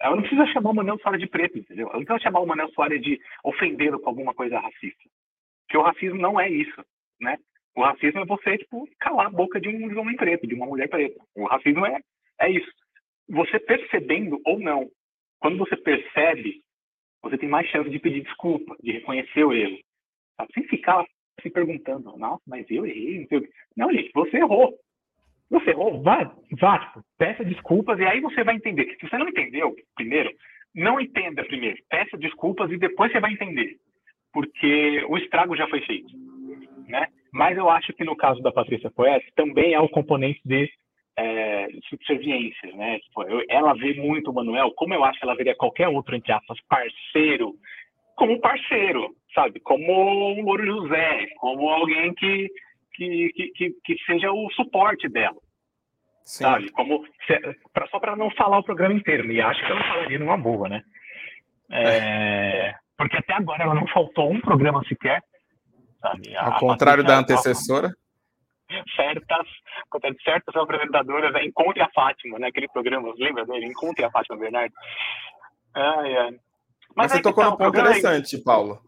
ela 0.00 0.14
não 0.14 0.22
precisa 0.22 0.46
chamar 0.46 0.70
o 0.70 0.74
Manel 0.74 0.98
Soares 0.98 1.20
de 1.20 1.26
preto, 1.26 1.58
entendeu? 1.58 1.88
Ela 1.88 1.98
não 1.98 2.04
precisa 2.04 2.24
chamar 2.24 2.40
o 2.40 2.46
Manel 2.46 2.68
Soares 2.70 3.02
de 3.02 3.18
ofendê-lo 3.44 4.00
com 4.00 4.10
alguma 4.10 4.34
coisa 4.34 4.58
racista. 4.58 5.02
Porque 5.66 5.76
o 5.76 5.82
racismo 5.82 6.20
não 6.20 6.38
é 6.38 6.48
isso, 6.48 6.84
né? 7.20 7.36
O 7.78 7.82
racismo 7.82 8.18
é 8.18 8.24
você, 8.24 8.58
tipo, 8.58 8.88
calar 8.98 9.26
a 9.28 9.30
boca 9.30 9.60
de 9.60 9.68
um 9.68 10.00
homem 10.00 10.16
preto, 10.16 10.48
de 10.48 10.54
uma 10.56 10.66
mulher 10.66 10.88
preta. 10.88 11.14
O 11.36 11.44
racismo 11.44 11.86
é, 11.86 12.00
é 12.40 12.50
isso. 12.50 12.68
Você 13.28 13.60
percebendo 13.60 14.40
ou 14.44 14.58
não, 14.58 14.90
quando 15.38 15.58
você 15.58 15.76
percebe, 15.76 16.60
você 17.22 17.38
tem 17.38 17.48
mais 17.48 17.68
chance 17.68 17.88
de 17.88 18.00
pedir 18.00 18.24
desculpa, 18.24 18.76
de 18.82 18.90
reconhecer 18.90 19.44
o 19.44 19.52
erro. 19.52 19.78
Sabe? 20.36 20.52
Sem 20.54 20.64
ficar 20.64 21.06
se 21.40 21.48
perguntando, 21.50 22.16
nossa, 22.18 22.42
mas 22.48 22.68
eu 22.68 22.84
errei, 22.84 23.20
não 23.20 23.28
sei 23.28 23.38
o 23.38 23.42
quê. 23.42 23.50
Não, 23.76 23.92
gente, 23.92 24.10
você 24.12 24.38
errou. 24.38 24.74
Você 25.48 25.70
errou, 25.70 26.02
vá, 26.02 26.34
vá, 26.58 26.80
tipo, 26.80 27.04
peça 27.16 27.44
desculpas 27.44 28.00
e 28.00 28.04
aí 28.04 28.20
você 28.20 28.42
vai 28.42 28.56
entender. 28.56 28.96
Se 28.98 29.08
você 29.08 29.16
não 29.16 29.28
entendeu 29.28 29.76
primeiro, 29.94 30.32
não 30.74 31.00
entenda 31.00 31.44
primeiro. 31.44 31.80
Peça 31.88 32.18
desculpas 32.18 32.72
e 32.72 32.76
depois 32.76 33.12
você 33.12 33.20
vai 33.20 33.34
entender. 33.34 33.76
Porque 34.32 35.04
o 35.08 35.16
estrago 35.16 35.54
já 35.54 35.68
foi 35.68 35.80
feito. 35.82 36.08
Né? 36.88 37.06
Mas 37.32 37.56
eu 37.56 37.68
acho 37.68 37.92
que 37.92 38.04
no 38.04 38.16
caso 38.16 38.40
da 38.40 38.52
Patrícia 38.52 38.90
Poeta 38.90 39.26
também 39.36 39.74
é 39.74 39.80
o 39.80 39.88
componente 39.88 40.40
de 40.44 40.70
é, 41.18 41.68
subserviência, 41.88 42.72
né? 42.74 42.98
Tipo, 43.00 43.22
eu, 43.24 43.44
ela 43.48 43.74
vê 43.74 43.94
muito 43.94 44.30
o 44.30 44.34
Manuel, 44.34 44.70
como 44.72 44.94
eu 44.94 45.04
acho 45.04 45.18
que 45.18 45.24
ela 45.24 45.34
veria 45.34 45.56
qualquer 45.56 45.88
outro, 45.88 46.14
entre 46.14 46.32
aspas, 46.32 46.58
parceiro, 46.68 47.54
como 48.14 48.40
parceiro, 48.40 49.14
sabe? 49.34 49.60
Como 49.60 49.92
o 49.92 50.40
Louro 50.42 50.64
José, 50.64 51.26
como 51.38 51.68
alguém 51.68 52.14
que, 52.14 52.48
que, 52.94 53.32
que, 53.54 53.70
que, 53.84 53.96
seja 54.04 54.30
o 54.32 54.50
suporte 54.52 55.08
dela. 55.08 55.36
Sim. 56.24 56.44
Sabe? 56.44 56.70
Como, 56.70 57.04
pra, 57.72 57.86
só 57.88 57.98
para 57.98 58.14
não 58.14 58.30
falar 58.30 58.58
o 58.58 58.64
programa 58.64 58.94
inteiro, 58.94 59.30
e 59.30 59.40
acho 59.40 59.64
que 59.64 59.72
ela 59.72 59.82
falaria 59.82 60.18
numa 60.18 60.36
boa, 60.36 60.68
né? 60.68 60.82
É, 61.70 62.74
porque 62.96 63.16
até 63.16 63.34
agora 63.34 63.64
ela 63.64 63.74
não 63.74 63.86
faltou 63.88 64.30
um 64.30 64.40
programa 64.40 64.82
sequer 64.84 65.20
Sabe? 66.00 66.36
Ao 66.36 66.58
contrário 66.58 67.04
da 67.04 67.18
antecessora. 67.18 67.90
Certas, 68.94 69.46
certas 70.22 70.56
apresentadoras, 70.56 71.34
é 71.34 71.44
Encontre 71.44 71.82
a 71.82 71.88
Fátima, 71.90 72.38
né? 72.38 72.48
Aquele 72.48 72.68
programa, 72.68 73.12
lembra 73.16 73.44
dele? 73.46 73.66
Encontre 73.66 74.04
a 74.04 74.10
Fátima 74.10 74.38
Bernardo. 74.38 74.74
Ai, 75.74 76.16
ai. 76.16 76.30
Mas, 76.30 76.38
Mas 76.96 77.12
você 77.12 77.22
tocou 77.22 77.44
tá, 77.44 77.50
num 77.50 77.56
ponto 77.56 77.78
interessante, 77.78 78.36
é... 78.36 78.42
Paulo. 78.44 78.80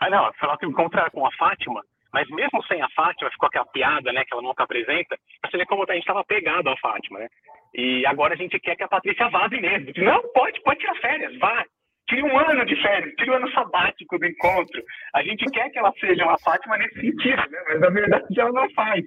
Ah, 0.00 0.10
não, 0.10 0.32
falar 0.34 0.58
que 0.58 0.66
encontra 0.66 1.10
com 1.10 1.26
a 1.26 1.32
Fátima, 1.32 1.82
mas 2.12 2.28
mesmo 2.30 2.62
sem 2.64 2.82
a 2.82 2.88
Fátima, 2.90 3.30
ficou 3.30 3.46
aquela 3.46 3.66
piada, 3.66 4.12
né, 4.12 4.24
que 4.24 4.32
ela 4.32 4.42
nunca 4.42 4.64
apresenta, 4.64 5.18
você 5.44 5.56
vê 5.56 5.66
como 5.66 5.84
a 5.88 5.92
gente 5.92 6.02
estava 6.02 6.24
pegado 6.24 6.68
à 6.68 6.76
Fátima, 6.78 7.18
né? 7.18 7.28
E 7.74 8.06
agora 8.06 8.34
a 8.34 8.36
gente 8.36 8.58
quer 8.58 8.76
que 8.76 8.82
a 8.82 8.88
Patrícia 8.88 9.28
vaze 9.28 9.60
mesmo. 9.60 9.92
Não, 9.98 10.22
pode, 10.32 10.60
pode 10.62 10.80
tirar 10.80 10.94
férias, 10.96 11.38
vai. 11.38 11.64
Tire 12.08 12.22
um 12.22 12.38
ano 12.38 12.64
de 12.64 12.80
férias, 12.80 13.14
tire 13.16 13.30
um 13.30 13.34
ano 13.34 13.50
sabático 13.52 14.18
do 14.18 14.26
encontro. 14.26 14.82
A 15.14 15.22
gente 15.22 15.44
quer 15.46 15.70
que 15.70 15.78
ela 15.78 15.92
seja 15.98 16.24
uma 16.24 16.38
Fátima 16.38 16.78
nesse 16.78 17.00
sentido, 17.00 17.50
né? 17.50 17.58
mas 17.66 17.80
na 17.80 17.90
verdade 17.90 18.40
ela 18.40 18.52
não 18.52 18.70
faz. 18.70 19.04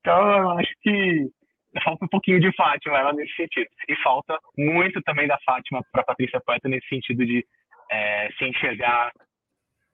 Então 0.00 0.58
acho 0.58 0.72
que 0.82 1.30
falta 1.82 2.04
um 2.04 2.08
pouquinho 2.08 2.40
de 2.40 2.52
Fátima 2.56 2.98
ela 2.98 3.12
nesse 3.12 3.34
sentido. 3.34 3.68
E 3.88 3.96
falta 3.96 4.38
muito 4.58 5.00
também 5.02 5.28
da 5.28 5.38
Fátima 5.44 5.82
para 5.92 6.04
Patrícia 6.04 6.40
Poeta 6.40 6.68
nesse 6.68 6.88
sentido 6.88 7.24
de 7.24 7.44
é, 7.90 8.30
se 8.36 8.44
enxergar, 8.44 9.12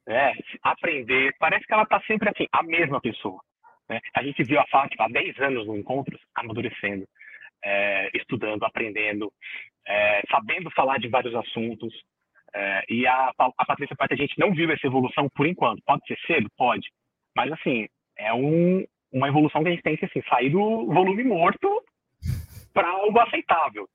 né? 0.06 0.32
aprender. 0.62 1.34
Parece 1.38 1.66
que 1.66 1.72
ela 1.72 1.82
está 1.82 2.00
sempre 2.02 2.30
assim, 2.30 2.46
a 2.52 2.62
mesma 2.62 3.00
pessoa. 3.00 3.40
Né? 3.88 4.00
A 4.14 4.22
gente 4.22 4.42
viu 4.44 4.60
a 4.60 4.66
Fátima 4.68 5.04
há 5.04 5.08
10 5.08 5.38
anos 5.40 5.66
no 5.66 5.76
encontro, 5.76 6.18
amadurecendo, 6.34 7.06
é, 7.64 8.10
estudando, 8.14 8.64
aprendendo, 8.64 9.32
é, 9.86 10.22
sabendo 10.30 10.70
falar 10.70 10.98
de 10.98 11.08
vários 11.08 11.34
assuntos, 11.34 11.92
é, 12.54 12.84
e 12.88 13.06
a, 13.06 13.32
a 13.38 13.64
Patrícia 13.64 13.96
Poeta, 13.96 14.14
a 14.14 14.16
gente 14.16 14.38
não 14.38 14.52
viu 14.52 14.70
essa 14.70 14.86
evolução 14.86 15.28
por 15.34 15.46
enquanto. 15.46 15.82
Pode 15.86 16.06
ser 16.06 16.18
cedo? 16.26 16.48
Pode. 16.56 16.88
Mas, 17.36 17.52
assim, 17.52 17.86
é 18.18 18.32
um, 18.34 18.84
uma 19.12 19.28
evolução 19.28 19.62
que 19.62 19.68
a 19.68 19.72
gente 19.72 19.82
tem 19.82 19.96
que 19.96 20.04
assim, 20.04 20.22
sair 20.28 20.50
do 20.50 20.86
volume 20.86 21.24
morto 21.24 21.82
para 22.72 22.88
algo 22.88 23.18
aceitável. 23.20 23.88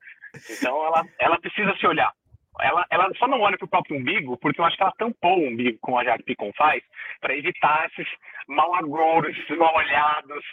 Então, 0.50 0.84
ela, 0.84 1.04
ela 1.18 1.40
precisa 1.40 1.76
se 1.76 1.86
olhar. 1.86 2.12
Ela, 2.60 2.86
ela 2.90 3.10
só 3.18 3.26
não 3.26 3.40
olha 3.40 3.58
para 3.58 3.66
o 3.66 3.70
próprio 3.70 3.98
umbigo, 3.98 4.38
porque 4.38 4.60
eu 4.60 4.64
acho 4.64 4.76
que 4.76 4.82
ela 4.82 4.92
tampou 4.98 5.38
o 5.38 5.46
umbigo, 5.46 5.78
como 5.80 5.98
a 5.98 6.04
Jade 6.04 6.22
Picon 6.22 6.50
faz, 6.56 6.82
para 7.20 7.36
evitar 7.36 7.86
esses 7.90 8.08
mal 8.48 8.74
agouros, 8.74 9.36
esses 9.36 9.58
mal 9.58 9.74
olhados, 9.74 10.44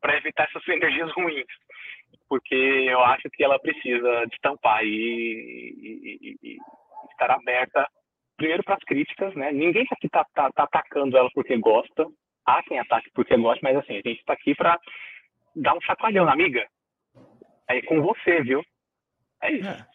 para 0.00 0.16
evitar 0.18 0.44
essas 0.44 0.66
energias 0.68 1.10
ruins. 1.12 1.46
Porque 2.28 2.54
eu 2.54 3.00
acho 3.04 3.30
que 3.30 3.42
ela 3.42 3.58
precisa 3.58 4.26
destampar 4.26 4.84
e, 4.84 4.88
e, 4.88 6.36
e, 6.42 6.58
estar 7.22 7.30
aberta, 7.30 7.86
primeiro, 8.36 8.62
para 8.62 8.74
as 8.74 8.84
críticas, 8.84 9.34
né? 9.34 9.52
Ninguém 9.52 9.86
aqui 9.90 10.06
está 10.06 10.24
tá, 10.34 10.50
tá 10.52 10.64
atacando 10.64 11.16
ela 11.16 11.30
porque 11.34 11.56
gosta. 11.56 12.06
Há 12.44 12.62
quem 12.62 12.78
ataque 12.78 13.10
porque 13.14 13.36
gosta, 13.36 13.60
mas 13.62 13.76
assim, 13.76 13.94
a 13.94 14.08
gente 14.08 14.20
está 14.20 14.32
aqui 14.32 14.54
para 14.54 14.78
dar 15.54 15.74
um 15.74 15.80
chacoalhão, 15.80 16.28
amiga. 16.28 16.64
É 17.68 17.82
com 17.82 18.00
você, 18.00 18.42
viu? 18.42 18.62
É 19.42 19.52
isso. 19.52 19.68
É. 19.68 19.86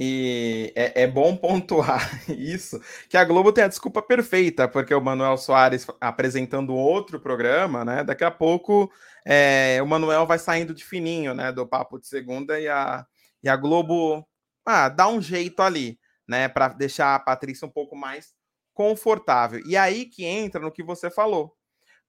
E 0.00 0.72
é, 0.76 1.02
é, 1.02 1.06
bom 1.08 1.36
pontuar 1.36 2.00
isso, 2.30 2.80
que 3.10 3.16
a 3.16 3.24
Globo 3.24 3.52
tem 3.52 3.64
a 3.64 3.68
desculpa 3.68 4.00
perfeita, 4.00 4.68
porque 4.68 4.94
o 4.94 5.00
Manuel 5.00 5.36
Soares 5.36 5.88
apresentando 6.00 6.72
outro 6.72 7.18
programa, 7.18 7.84
né? 7.84 8.04
Daqui 8.04 8.22
a 8.22 8.30
pouco 8.30 8.92
é, 9.26 9.80
o 9.82 9.86
Manuel 9.86 10.24
vai 10.24 10.38
saindo 10.38 10.72
de 10.72 10.84
fininho, 10.84 11.34
né? 11.34 11.50
Do 11.50 11.66
papo 11.66 11.98
de 11.98 12.06
segunda 12.06 12.60
e 12.60 12.68
a, 12.68 13.04
e 13.42 13.48
a 13.48 13.56
Globo 13.56 14.24
ah, 14.64 14.88
dá 14.88 15.08
um 15.08 15.20
jeito 15.20 15.62
ali 15.62 15.98
né, 16.28 16.48
para 16.48 16.68
deixar 16.68 17.14
a 17.14 17.18
Patrícia 17.18 17.66
um 17.66 17.70
pouco 17.70 17.96
mais 17.96 18.34
confortável. 18.74 19.60
E 19.66 19.76
aí 19.76 20.04
que 20.04 20.24
entra 20.24 20.60
no 20.60 20.70
que 20.70 20.82
você 20.82 21.10
falou. 21.10 21.56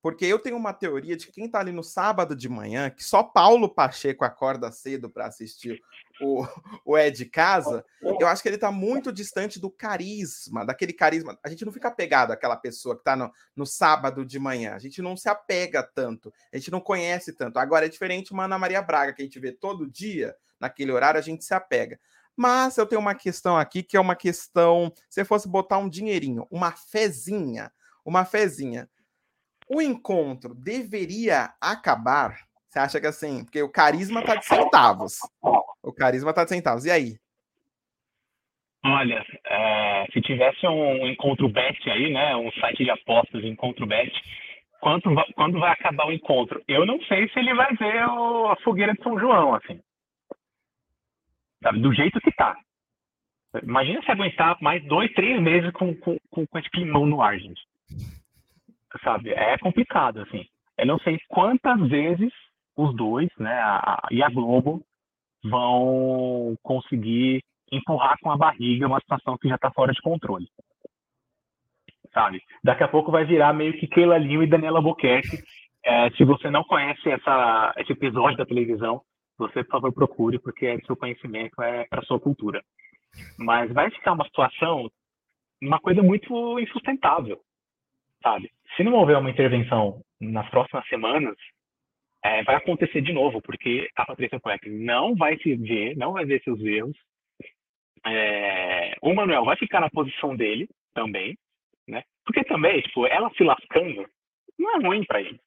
Porque 0.01 0.25
eu 0.25 0.39
tenho 0.39 0.55
uma 0.55 0.71
teoria 0.71 1.17
de 1.17 1.25
que 1.25 1.33
quem 1.33 1.45
está 1.45 1.59
ali 1.59 1.73
no 1.73 1.83
sábado 1.83 2.33
de 2.33 2.47
manhã, 2.47 2.89
que 2.89 3.03
só 3.03 3.21
Paulo 3.21 3.67
Pacheco 3.67 4.23
acorda 4.23 4.71
cedo 4.71 5.09
para 5.09 5.25
assistir 5.25 5.81
o, 6.21 6.47
o 6.85 6.95
É 6.95 7.09
de 7.09 7.25
Casa, 7.25 7.83
eu 8.01 8.25
acho 8.25 8.41
que 8.41 8.47
ele 8.47 8.55
está 8.55 8.71
muito 8.71 9.11
distante 9.11 9.59
do 9.59 9.69
carisma, 9.69 10.65
daquele 10.65 10.93
carisma. 10.93 11.37
A 11.43 11.49
gente 11.49 11.65
não 11.65 11.71
fica 11.73 11.89
apegado 11.89 12.31
àquela 12.31 12.55
pessoa 12.55 12.95
que 12.95 13.01
está 13.01 13.15
no, 13.15 13.29
no 13.53 13.65
sábado 13.65 14.25
de 14.25 14.39
manhã. 14.39 14.73
A 14.73 14.79
gente 14.79 15.01
não 15.01 15.17
se 15.17 15.27
apega 15.27 15.83
tanto, 15.83 16.33
a 16.53 16.57
gente 16.57 16.71
não 16.71 16.79
conhece 16.79 17.33
tanto. 17.33 17.59
Agora 17.59 17.85
é 17.85 17.89
diferente 17.89 18.31
uma 18.31 18.45
Ana 18.45 18.57
Maria 18.57 18.81
Braga, 18.81 19.11
que 19.11 19.21
a 19.21 19.25
gente 19.25 19.39
vê 19.39 19.51
todo 19.51 19.89
dia, 19.89 20.33
naquele 20.57 20.93
horário, 20.93 21.19
a 21.19 21.23
gente 21.23 21.43
se 21.43 21.53
apega. 21.53 21.99
Mas 22.39 22.77
eu 22.77 22.85
tenho 22.85 23.01
uma 23.01 23.13
questão 23.13 23.57
aqui 23.57 23.83
que 23.83 23.97
é 23.97 23.99
uma 23.99 24.15
questão. 24.15 24.91
Se 25.09 25.25
fosse 25.25 25.49
botar 25.49 25.77
um 25.77 25.89
dinheirinho, 25.89 26.47
uma 26.49 26.71
fezinha, 26.71 27.69
uma 28.05 28.23
fezinha 28.23 28.87
o 29.69 29.81
encontro 29.81 30.55
deveria 30.55 31.51
acabar? 31.61 32.39
Você 32.67 32.79
acha 32.79 32.99
que 32.99 33.07
assim, 33.07 33.45
porque 33.45 33.61
o 33.61 33.71
carisma 33.71 34.23
tá 34.23 34.35
de 34.35 34.45
centavos. 34.45 35.19
O 35.83 35.93
carisma 35.93 36.33
tá 36.33 36.43
de 36.43 36.49
centavos. 36.49 36.85
E 36.85 36.91
aí? 36.91 37.13
Olha, 38.83 39.23
é, 39.45 40.05
se 40.11 40.21
tivesse 40.21 40.65
um 40.65 41.07
encontro 41.07 41.47
bet 41.49 41.77
aí, 41.89 42.11
né, 42.11 42.35
um 42.35 42.51
site 42.53 42.83
de 42.83 42.89
apostas, 42.89 43.43
encontro 43.43 43.85
bet, 43.85 44.11
quanto, 44.79 45.09
quando 45.35 45.59
vai 45.59 45.71
acabar 45.71 46.07
o 46.07 46.13
encontro? 46.13 46.63
Eu 46.67 46.85
não 46.85 46.99
sei 47.03 47.27
se 47.29 47.39
ele 47.39 47.53
vai 47.53 47.75
ver 47.75 48.05
o, 48.07 48.47
a 48.47 48.55
fogueira 48.57 48.93
de 48.93 49.03
São 49.03 49.19
João, 49.19 49.53
assim. 49.53 49.79
Sabe, 51.61 51.79
do 51.79 51.93
jeito 51.93 52.19
que 52.21 52.31
tá. 52.31 52.55
Imagina 53.63 54.01
se 54.03 54.11
aguentar 54.11 54.57
mais 54.61 54.83
dois, 54.85 55.11
três 55.13 55.41
meses 55.41 55.71
com, 55.71 55.95
com, 55.95 56.17
com 56.29 56.59
esse 56.59 56.69
climão 56.69 57.05
no 57.05 57.21
ar, 57.21 57.37
gente 57.37 57.61
sabe? 59.03 59.31
É 59.31 59.57
complicado, 59.57 60.21
assim. 60.21 60.45
Eu 60.77 60.87
não 60.87 60.99
sei 60.99 61.19
quantas 61.27 61.79
vezes 61.87 62.31
os 62.75 62.95
dois, 62.95 63.29
né, 63.37 63.53
a, 63.53 64.07
e 64.09 64.23
a 64.23 64.29
Globo, 64.29 64.81
vão 65.43 66.55
conseguir 66.63 67.43
empurrar 67.71 68.17
com 68.21 68.31
a 68.31 68.37
barriga 68.37 68.87
uma 68.87 68.99
situação 68.99 69.37
que 69.37 69.47
já 69.47 69.55
está 69.55 69.71
fora 69.71 69.93
de 69.93 70.01
controle. 70.01 70.47
Sabe? 72.13 72.41
Daqui 72.63 72.83
a 72.83 72.87
pouco 72.87 73.11
vai 73.11 73.25
virar 73.25 73.53
meio 73.53 73.77
que 73.77 73.87
Keila 73.87 74.17
Linho 74.17 74.41
e 74.41 74.47
Daniela 74.47 74.81
Boquete. 74.81 75.43
É, 75.85 76.09
se 76.11 76.23
você 76.23 76.49
não 76.49 76.63
conhece 76.63 77.09
essa, 77.09 77.73
esse 77.77 77.91
episódio 77.91 78.37
da 78.37 78.45
televisão, 78.45 79.01
você, 79.39 79.63
por 79.63 79.71
favor, 79.71 79.93
procure, 79.93 80.37
porque 80.39 80.65
é 80.67 80.79
seu 80.81 80.95
conhecimento, 80.95 81.61
é 81.61 81.85
para 81.85 82.03
sua 82.03 82.19
cultura. 82.19 82.63
Mas 83.37 83.71
vai 83.71 83.89
ficar 83.89 84.13
uma 84.13 84.25
situação, 84.25 84.89
uma 85.61 85.79
coisa 85.79 86.03
muito 86.03 86.59
insustentável, 86.59 87.39
sabe? 88.21 88.51
se 88.75 88.83
não 88.83 88.93
houver 88.93 89.17
uma 89.17 89.29
intervenção 89.29 90.01
nas 90.19 90.49
próximas 90.49 90.87
semanas, 90.87 91.35
é, 92.23 92.43
vai 92.43 92.55
acontecer 92.55 93.01
de 93.01 93.13
novo, 93.13 93.41
porque 93.41 93.89
a 93.95 94.05
Patrícia 94.05 94.39
Poeta 94.39 94.69
não 94.69 95.15
vai 95.15 95.37
se 95.37 95.55
ver, 95.55 95.95
não 95.95 96.13
vai 96.13 96.25
ver 96.25 96.41
seus 96.43 96.59
erros. 96.61 96.97
É, 98.05 98.95
o 99.01 99.13
Manuel 99.13 99.45
vai 99.45 99.57
ficar 99.57 99.79
na 99.79 99.89
posição 99.89 100.35
dele 100.35 100.67
também, 100.93 101.37
né? 101.87 102.03
Porque 102.25 102.43
também, 102.43 102.81
tipo, 102.81 103.05
ela 103.07 103.29
se 103.31 103.43
lascando 103.43 104.05
não 104.57 104.75
é 104.77 104.87
ruim 104.87 105.03
para 105.05 105.21
ele? 105.21 105.39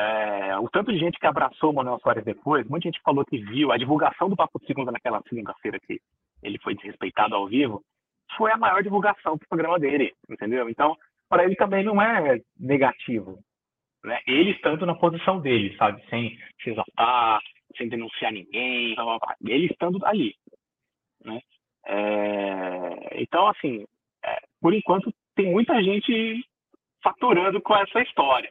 É, 0.00 0.56
o 0.58 0.68
tanto 0.68 0.92
de 0.92 0.98
gente 0.98 1.18
que 1.18 1.26
abraçou 1.26 1.70
o 1.70 1.74
Manuel 1.74 1.98
Soares 1.98 2.24
depois, 2.24 2.66
muita 2.68 2.88
gente 2.88 3.00
falou 3.02 3.24
que 3.24 3.38
viu 3.38 3.72
a 3.72 3.76
divulgação 3.76 4.28
do 4.28 4.36
Papo 4.36 4.60
Segunda 4.64 4.92
naquela 4.92 5.20
segunda-feira 5.28 5.80
que 5.80 6.00
ele 6.40 6.58
foi 6.60 6.76
desrespeitado 6.76 7.34
ao 7.34 7.48
vivo, 7.48 7.82
foi 8.36 8.52
a 8.52 8.56
maior 8.56 8.80
divulgação 8.82 9.36
do 9.36 9.48
programa 9.48 9.78
dele, 9.78 10.14
entendeu? 10.30 10.68
Então, 10.68 10.96
para 11.28 11.44
ele 11.44 11.56
também 11.56 11.82
não 11.84 12.00
é 12.00 12.40
negativo. 12.58 13.40
Né? 14.04 14.20
Ele 14.26 14.52
estando 14.52 14.86
na 14.86 14.94
posição 14.94 15.40
dele, 15.40 15.76
sabe? 15.76 16.00
Sem 16.08 16.38
se 16.62 16.70
exaltar, 16.70 17.40
sem 17.76 17.88
denunciar 17.88 18.32
ninguém, 18.32 18.94
ele 19.44 19.66
estando 19.66 20.04
ali. 20.06 20.34
Né? 21.24 21.40
É... 21.86 23.20
Então, 23.20 23.48
assim, 23.48 23.84
é, 24.24 24.38
por 24.60 24.72
enquanto, 24.72 25.12
tem 25.34 25.50
muita 25.50 25.82
gente 25.82 26.44
faturando 27.02 27.60
com 27.60 27.76
essa 27.76 28.00
história. 28.00 28.50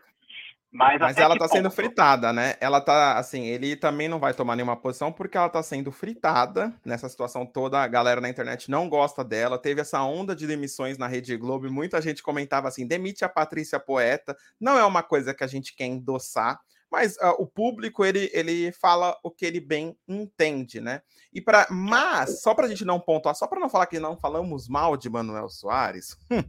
Mas, 0.71 0.99
Mas 0.99 1.17
ela 1.17 1.33
está 1.33 1.47
sendo 1.47 1.71
fritada, 1.71 2.33
né? 2.33 2.55
Ela 2.59 2.81
tá 2.81 3.17
assim, 3.17 3.45
ele 3.45 3.75
também 3.75 4.09
não 4.09 4.19
vai 4.19 4.33
tomar 4.33 4.55
nenhuma 4.55 4.75
posição 4.75 5.11
porque 5.11 5.37
ela 5.37 5.47
está 5.47 5.63
sendo 5.63 5.91
fritada 5.91 6.73
nessa 6.83 7.07
situação 7.07 7.45
toda. 7.45 7.81
A 7.81 7.87
galera 7.87 8.19
na 8.19 8.29
internet 8.29 8.69
não 8.69 8.89
gosta 8.89 9.23
dela. 9.23 9.57
Teve 9.57 9.81
essa 9.81 10.03
onda 10.03 10.35
de 10.35 10.45
demissões 10.45 10.97
na 10.97 11.07
Rede 11.07 11.35
Globo 11.37 11.71
muita 11.71 12.01
gente 12.01 12.21
comentava 12.21 12.67
assim: 12.67 12.85
demite 12.85 13.23
a 13.23 13.29
Patrícia 13.29 13.79
Poeta. 13.79 14.35
Não 14.59 14.77
é 14.77 14.85
uma 14.85 15.01
coisa 15.01 15.33
que 15.33 15.43
a 15.43 15.47
gente 15.47 15.73
quer 15.73 15.85
endossar, 15.85 16.59
mas 16.91 17.15
uh, 17.17 17.35
o 17.39 17.47
público 17.47 18.03
ele, 18.03 18.29
ele 18.33 18.71
fala 18.73 19.17
o 19.23 19.31
que 19.31 19.45
ele 19.45 19.61
bem 19.61 19.97
entende, 20.07 20.81
né? 20.81 21.01
E 21.33 21.41
para 21.41 21.65
mas 21.69 22.41
só 22.41 22.53
para 22.53 22.65
a 22.65 22.69
gente 22.69 22.83
não 22.83 22.99
pontuar, 22.99 23.35
só 23.35 23.47
para 23.47 23.59
não 23.59 23.69
falar 23.69 23.85
que 23.87 23.99
não 23.99 24.17
falamos 24.17 24.67
mal 24.67 24.97
de 24.97 25.09
Manuel 25.09 25.47
Soares, 25.49 26.17
hum, 26.29 26.43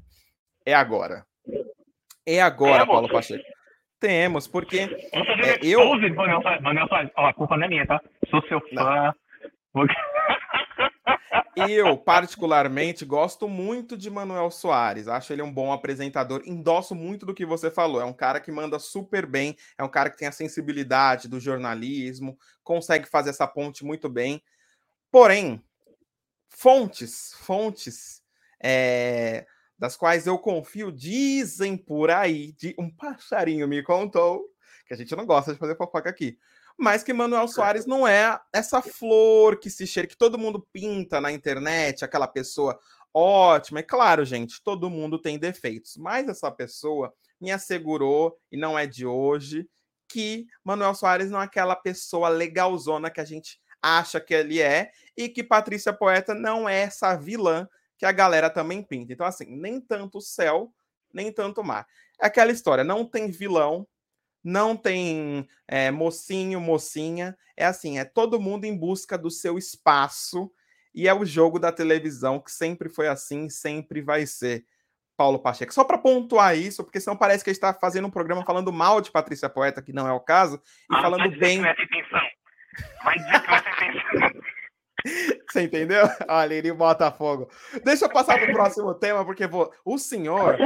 é 0.67 0.75
agora. 0.75 1.25
É 2.27 2.43
agora, 2.43 2.83
é, 2.83 2.87
Paulo 2.87 3.09
Pacheco. 3.09 3.58
Temos, 4.01 4.47
porque. 4.47 4.79
É, 4.79 5.59
eu. 5.63 5.81
Manel, 6.15 6.41
Manel, 6.63 6.87
ó, 7.17 7.27
a 7.27 7.35
culpa 7.35 7.57
não 7.57 7.65
é 7.65 7.69
minha, 7.69 7.87
tá? 7.87 8.01
Sou 8.31 8.41
seu 8.49 8.61
fã. 8.69 9.15
Eu, 11.69 11.97
particularmente, 11.97 13.05
gosto 13.05 13.49
muito 13.49 13.97
de 13.97 14.09
Manuel 14.09 14.49
Soares. 14.49 15.09
Acho 15.09 15.33
ele 15.33 15.43
um 15.43 15.53
bom 15.53 15.73
apresentador. 15.73 16.41
Endosso 16.47 16.95
muito 16.95 17.27
do 17.27 17.35
que 17.35 17.45
você 17.45 17.69
falou. 17.69 18.01
É 18.01 18.05
um 18.05 18.13
cara 18.13 18.39
que 18.39 18.53
manda 18.53 18.79
super 18.79 19.27
bem. 19.27 19.57
É 19.77 19.83
um 19.83 19.89
cara 19.89 20.09
que 20.09 20.17
tem 20.17 20.29
a 20.29 20.33
sensibilidade 20.33 21.27
do 21.27 21.41
jornalismo, 21.41 22.39
consegue 22.63 23.09
fazer 23.09 23.31
essa 23.31 23.47
ponte 23.47 23.85
muito 23.85 24.09
bem. 24.09 24.41
Porém, 25.11 25.61
fontes, 26.49 27.35
fontes. 27.41 28.23
É 28.63 29.45
das 29.79 29.97
quais 29.97 30.27
eu 30.27 30.39
confio, 30.39 30.91
dizem 30.91 31.77
por 31.77 32.11
aí, 32.11 32.53
de 32.53 32.75
um 32.79 32.91
passarinho 32.91 33.69
me 33.69 33.83
contou, 33.83 34.45
que 34.87 34.95
a 34.95 34.97
gente 34.97 35.15
não 35.15 35.25
gosta 35.25 35.53
de 35.53 35.59
fazer 35.59 35.77
fofoca 35.77 36.11
aqui, 36.11 36.39
mas 36.77 37.03
que 37.03 37.13
Manuel 37.13 37.49
Soares 37.49 37.87
não 37.87 38.07
é 38.07 38.41
essa 38.53 38.81
flor 38.81 39.59
que 39.59 39.69
se 39.69 39.87
cheira, 39.87 40.09
que 40.09 40.17
todo 40.17 40.39
mundo 40.39 40.67
pinta 40.73 41.21
na 41.21 41.31
internet, 41.31 42.05
aquela 42.05 42.27
pessoa 42.27 42.79
ótima. 43.13 43.81
É 43.81 43.83
claro, 43.83 44.25
gente, 44.25 44.63
todo 44.63 44.91
mundo 44.91 45.19
tem 45.19 45.39
defeitos, 45.39 45.97
mas 45.97 46.29
essa 46.29 46.51
pessoa 46.51 47.13
me 47.41 47.51
assegurou, 47.51 48.37
e 48.51 48.57
não 48.57 48.79
é 48.79 48.87
de 48.87 49.07
hoje, 49.07 49.69
que 50.09 50.47
Manuel 50.65 50.95
Soares 50.95 51.31
não 51.31 51.41
é 51.41 51.45
aquela 51.45 51.77
pessoa 51.77 52.29
legalzona 52.29 53.11
que 53.11 53.21
a 53.21 53.25
gente 53.25 53.61
acha 53.81 54.21
que 54.21 54.35
ele 54.35 54.61
é, 54.61 54.91
e 55.17 55.29
que 55.29 55.45
Patrícia 55.45 55.93
Poeta 55.93 56.35
não 56.35 56.69
é 56.69 56.81
essa 56.81 57.15
vilã 57.15 57.69
que 57.99 58.07
a 58.07 58.13
galera 58.13 58.49
também 58.49 58.83
pinta. 58.83 59.13
Então, 59.13 59.27
assim, 59.27 59.45
nem 59.57 59.81
tanto 59.81 60.21
céu, 60.21 60.73
nem 61.13 61.33
tanto 61.33 61.65
mar. 61.65 61.87
É 62.21 62.27
aquela 62.27 62.53
história, 62.53 62.85
não 62.85 63.05
tem 63.05 63.31
vilão, 63.31 63.87
não 64.43 64.77
tem 64.77 65.47
é, 65.67 65.91
mocinho, 65.91 66.61
mocinha. 66.61 67.37
É 67.57 67.67
assim, 67.67 67.99
é 67.99 68.05
todo 68.05 68.41
mundo 68.41 68.65
em 68.65 68.77
busca 68.77 69.19
do 69.19 69.31
seu 69.31 69.59
espaço. 69.59 70.51
E 70.95 71.07
é 71.07 71.15
o 71.15 71.25
jogo 71.25 71.59
da 71.59 71.71
televisão 71.71 72.41
que 72.41 72.51
sempre 72.51 72.89
foi 72.89 73.09
assim, 73.09 73.49
sempre 73.49 74.01
vai 74.01 74.27
ser. 74.27 74.65
Paulo 75.17 75.41
Pacheco. 75.41 75.75
Só 75.75 75.83
para 75.83 75.99
pontuar 75.99 76.57
isso, 76.57 76.85
porque 76.85 77.01
senão 77.01 77.17
parece 77.17 77.43
que 77.43 77.51
a 77.51 77.53
gente 77.53 77.59
está 77.59 77.75
fazendo 77.75 78.07
um 78.07 78.11
programa 78.11 78.45
falando 78.45 78.73
mal 78.73 79.01
de 79.01 79.11
Patrícia 79.11 79.49
Poeta, 79.49 79.83
que 79.83 79.93
não 79.93 80.07
é 80.07 80.13
o 80.13 80.21
caso, 80.21 80.63
e 80.89 80.95
ah, 80.95 81.03
falando 81.03 81.37
bem. 81.37 81.61
Vai 81.61 81.75
dizer 83.17 83.41
que 83.41 83.51
vai 83.51 83.63
ter 83.65 84.38
você 85.49 85.63
entendeu? 85.63 86.05
Olha, 86.29 86.55
ele 86.55 86.73
Botafogo. 86.73 87.49
Deixa 87.85 88.05
eu 88.05 88.13
passar 88.13 88.39
para 88.39 88.51
o 88.51 88.55
próximo 88.55 88.95
tema, 88.95 89.25
porque 89.25 89.47
vou... 89.47 89.71
o 89.85 89.99
senhor. 89.99 90.57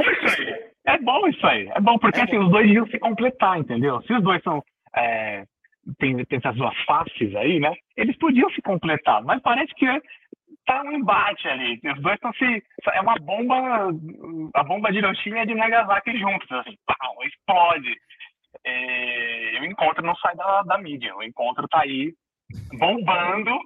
É 0.85 0.97
bom 0.99 1.27
isso 1.27 1.45
aí. 1.45 1.69
É 1.73 1.79
bom, 1.79 1.97
porque 1.97 2.19
é 2.19 2.23
assim, 2.23 2.37
bom. 2.37 2.45
os 2.45 2.51
dois 2.51 2.69
iam 2.69 2.87
se 2.87 2.99
completar, 2.99 3.59
entendeu? 3.59 4.01
Se 4.03 4.13
os 4.13 4.23
dois 4.23 4.41
são. 4.43 4.63
É, 4.95 5.43
tem, 5.97 6.23
tem 6.25 6.37
essas 6.37 6.55
duas 6.55 6.75
faces 6.83 7.35
aí, 7.35 7.59
né? 7.59 7.73
Eles 7.95 8.17
podiam 8.17 8.49
se 8.51 8.61
completar, 8.61 9.23
mas 9.23 9.41
parece 9.41 9.73
que 9.75 9.85
tá 10.65 10.81
um 10.83 10.93
embate 10.93 11.47
ali. 11.47 11.79
Os 11.83 12.01
dois 12.01 12.15
estão 12.15 12.33
se. 12.33 12.63
É 12.93 13.01
uma 13.01 13.15
bomba. 13.15 13.89
A 14.53 14.63
bomba 14.63 14.91
de 14.91 14.97
Hiroshima 14.97 15.43
e 15.43 15.47
de 15.47 15.55
Nagasaki 15.55 16.17
juntos, 16.17 16.51
assim, 16.51 16.77
pau, 16.85 17.15
explode. 17.25 17.95
E, 18.65 19.59
o 19.61 19.65
encontro 19.65 20.05
não 20.05 20.15
sai 20.17 20.35
da, 20.35 20.63
da 20.63 20.77
mídia. 20.77 21.15
O 21.15 21.23
encontro 21.23 21.67
tá 21.67 21.81
aí 21.81 22.13
bombando 22.77 23.57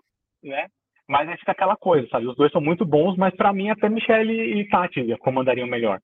né? 0.44 0.68
Mas 1.08 1.30
aí 1.30 1.38
fica 1.38 1.54
aquela 1.54 1.78
coisa, 1.78 2.08
sabe? 2.10 2.28
Os 2.28 2.36
dois 2.36 2.52
são 2.52 2.62
muito 2.62 2.86
bons, 2.86 3.16
mas 3.16 3.34
para 3.36 3.54
mim 3.54 3.70
até 3.70 3.88
Michelle 3.88 4.60
e 4.60 4.68
Tati 4.68 5.16
comandariam 5.20 5.68
melhor. 5.68 6.02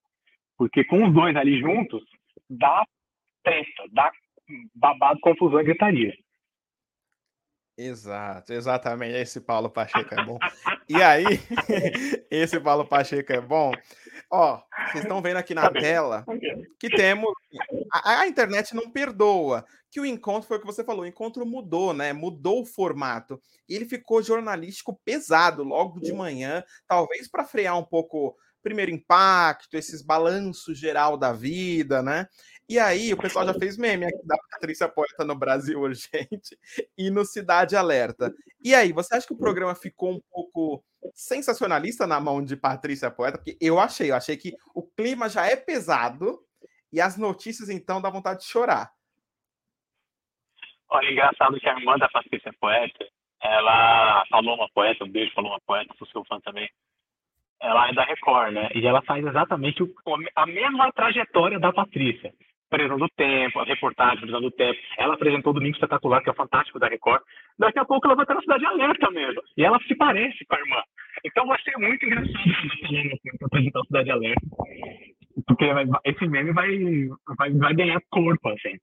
Porque 0.56 0.84
com 0.84 1.06
os 1.06 1.12
dois 1.12 1.36
ali 1.36 1.60
juntos, 1.60 2.02
dá 2.48 2.84
treta, 3.42 3.84
dá 3.92 4.10
babado, 4.74 5.20
confusão 5.20 5.60
e 5.60 5.64
gritaria. 5.64 6.14
Exato, 7.76 8.52
exatamente. 8.52 9.16
Esse 9.16 9.40
Paulo 9.40 9.68
Pacheco 9.68 10.14
é 10.14 10.24
bom. 10.24 10.38
E 10.88 11.02
aí, 11.02 11.24
esse 12.30 12.60
Paulo 12.60 12.86
Pacheco 12.86 13.32
é 13.32 13.40
bom. 13.40 13.72
Ó, 14.30 14.60
vocês 14.86 15.02
estão 15.04 15.20
vendo 15.20 15.38
aqui 15.38 15.54
na 15.54 15.68
tela 15.70 16.24
que 16.78 16.88
temos. 16.88 17.32
A, 17.92 18.20
a, 18.20 18.26
internet 18.28 18.74
não 18.74 18.90
perdoa. 18.90 19.64
Que 19.94 20.00
o 20.00 20.04
encontro 20.04 20.48
foi 20.48 20.56
o 20.56 20.60
que 20.60 20.66
você 20.66 20.82
falou, 20.82 21.04
o 21.04 21.06
encontro 21.06 21.46
mudou, 21.46 21.94
né? 21.94 22.12
Mudou 22.12 22.62
o 22.62 22.66
formato. 22.66 23.40
E 23.68 23.76
ele 23.76 23.84
ficou 23.84 24.20
jornalístico 24.20 25.00
pesado 25.04 25.62
logo 25.62 26.00
de 26.00 26.12
manhã, 26.12 26.64
talvez 26.88 27.28
para 27.28 27.44
frear 27.44 27.78
um 27.78 27.84
pouco 27.84 28.36
primeiro 28.60 28.90
impacto, 28.90 29.76
esses 29.76 30.02
balanços 30.02 30.76
geral 30.76 31.16
da 31.16 31.32
vida, 31.32 32.02
né? 32.02 32.26
E 32.68 32.76
aí, 32.76 33.12
o 33.12 33.16
pessoal 33.16 33.46
já 33.46 33.54
fez 33.54 33.76
meme 33.76 34.04
aqui 34.04 34.26
da 34.26 34.36
Patrícia 34.50 34.88
Poeta 34.88 35.24
no 35.24 35.36
Brasil 35.36 35.78
Urgente 35.78 36.58
e 36.98 37.08
no 37.08 37.24
Cidade 37.24 37.76
Alerta. 37.76 38.34
E 38.60 38.74
aí, 38.74 38.90
você 38.90 39.14
acha 39.14 39.28
que 39.28 39.32
o 39.32 39.38
programa 39.38 39.76
ficou 39.76 40.10
um 40.10 40.20
pouco 40.28 40.82
sensacionalista 41.14 42.04
na 42.04 42.18
mão 42.18 42.44
de 42.44 42.56
Patrícia 42.56 43.12
Poeta? 43.12 43.38
Porque 43.38 43.56
eu 43.60 43.78
achei, 43.78 44.10
eu 44.10 44.16
achei 44.16 44.36
que 44.36 44.56
o 44.74 44.82
clima 44.82 45.28
já 45.28 45.46
é 45.46 45.54
pesado 45.54 46.44
e 46.92 47.00
as 47.00 47.16
notícias, 47.16 47.68
então, 47.68 48.02
dá 48.02 48.10
vontade 48.10 48.40
de 48.40 48.46
chorar. 48.46 48.92
Olha, 50.94 51.10
engraçado 51.10 51.58
que 51.58 51.68
a 51.68 51.78
irmã 51.78 51.96
da 51.98 52.08
Patrícia 52.08 52.52
Poeta, 52.60 53.06
ela 53.42 54.24
falou 54.30 54.54
uma 54.54 54.68
poeta, 54.72 55.04
um 55.04 55.10
beijo, 55.10 55.34
falou 55.34 55.50
uma 55.50 55.60
poeta, 55.66 55.94
sou 55.98 56.06
seu 56.08 56.24
fã 56.24 56.40
também 56.40 56.68
ela 57.64 57.88
é 57.88 57.92
da 57.92 58.04
Record, 58.04 58.52
né? 58.52 58.68
E 58.74 58.86
ela 58.86 59.00
faz 59.02 59.24
exatamente 59.24 59.82
o, 59.82 59.88
a 60.36 60.46
mesma 60.46 60.92
trajetória 60.92 61.58
da 61.58 61.72
Patrícia. 61.72 62.32
Previsão 62.68 62.98
do 62.98 63.08
Tempo, 63.08 63.60
a 63.60 63.64
reportagem, 63.64 64.18
Previsão 64.18 64.40
do 64.40 64.50
Tempo. 64.50 64.78
Ela 64.98 65.14
apresentou 65.14 65.50
o 65.50 65.54
Domingo 65.54 65.74
Espetacular, 65.74 66.22
que 66.22 66.30
é 66.30 66.34
fantástico 66.34 66.78
da 66.78 66.88
Record. 66.88 67.22
Daqui 67.58 67.78
a 67.78 67.84
pouco 67.84 68.06
ela 68.06 68.16
vai 68.16 68.24
estar 68.24 68.34
na 68.34 68.40
Cidade 68.40 68.66
Alerta 68.66 69.10
mesmo. 69.10 69.40
E 69.56 69.64
ela 69.64 69.78
se 69.80 69.94
parece 69.94 70.44
com 70.44 70.56
a 70.56 70.58
irmã. 70.58 70.82
Então 71.24 71.46
vai 71.46 71.60
ser 71.62 71.76
muito 71.78 72.04
engraçado 72.04 72.34
para 73.38 73.46
apresentar 73.46 73.80
a 73.80 73.84
Cidade 73.84 74.10
Alerta. 74.10 74.46
Porque 75.46 75.64
esse 76.04 76.26
meme 76.26 76.52
vai, 76.52 76.68
vai, 77.38 77.52
vai 77.52 77.74
ganhar 77.74 78.00
corpo, 78.10 78.48
assim. 78.48 78.76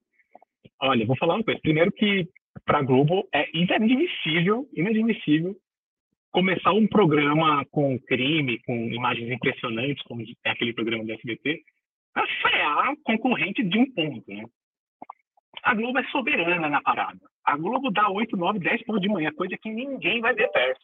Olha, 0.81 1.05
vou 1.05 1.15
falar 1.17 1.35
uma 1.35 1.43
coisa. 1.43 1.59
Primeiro 1.61 1.91
que 1.91 2.27
para 2.65 2.79
a 2.79 2.83
Globo 2.83 3.27
é 3.33 3.47
inadmissível, 3.53 4.67
inadmissível 4.73 5.55
começar 6.31 6.71
um 6.71 6.87
programa 6.87 7.65
com 7.71 7.99
crime, 7.99 8.59
com 8.63 8.73
imagens 8.87 9.29
impressionantes, 9.29 10.01
como 10.03 10.21
é 10.21 10.49
aquele 10.49 10.73
programa 10.73 11.03
do 11.03 11.11
SBT, 11.11 11.61
para 12.13 12.25
frear 12.41 12.95
concorrente 13.03 13.63
de 13.63 13.77
um 13.77 13.91
ponto. 13.93 14.23
Né? 14.27 14.45
A 15.63 15.75
Globo 15.75 15.99
é 15.99 16.03
soberana 16.05 16.69
na 16.69 16.81
parada. 16.81 17.19
A 17.45 17.57
Globo 17.57 17.91
dá 17.91 18.09
8, 18.09 18.35
9, 18.35 18.59
10 18.59 18.83
pontos 18.83 19.01
de 19.01 19.09
manhã, 19.09 19.31
coisa 19.33 19.57
que 19.57 19.69
ninguém 19.69 20.21
vai 20.21 20.33
ver 20.33 20.49
perto. 20.51 20.81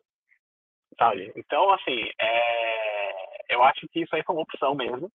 Sabe? 0.98 1.32
Então, 1.36 1.72
assim, 1.72 2.10
é... 2.20 3.56
eu 3.56 3.64
acho 3.64 3.88
que 3.92 4.02
isso 4.02 4.16
aí 4.16 4.24
foi 4.24 4.36
uma 4.36 4.44
opção 4.44 4.76
mesmo. 4.76 5.10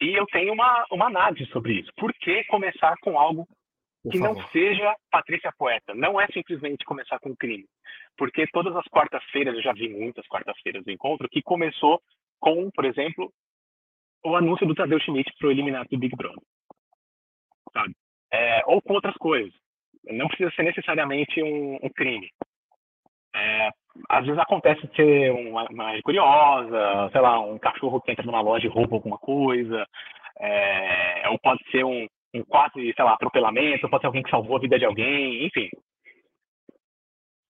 E 0.00 0.18
eu 0.18 0.26
tenho 0.26 0.52
uma, 0.52 0.84
uma 0.90 1.06
análise 1.06 1.46
sobre 1.50 1.80
isso. 1.80 1.90
Por 1.96 2.12
que 2.14 2.44
começar 2.44 2.94
com 3.00 3.18
algo 3.18 3.46
que 4.10 4.18
não 4.18 4.36
seja 4.48 4.94
Patrícia 5.10 5.52
Poeta? 5.56 5.94
Não 5.94 6.20
é 6.20 6.26
simplesmente 6.28 6.84
começar 6.84 7.18
com 7.18 7.34
crime 7.34 7.66
porque 8.16 8.46
todas 8.52 8.74
as 8.76 8.86
quartas-feiras, 8.86 9.54
eu 9.54 9.62
já 9.62 9.72
vi 9.72 9.88
muitas 9.88 10.26
quartas-feiras 10.26 10.84
do 10.84 10.90
encontro, 10.90 11.28
que 11.28 11.42
começou 11.42 12.00
com, 12.40 12.70
por 12.70 12.84
exemplo, 12.84 13.32
o 14.24 14.36
anúncio 14.36 14.66
do 14.66 14.74
Tadeu 14.74 15.00
Schmidt 15.00 15.32
para 15.38 15.48
o 15.48 15.50
eliminato 15.50 15.90
do 15.90 15.98
Big 15.98 16.14
Brother. 16.16 16.42
Sabe? 17.72 17.94
É, 18.32 18.62
ou 18.66 18.80
com 18.80 18.94
outras 18.94 19.14
coisas. 19.16 19.52
Não 20.04 20.28
precisa 20.28 20.50
ser 20.52 20.62
necessariamente 20.62 21.42
um, 21.42 21.76
um 21.82 21.88
crime. 21.90 22.30
É, 23.34 23.70
às 24.08 24.24
vezes 24.24 24.38
acontece 24.38 24.86
de 24.86 24.94
ser 24.94 25.32
uma, 25.32 25.64
uma 25.70 26.02
curiosa, 26.02 27.10
sei 27.10 27.20
lá, 27.20 27.40
um 27.40 27.58
cachorro 27.58 28.00
que 28.00 28.12
entra 28.12 28.24
numa 28.24 28.40
loja 28.40 28.66
e 28.66 28.70
rouba 28.70 28.96
alguma 28.96 29.18
coisa, 29.18 29.86
é, 30.38 31.28
ou 31.28 31.38
pode 31.38 31.62
ser 31.70 31.84
um, 31.84 32.06
um 32.34 32.44
quase, 32.44 32.92
sei 32.94 33.04
lá, 33.04 33.14
atropelamento, 33.14 33.88
pode 33.88 34.02
ser 34.02 34.06
alguém 34.08 34.22
que 34.22 34.30
salvou 34.30 34.56
a 34.56 34.60
vida 34.60 34.78
de 34.78 34.84
alguém, 34.84 35.46
enfim. 35.46 35.68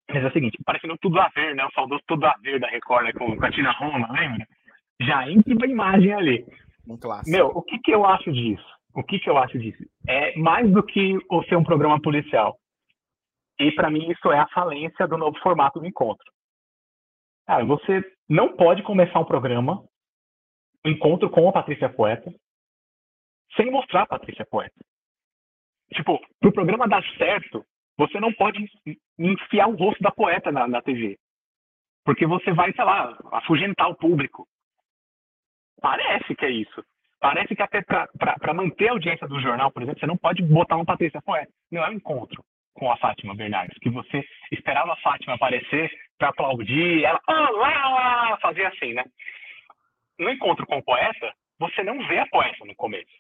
Mas 0.09 0.23
é 0.23 0.27
o 0.27 0.33
seguinte, 0.33 0.59
parecendo 0.65 0.97
tudo 1.01 1.19
a 1.19 1.29
ver, 1.29 1.55
né? 1.55 1.65
O 1.65 1.73
saudoso 1.73 2.03
tudo 2.07 2.27
a 2.27 2.35
ver 2.43 2.61
da 2.61 2.69
Record, 2.69 3.07
né? 3.07 3.13
Com, 3.13 3.37
com 3.37 3.47
a 3.47 3.51
Tina 3.51 3.73
Roma, 3.73 4.13
lembra? 4.13 4.47
Já 5.01 5.29
entra 5.29 5.55
uma 5.55 5.67
imagem 5.67 6.13
ali. 6.13 6.47
Um 6.87 6.99
clássico. 6.99 7.31
Meu, 7.31 7.47
o 7.49 7.63
que, 7.63 7.79
que 7.79 7.93
eu 7.93 8.05
acho 8.05 8.31
disso? 8.31 8.65
O 8.95 9.03
que, 9.03 9.19
que 9.19 9.29
eu 9.29 9.39
acho 9.39 9.59
disso? 9.59 9.83
É 10.07 10.37
mais 10.39 10.71
do 10.71 10.83
que 10.83 11.19
ser 11.49 11.57
um 11.57 11.65
programa 11.65 12.01
policial. 12.01 12.57
E 13.59 13.73
para 13.73 13.91
mim 13.91 14.11
isso 14.11 14.31
é 14.31 14.39
a 14.39 14.49
falência 14.49 15.07
do 15.09 15.17
novo 15.17 15.39
formato 15.41 15.81
do 15.81 15.87
encontro. 15.87 16.25
Cara, 17.47 17.65
você 17.65 18.03
não 18.29 18.57
pode 18.57 18.83
começar 18.83 19.19
um 19.19 19.25
programa, 19.25 19.83
um 20.85 20.91
encontro 20.91 21.29
com 21.31 21.49
a 21.49 21.53
Patrícia 21.53 21.89
Poeta, 21.89 22.33
sem 23.57 23.71
mostrar 23.71 24.03
a 24.03 24.07
Patrícia 24.07 24.47
Poeta. 24.47 24.75
Tipo, 25.93 26.21
pro 26.41 26.53
programa 26.53 26.89
dar 26.89 27.05
certo, 27.17 27.65
você 27.97 28.19
não 28.19 28.33
pode 28.33 28.67
enfiar 29.19 29.69
o 29.69 29.77
rosto 29.77 30.03
da 30.03 30.11
poeta 30.11 30.51
na, 30.51 30.67
na 30.67 30.83
TV. 30.83 31.19
Porque 32.05 32.27
você 32.27 32.53
vai, 32.53 32.73
sei 32.73 32.85
lá, 32.85 33.17
afugentar 33.33 33.89
o 33.89 33.97
público. 33.97 34.47
Parece 35.81 36.35
que 36.35 36.45
é 36.45 36.51
isso. 36.51 36.85
Parece 37.21 37.55
que 37.55 37.63
até 37.63 37.83
para 37.83 38.55
manter 38.55 38.89
a 38.89 38.93
audiência 38.93 39.27
do 39.27 39.41
jornal, 39.41 39.71
por 39.71 39.83
exemplo, 39.83 40.01
você 40.01 40.07
não 40.07 40.17
pode 40.17 40.43
botar 40.43 40.77
uma 40.77 40.85
Patrícia 40.85 41.23
Poeta. 41.23 41.51
Não 41.71 41.83
é 41.83 41.89
um 41.89 41.95
encontro 41.95 42.45
com 42.75 42.91
a 42.91 42.97
Fátima 42.97 43.35
Bernardes, 43.35 43.79
que 43.79 43.89
você 43.89 44.27
esperava 44.51 44.93
a 44.93 44.97
Fátima 44.97 45.35
aparecer 45.35 45.91
para 46.19 46.29
aplaudir, 46.29 47.05
ela, 47.05 47.21
olá, 47.27 48.37
fazia 48.43 48.69
assim, 48.69 48.93
né? 48.93 49.05
No 50.19 50.31
encontro 50.31 50.67
com 50.67 50.79
o 50.79 50.83
poeta, 50.83 51.33
você 51.59 51.83
não 51.83 52.07
vê 52.07 52.19
a 52.19 52.27
poeta 52.27 52.65
no 52.65 52.75
começo. 52.75 53.13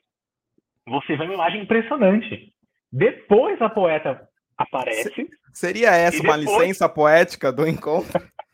Você 0.86 1.16
vê 1.16 1.24
uma 1.24 1.34
imagem 1.34 1.62
impressionante. 1.62 2.52
Depois 2.92 3.60
a 3.60 3.68
poeta 3.68 4.28
aparece. 4.56 5.28
Seria 5.52 5.90
essa 5.90 6.22
uma 6.22 6.36
licença 6.36 6.88
poética 6.88 7.52
do 7.52 7.66
encontro? 7.66 8.20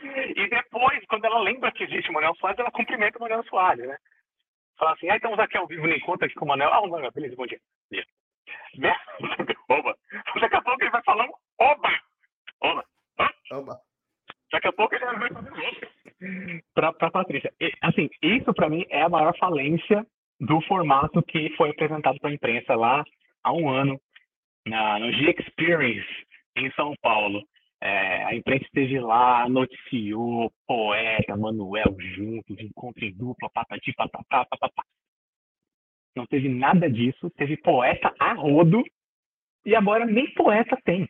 e 0.36 0.48
depois, 0.48 1.04
quando 1.08 1.24
ela 1.24 1.40
lembra 1.40 1.72
que 1.72 1.84
existe 1.84 2.10
o 2.10 2.12
Manuel 2.12 2.34
Soares, 2.36 2.58
ela 2.58 2.70
cumprimenta 2.70 3.18
o 3.18 3.22
Manuel 3.22 3.44
Soares, 3.44 3.86
né? 3.86 3.96
Fala 4.78 4.92
assim, 4.92 5.10
ah, 5.10 5.16
estamos 5.16 5.38
aqui 5.38 5.56
ao 5.56 5.66
vivo 5.66 5.86
no 5.86 5.94
encontro 5.94 6.24
aqui 6.24 6.34
com 6.34 6.44
o 6.44 6.48
Manuel. 6.48 6.72
Ah, 6.72 6.80
o 6.80 6.88
Manuel, 6.88 7.10
beleza, 7.12 7.36
bom 7.36 7.46
dia. 7.46 7.60
dia. 7.90 8.04
Oba! 9.68 9.96
Daqui 10.40 10.56
a 10.56 10.62
pouco 10.62 10.82
ele 10.82 10.90
vai 10.90 11.02
falando, 11.02 11.32
oba! 11.58 12.00
Oba! 12.62 12.84
Oba! 13.52 13.80
Daqui 14.52 14.68
a 14.68 14.72
pouco 14.72 14.94
ele 14.94 15.04
vai 15.04 15.28
falando 15.28 16.62
para 16.74 16.92
pra 16.92 17.10
Patrícia. 17.10 17.52
E, 17.60 17.72
assim, 17.82 18.08
isso 18.22 18.54
para 18.54 18.68
mim 18.68 18.86
é 18.88 19.02
a 19.02 19.08
maior 19.08 19.36
falência 19.36 20.06
do 20.40 20.60
formato 20.62 21.22
que 21.22 21.50
foi 21.56 21.70
apresentado 21.70 22.18
para 22.20 22.30
a 22.30 22.34
imprensa 22.34 22.74
lá 22.74 23.04
há 23.42 23.52
um 23.52 23.68
ano 23.68 24.00
na, 24.66 24.98
no 24.98 25.12
G-Experience, 25.12 26.08
em 26.56 26.70
São 26.72 26.94
Paulo. 27.02 27.42
É, 27.80 28.24
a 28.24 28.34
imprensa 28.34 28.64
esteve 28.64 28.98
lá, 28.98 29.48
noticiou, 29.48 30.52
poeta, 30.66 31.36
Manuel 31.36 31.96
juntos, 31.98 32.58
encontro 32.58 33.04
em 33.04 33.14
dupla, 33.14 33.48
patati, 33.50 33.92
patatá, 33.92 34.44
patatá. 34.46 34.82
Não 36.16 36.26
teve 36.26 36.48
nada 36.48 36.90
disso, 36.90 37.30
teve 37.30 37.56
poeta 37.56 38.12
a 38.18 38.32
rodo, 38.32 38.82
e 39.64 39.76
agora 39.76 40.04
nem 40.04 40.32
poeta 40.34 40.76
tem. 40.84 41.08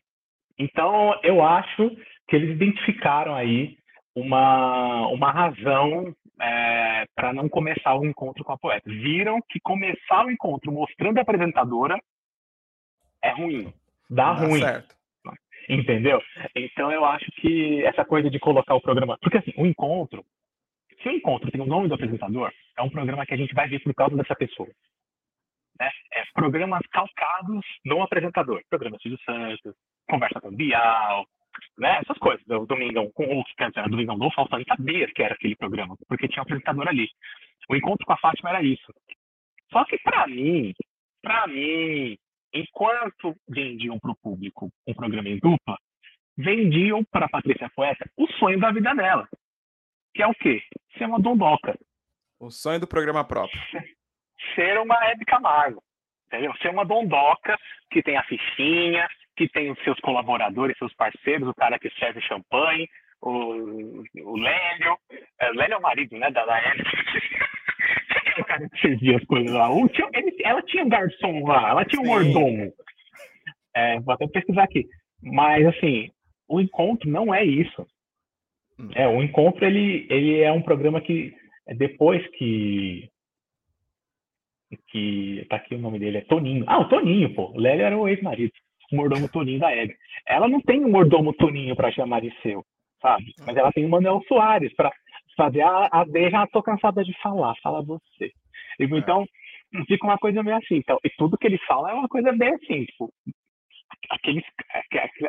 Então, 0.59 1.19
eu 1.23 1.43
acho 1.43 1.91
que 2.29 2.37
eles 2.37 2.51
identificaram 2.51 3.35
aí 3.35 3.79
uma, 4.15 5.07
uma 5.09 5.31
razão 5.31 6.15
é, 6.41 7.07
para 7.15 7.33
não 7.33 7.49
começar 7.49 7.95
o 7.95 8.05
encontro 8.05 8.45
com 8.45 8.53
a 8.53 8.59
poeta. 8.59 8.89
Viram 8.89 9.41
que 9.49 9.61
começar 9.61 10.25
o 10.25 10.31
encontro 10.31 10.73
mostrando 10.73 11.19
a 11.19 11.23
apresentadora 11.23 11.99
é 13.23 13.31
ruim. 13.31 13.73
Dá, 14.09 14.33
Dá 14.33 14.47
ruim. 14.47 14.61
Certo. 14.61 14.97
Entendeu? 15.69 16.23
Então 16.57 16.91
eu 16.91 17.05
acho 17.05 17.31
que 17.33 17.85
essa 17.85 18.05
coisa 18.05 18.31
de 18.31 18.39
colocar 18.39 18.75
o 18.75 18.81
programa. 18.81 19.19
Porque 19.21 19.39
assim, 19.39 19.53
o 19.57 19.67
encontro, 19.67 20.25
se 21.03 21.09
o 21.09 21.13
encontro 21.13 21.51
tem 21.51 21.61
o 21.61 21.67
nome 21.67 21.89
do 21.89 21.95
apresentador, 21.95 22.51
é 22.77 22.83
um 22.83 22.89
programa 22.89 23.27
que 23.27 23.35
a 23.35 23.37
gente 23.37 23.55
vai 23.55 23.69
ver 23.69 23.81
por 23.81 23.95
causa 23.95 24.17
dessa 24.17 24.35
pessoa. 24.35 24.69
Né? 25.79 25.91
É 26.15 26.23
programas 26.33 26.81
calcados 26.91 27.65
no 27.85 28.03
apresentador. 28.03 28.63
Programa 28.71 28.97
Silvio 29.03 29.19
Santos, 29.25 29.75
Conversa 30.09 30.41
com 30.41 30.51
Bial, 30.51 31.27
né? 31.79 31.99
essas 32.03 32.19
coisas. 32.19 32.45
O 32.49 32.67
Domingão 32.67 33.11
com 33.13 33.25
o 33.25 33.45
que 33.45 33.55
era 33.63 33.89
Domingão 33.89 34.19
do 34.19 34.31
Faustão, 34.31 34.63
sabia 34.67 35.07
que 35.13 35.23
era 35.23 35.35
aquele 35.35 35.57
programa, 35.57 35.97
porque 36.09 36.29
tinha 36.29 36.41
um 36.41 36.43
apresentador 36.43 36.89
ali. 36.89 37.09
O 37.69 37.77
encontro 37.77 38.07
com 38.07 38.13
a 38.13 38.19
Fátima 38.19 38.51
era 38.51 38.63
isso. 38.63 38.93
Só 39.71 39.85
que 39.85 39.99
para 39.99 40.27
mim, 40.27 40.75
para 41.23 41.47
mim, 41.47 42.17
enquanto 42.53 43.37
vendiam 43.49 43.99
para 43.99 44.13
o 44.13 44.17
público 44.17 44.71
um 44.87 44.95
programa 44.95 45.29
em 45.29 45.39
dupla, 45.39 45.77
vendiam 46.37 47.05
para 47.05 47.27
a 47.27 47.29
Patrícia 47.29 47.71
Poeta 47.75 48.09
o 48.17 48.27
sonho 48.35 48.59
da 48.59 48.71
vida 48.71 48.95
dela, 48.95 49.29
que 50.15 50.23
é 50.23 50.27
o 50.27 50.35
quê? 50.35 50.63
Ser 50.97 51.05
uma 51.05 51.21
dondoca. 51.21 51.79
O 52.41 52.51
sonho 52.51 52.81
do 52.81 52.87
programa 52.87 53.25
próprio. 53.25 53.61
Ser 54.55 54.79
uma 54.79 54.97
Hebe 55.07 55.25
Camargo, 55.25 55.83
entendeu? 56.27 56.55
Ser 56.59 56.71
uma 56.71 56.85
dondoca 56.85 57.59
que 57.91 58.03
tem 58.03 58.17
a 58.17 58.23
fichinha, 58.25 59.09
que 59.39 59.49
tem 59.49 59.71
os 59.71 59.79
seus 59.85 59.99
colaboradores, 60.01 60.77
seus 60.77 60.93
parceiros, 60.95 61.49
o 61.49 61.55
cara 61.55 61.79
que 61.79 61.89
serve 61.91 62.21
champanhe, 62.23 62.89
o, 63.23 64.03
o 64.17 64.37
Lélio. 64.37 64.99
É, 65.41 65.51
Lélio 65.53 65.75
é 65.75 65.77
o 65.77 65.83
marido, 65.83 66.19
né, 66.19 66.29
da 66.33 66.45
Laélia. 66.45 66.85
o 68.41 68.45
cara 68.45 68.69
que 68.69 68.81
servia 68.81 69.17
as 69.17 69.25
coisas 69.25 69.53
lá. 69.53 69.71
Um, 69.71 69.87
tinha, 69.87 70.09
ele, 70.13 70.37
ela 70.45 70.61
tinha 70.63 70.85
um 70.85 70.89
garçom 70.89 71.47
lá, 71.47 71.71
ela 71.71 71.85
tinha 71.85 72.03
um 72.03 72.07
mordomo. 72.07 72.73
É, 73.75 74.01
vou 74.01 74.13
até 74.13 74.27
pesquisar 74.27 74.65
aqui. 74.65 74.85
Mas, 75.23 75.65
assim, 75.67 76.11
o 76.49 76.61
encontro 76.61 77.09
não 77.09 77.33
é 77.33 77.45
isso. 77.45 77.87
Hum. 78.77 78.91
É, 78.97 79.07
o 79.07 79.23
encontro, 79.23 79.65
ele, 79.65 80.05
ele 80.11 80.41
é 80.41 80.51
um 80.51 80.63
programa 80.63 81.01
que, 81.01 81.33
depois 81.77 82.27
que 82.33 83.09
que 84.89 85.47
tá 85.49 85.57
aqui 85.57 85.75
o 85.75 85.79
nome 85.79 85.99
dele, 85.99 86.19
é 86.19 86.21
Toninho. 86.23 86.65
Ah, 86.67 86.79
o 86.79 86.89
Toninho, 86.91 87.35
pô. 87.35 87.53
O 87.53 87.59
Lélio 87.59 87.87
era 87.87 87.97
o 87.97 88.07
ex-marido, 88.07 88.53
o 88.93 88.97
mordomo 88.97 89.29
Toninho 89.29 89.61
da 89.61 89.71
Hebe. 89.71 89.97
Ela 90.27 90.49
não 90.49 90.61
tem 90.61 90.85
um 90.85 90.91
mordomo 90.91 91.33
Toninho 91.35 91.77
para 91.77 91.93
chamar 91.93 92.21
de 92.21 92.33
seu, 92.43 92.65
sabe? 93.01 93.33
Mas 93.47 93.57
ela 93.57 93.73
tem 93.73 93.85
o 93.85 93.89
Manuel 93.89 94.23
Soares 94.27 94.75
para 94.75 94.93
fazer 95.37 95.63
a, 95.63 95.89
a 95.93 96.05
D, 96.05 96.31
já 96.31 96.47
tô 96.49 96.63
cansada 96.63 97.05
de 97.05 97.13
falar, 97.21 97.55
fala 97.63 97.83
você. 97.83 98.33
Então, 98.81 99.27
fica 99.87 100.07
uma 100.07 100.19
coisa 100.19 100.43
meio 100.43 100.57
assim. 100.57 100.77
Então, 100.77 100.99
e 101.05 101.11
tudo 101.11 101.39
que 101.39 101.47
ele 101.47 101.59
fala 101.67 101.91
é 101.91 101.95
uma 101.95 102.09
coisa 102.09 102.33
bem 102.33 102.55
assim, 102.55 102.85
tipo, 102.85 103.13
aqueles, 104.11 104.45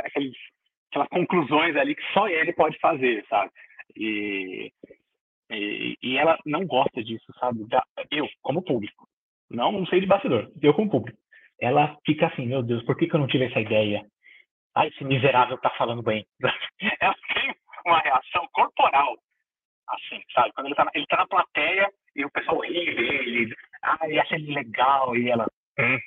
aqueles, 0.03 0.35
aquelas 0.89 1.07
conclusões 1.09 1.75
ali 1.75 1.95
que 1.95 2.03
só 2.13 2.27
ele 2.27 2.53
pode 2.53 2.77
fazer, 2.79 3.25
sabe? 3.29 3.51
E, 3.95 4.71
e, 5.51 5.97
e 6.01 6.17
ela 6.17 6.37
não 6.45 6.65
gosta 6.65 7.03
disso, 7.03 7.31
sabe? 7.39 7.65
Eu, 8.11 8.27
como 8.41 8.63
público. 8.63 9.07
Não, 9.49 9.71
não 9.71 9.85
sei 9.87 9.99
de 9.99 10.05
bastidor. 10.05 10.51
Eu 10.61 10.73
como 10.73 10.89
público. 10.89 11.17
Ela 11.61 11.97
fica 12.05 12.27
assim, 12.27 12.45
meu 12.45 12.63
Deus, 12.63 12.83
por 12.83 12.95
que, 12.97 13.07
que 13.07 13.15
eu 13.15 13.19
não 13.19 13.27
tive 13.27 13.45
essa 13.45 13.59
ideia? 13.59 14.05
Ai, 14.75 14.87
esse 14.87 15.03
miserável 15.03 15.57
tá 15.57 15.69
falando 15.77 16.01
bem. 16.01 16.25
Ela 16.41 16.53
tem 17.33 17.53
uma 17.85 17.99
reação 17.99 18.47
corporal, 18.53 19.17
assim, 19.87 20.21
sabe? 20.33 20.51
Quando 20.53 20.67
ele 20.67 20.75
tá, 20.75 20.85
na, 20.85 20.91
ele 20.93 21.05
tá 21.07 21.17
na 21.17 21.27
plateia 21.27 21.89
e 22.15 22.23
o 22.23 22.31
pessoal 22.31 22.59
ri 22.61 22.95
dele. 22.95 23.55
Ai, 23.81 24.17
acha 24.19 24.35
ele 24.35 24.53
legal. 24.53 25.15
E 25.15 25.29
ela... 25.29 25.45
Hum. 25.79 25.97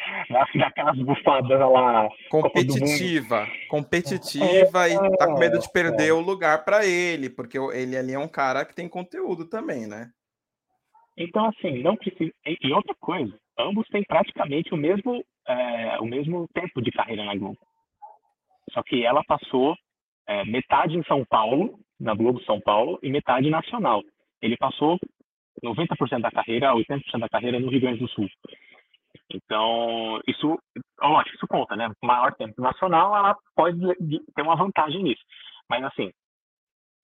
Dá 0.30 0.66
aquelas 0.66 0.98
bufadas 0.98 1.60
lá. 1.60 2.08
Competitiva. 2.30 3.46
Competitiva 3.68 4.88
é, 4.88 4.94
e 4.94 5.16
tá 5.16 5.26
com 5.26 5.38
medo 5.38 5.58
de 5.58 5.70
perder 5.70 6.08
é. 6.08 6.12
o 6.12 6.20
lugar 6.20 6.64
para 6.64 6.86
ele, 6.86 7.28
porque 7.28 7.58
ele 7.58 7.96
ali 7.96 8.12
é 8.12 8.18
um 8.18 8.28
cara 8.28 8.64
que 8.64 8.74
tem 8.74 8.88
conteúdo 8.88 9.48
também, 9.48 9.86
né? 9.86 10.10
Então, 11.16 11.46
assim, 11.46 11.82
não 11.82 11.96
precisa. 11.96 12.32
E 12.46 12.72
outra 12.72 12.94
coisa, 12.98 13.38
ambos 13.60 13.86
têm 13.88 14.02
praticamente 14.02 14.72
o 14.74 14.76
mesmo, 14.76 15.24
é, 15.46 15.98
o 16.00 16.04
mesmo 16.04 16.46
tempo 16.52 16.80
de 16.82 16.90
carreira 16.90 17.24
na 17.24 17.34
Globo. 17.34 17.58
Só 18.72 18.82
que 18.82 19.04
ela 19.04 19.22
passou 19.24 19.76
é, 20.26 20.44
metade 20.44 20.96
em 20.96 21.02
São 21.04 21.24
Paulo, 21.24 21.78
na 21.98 22.14
Globo 22.14 22.42
São 22.44 22.60
Paulo, 22.60 22.98
e 23.02 23.10
metade 23.10 23.50
nacional. 23.50 24.02
Ele 24.40 24.56
passou 24.56 24.98
90% 25.62 26.20
da 26.20 26.30
carreira, 26.30 26.72
80% 26.72 27.18
da 27.18 27.28
carreira 27.28 27.60
no 27.60 27.68
Rio 27.68 27.80
Grande 27.80 28.00
do 28.00 28.08
Sul. 28.08 28.28
Então, 29.32 30.20
isso, 30.26 30.58
lógico, 31.00 31.36
isso 31.36 31.46
conta, 31.48 31.76
né? 31.76 31.90
Maior 32.02 32.34
tempo 32.34 32.60
nacional, 32.60 33.14
ela 33.16 33.36
pode 33.54 33.78
ter 34.34 34.42
uma 34.42 34.56
vantagem 34.56 35.02
nisso. 35.02 35.22
Mas, 35.68 35.84
assim, 35.84 36.10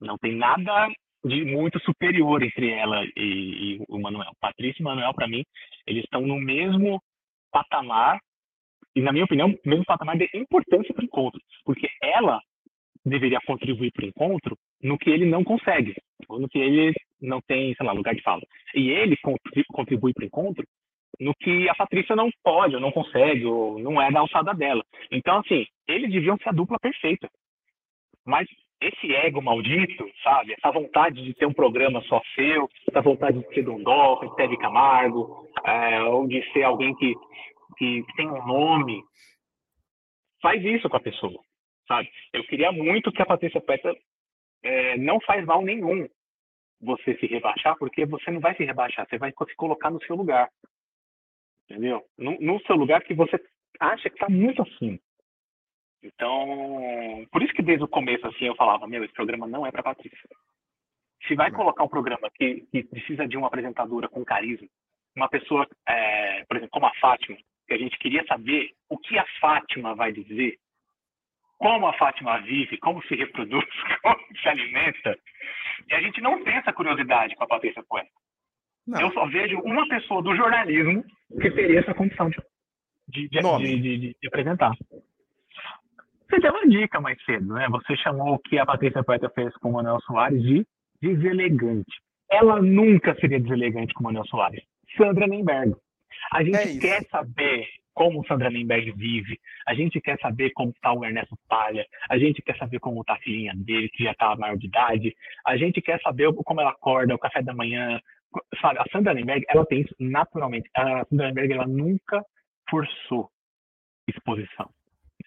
não 0.00 0.16
tem 0.18 0.34
nada 0.34 0.88
de 1.26 1.44
muito 1.44 1.78
superior 1.80 2.42
entre 2.42 2.70
ela 2.70 3.04
e, 3.16 3.78
e 3.78 3.84
o 3.88 3.98
Manuel. 3.98 4.32
Patrícia 4.40 4.80
e 4.80 4.84
Manuel, 4.84 5.12
para 5.12 5.26
mim, 5.26 5.44
eles 5.86 6.04
estão 6.04 6.20
no 6.20 6.36
mesmo 6.36 7.02
patamar, 7.50 8.18
e 8.94 9.00
na 9.00 9.12
minha 9.12 9.24
opinião, 9.24 9.54
mesmo 9.64 9.84
patamar 9.84 10.16
de 10.16 10.28
importância 10.34 10.94
para 10.94 11.02
o 11.02 11.04
encontro, 11.04 11.40
porque 11.64 11.88
ela 12.02 12.40
deveria 13.04 13.40
contribuir 13.46 13.92
para 13.92 14.04
o 14.04 14.08
encontro 14.08 14.56
no 14.82 14.98
que 14.98 15.10
ele 15.10 15.26
não 15.26 15.42
consegue, 15.42 15.94
ou 16.28 16.38
no 16.38 16.48
que 16.48 16.58
ele 16.58 16.92
não 17.20 17.40
tem, 17.40 17.74
sei 17.74 17.86
lá, 17.86 17.92
lugar 17.92 18.14
de 18.14 18.22
fala. 18.22 18.42
E 18.74 18.88
ele 18.90 19.16
contribui 19.68 20.12
para 20.12 20.24
o 20.24 20.26
encontro 20.26 20.64
no 21.18 21.34
que 21.34 21.68
a 21.68 21.74
Patrícia 21.74 22.14
não 22.14 22.30
pode, 22.42 22.74
ou 22.74 22.80
não 22.80 22.92
consegue, 22.92 23.44
ou 23.44 23.78
não 23.78 24.00
é 24.00 24.10
da 24.10 24.20
alçada 24.20 24.52
dela. 24.52 24.84
Então, 25.10 25.38
assim, 25.38 25.66
eles 25.88 26.10
deviam 26.10 26.36
ser 26.38 26.50
a 26.50 26.52
dupla 26.52 26.78
perfeita. 26.78 27.28
Mas 28.24 28.46
esse 28.80 29.14
ego 29.14 29.40
maldito, 29.40 30.08
sabe? 30.22 30.52
Essa 30.52 30.70
vontade 30.70 31.22
de 31.22 31.34
ter 31.34 31.46
um 31.46 31.52
programa 31.52 32.02
só 32.02 32.20
seu, 32.34 32.68
essa 32.88 33.00
vontade 33.00 33.38
de 33.38 33.54
ser 33.54 33.62
Dondó, 33.62 34.20
de 34.20 34.36
Teddy 34.36 34.58
Camargo, 34.58 35.48
é, 35.64 36.02
ou 36.02 36.26
de 36.26 36.42
ser 36.52 36.62
alguém 36.62 36.94
que, 36.96 37.14
que, 37.78 38.02
que 38.02 38.16
tem 38.16 38.28
um 38.28 38.46
nome, 38.46 39.02
faz 40.42 40.62
isso 40.64 40.88
com 40.88 40.96
a 40.96 41.00
pessoa, 41.00 41.40
sabe? 41.88 42.10
Eu 42.32 42.44
queria 42.44 42.70
muito 42.70 43.10
que 43.12 43.22
a 43.22 43.26
Patrícia 43.26 43.60
Peta 43.60 43.94
é, 44.62 44.96
não 44.98 45.20
faz 45.20 45.44
mal 45.44 45.62
nenhum 45.62 46.06
você 46.80 47.16
se 47.16 47.26
rebaixar, 47.26 47.76
porque 47.78 48.04
você 48.04 48.30
não 48.30 48.40
vai 48.40 48.54
se 48.54 48.64
rebaixar, 48.64 49.08
você 49.08 49.16
vai 49.16 49.30
se 49.32 49.56
colocar 49.56 49.90
no 49.90 50.02
seu 50.04 50.14
lugar, 50.14 50.50
entendeu? 51.64 52.02
No, 52.18 52.38
no 52.40 52.60
seu 52.62 52.76
lugar 52.76 53.02
que 53.02 53.14
você 53.14 53.42
acha 53.80 54.10
que 54.10 54.16
está 54.16 54.28
muito 54.28 54.62
acima. 54.62 54.98
Então, 56.06 57.26
por 57.32 57.42
isso 57.42 57.52
que 57.52 57.62
desde 57.62 57.84
o 57.84 57.88
começo, 57.88 58.26
assim, 58.26 58.44
eu 58.44 58.54
falava, 58.54 58.86
meu, 58.86 59.02
esse 59.04 59.12
programa 59.12 59.46
não 59.46 59.66
é 59.66 59.72
para 59.72 59.82
Patrícia. 59.82 60.18
Se 61.26 61.34
vai 61.34 61.50
colocar 61.50 61.82
um 61.82 61.88
programa 61.88 62.30
que, 62.34 62.66
que, 62.70 62.84
precisa 62.84 63.26
de 63.26 63.36
uma 63.36 63.48
apresentadora 63.48 64.08
com 64.08 64.24
carisma, 64.24 64.68
uma 65.16 65.28
pessoa, 65.28 65.66
é, 65.88 66.44
por 66.44 66.56
exemplo, 66.56 66.70
como 66.70 66.86
a 66.86 66.94
Fátima, 67.00 67.36
que 67.66 67.74
a 67.74 67.78
gente 67.78 67.98
queria 67.98 68.24
saber 68.26 68.70
o 68.88 68.96
que 68.96 69.18
a 69.18 69.26
Fátima 69.40 69.94
vai 69.94 70.12
dizer, 70.12 70.56
como 71.58 71.88
a 71.88 71.94
Fátima 71.94 72.38
vive, 72.42 72.78
como 72.78 73.02
se 73.04 73.16
reproduz, 73.16 73.64
como 74.02 74.38
se 74.40 74.48
alimenta, 74.48 75.18
e 75.88 75.94
a 75.94 76.00
gente 76.00 76.20
não 76.20 76.44
tem 76.44 76.54
essa 76.54 76.72
curiosidade 76.72 77.34
com 77.34 77.44
a 77.44 77.48
Patrícia 77.48 77.82
Coelho. 77.88 78.08
Eu 79.00 79.12
só 79.12 79.26
vejo 79.26 79.58
uma 79.60 79.88
pessoa 79.88 80.22
do 80.22 80.36
jornalismo 80.36 81.04
que 81.40 81.50
teria 81.50 81.80
essa 81.80 81.92
condição 81.92 82.30
de, 83.08 83.28
de, 83.28 83.28
de, 83.28 83.98
de 84.20 84.28
apresentar. 84.28 84.72
Você 86.36 86.40
deu 86.42 86.52
uma 86.52 86.68
dica 86.68 87.00
mais 87.00 87.16
cedo, 87.24 87.54
né? 87.54 87.66
Você 87.70 87.96
chamou 87.96 88.34
o 88.34 88.38
que 88.38 88.58
a 88.58 88.66
Patrícia 88.66 89.02
Poeta 89.02 89.30
fez 89.30 89.56
com 89.56 89.70
o 89.70 89.72
Manuel 89.72 89.98
Soares 90.02 90.42
de 90.42 90.66
deselegante. 91.00 91.90
Ela 92.30 92.60
nunca 92.60 93.18
seria 93.18 93.40
deselegante 93.40 93.94
com 93.94 94.00
o 94.00 94.04
Manuel 94.04 94.26
Soares. 94.26 94.62
Sandra 94.98 95.26
Nemberg. 95.26 95.74
A 96.30 96.44
gente 96.44 96.56
é 96.58 96.78
quer 96.78 97.06
saber 97.08 97.66
como 97.94 98.22
Sandra 98.26 98.50
Nemberg 98.50 98.92
vive, 98.92 99.40
a 99.66 99.72
gente 99.72 99.98
quer 99.98 100.18
saber 100.20 100.50
como 100.50 100.72
está 100.72 100.92
o 100.92 101.02
Ernesto 101.02 101.38
Palha, 101.48 101.86
a 102.10 102.18
gente 102.18 102.42
quer 102.42 102.58
saber 102.58 102.80
como 102.80 103.00
está 103.00 103.14
a 103.14 103.18
filhinha 103.20 103.54
dele, 103.56 103.88
que 103.88 104.04
já 104.04 104.10
está 104.10 104.36
maior 104.36 104.58
de 104.58 104.66
idade, 104.66 105.16
a 105.46 105.56
gente 105.56 105.80
quer 105.80 105.98
saber 106.02 106.30
como 106.34 106.60
ela 106.60 106.72
acorda, 106.72 107.14
o 107.14 107.18
café 107.18 107.40
da 107.40 107.54
manhã, 107.54 107.98
sabe? 108.60 108.78
A 108.78 108.84
Sandra 108.92 109.14
Nemberg, 109.14 109.46
ela 109.48 109.64
tem 109.64 109.80
isso 109.80 109.94
naturalmente. 109.98 110.68
A 110.76 111.02
Sandra 111.06 111.28
Nemberg, 111.28 111.54
ela 111.54 111.66
nunca 111.66 112.22
forçou 112.68 113.30
exposição. 114.06 114.68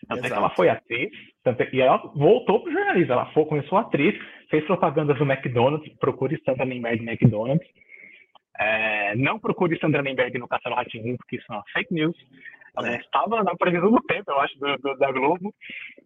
Tanto 0.10 0.26
é 0.26 0.28
que 0.28 0.36
ela 0.36 0.50
foi 0.50 0.70
atriz, 0.70 1.12
tanto 1.44 1.62
é, 1.62 1.70
e 1.72 1.80
ela 1.80 1.98
voltou 2.16 2.62
para 2.62 2.72
o 2.72 2.74
jornalismo. 2.74 3.14
Ela 3.14 3.28
foi, 3.28 3.46
começou 3.46 3.78
atriz, 3.78 4.20
fez 4.50 4.66
propagandas 4.66 5.16
do 5.20 5.32
McDonald's, 5.32 5.88
procure 6.00 6.42
Sandra 6.44 6.66
Nemberg 6.66 7.08
McDonald's. 7.08 7.68
É, 8.60 9.16
não 9.16 9.40
procure 9.40 9.80
Sandra 9.80 10.02
Nemberg 10.02 10.36
no 10.40 10.48
Castelo 10.48 10.76
Ratinho, 10.76 11.16
porque 11.16 11.36
isso 11.36 11.46
é 11.52 11.54
uma 11.54 11.64
fake 11.72 11.94
news. 11.94 12.18
Ela 12.76 12.94
é. 12.94 12.98
estava 12.98 13.44
na 13.44 13.56
previsão 13.56 13.92
do 13.92 14.02
tempo, 14.02 14.32
eu 14.32 14.40
acho, 14.40 14.60
do, 14.60 14.78
do, 14.78 14.98
da 14.98 15.12
Globo, 15.12 15.54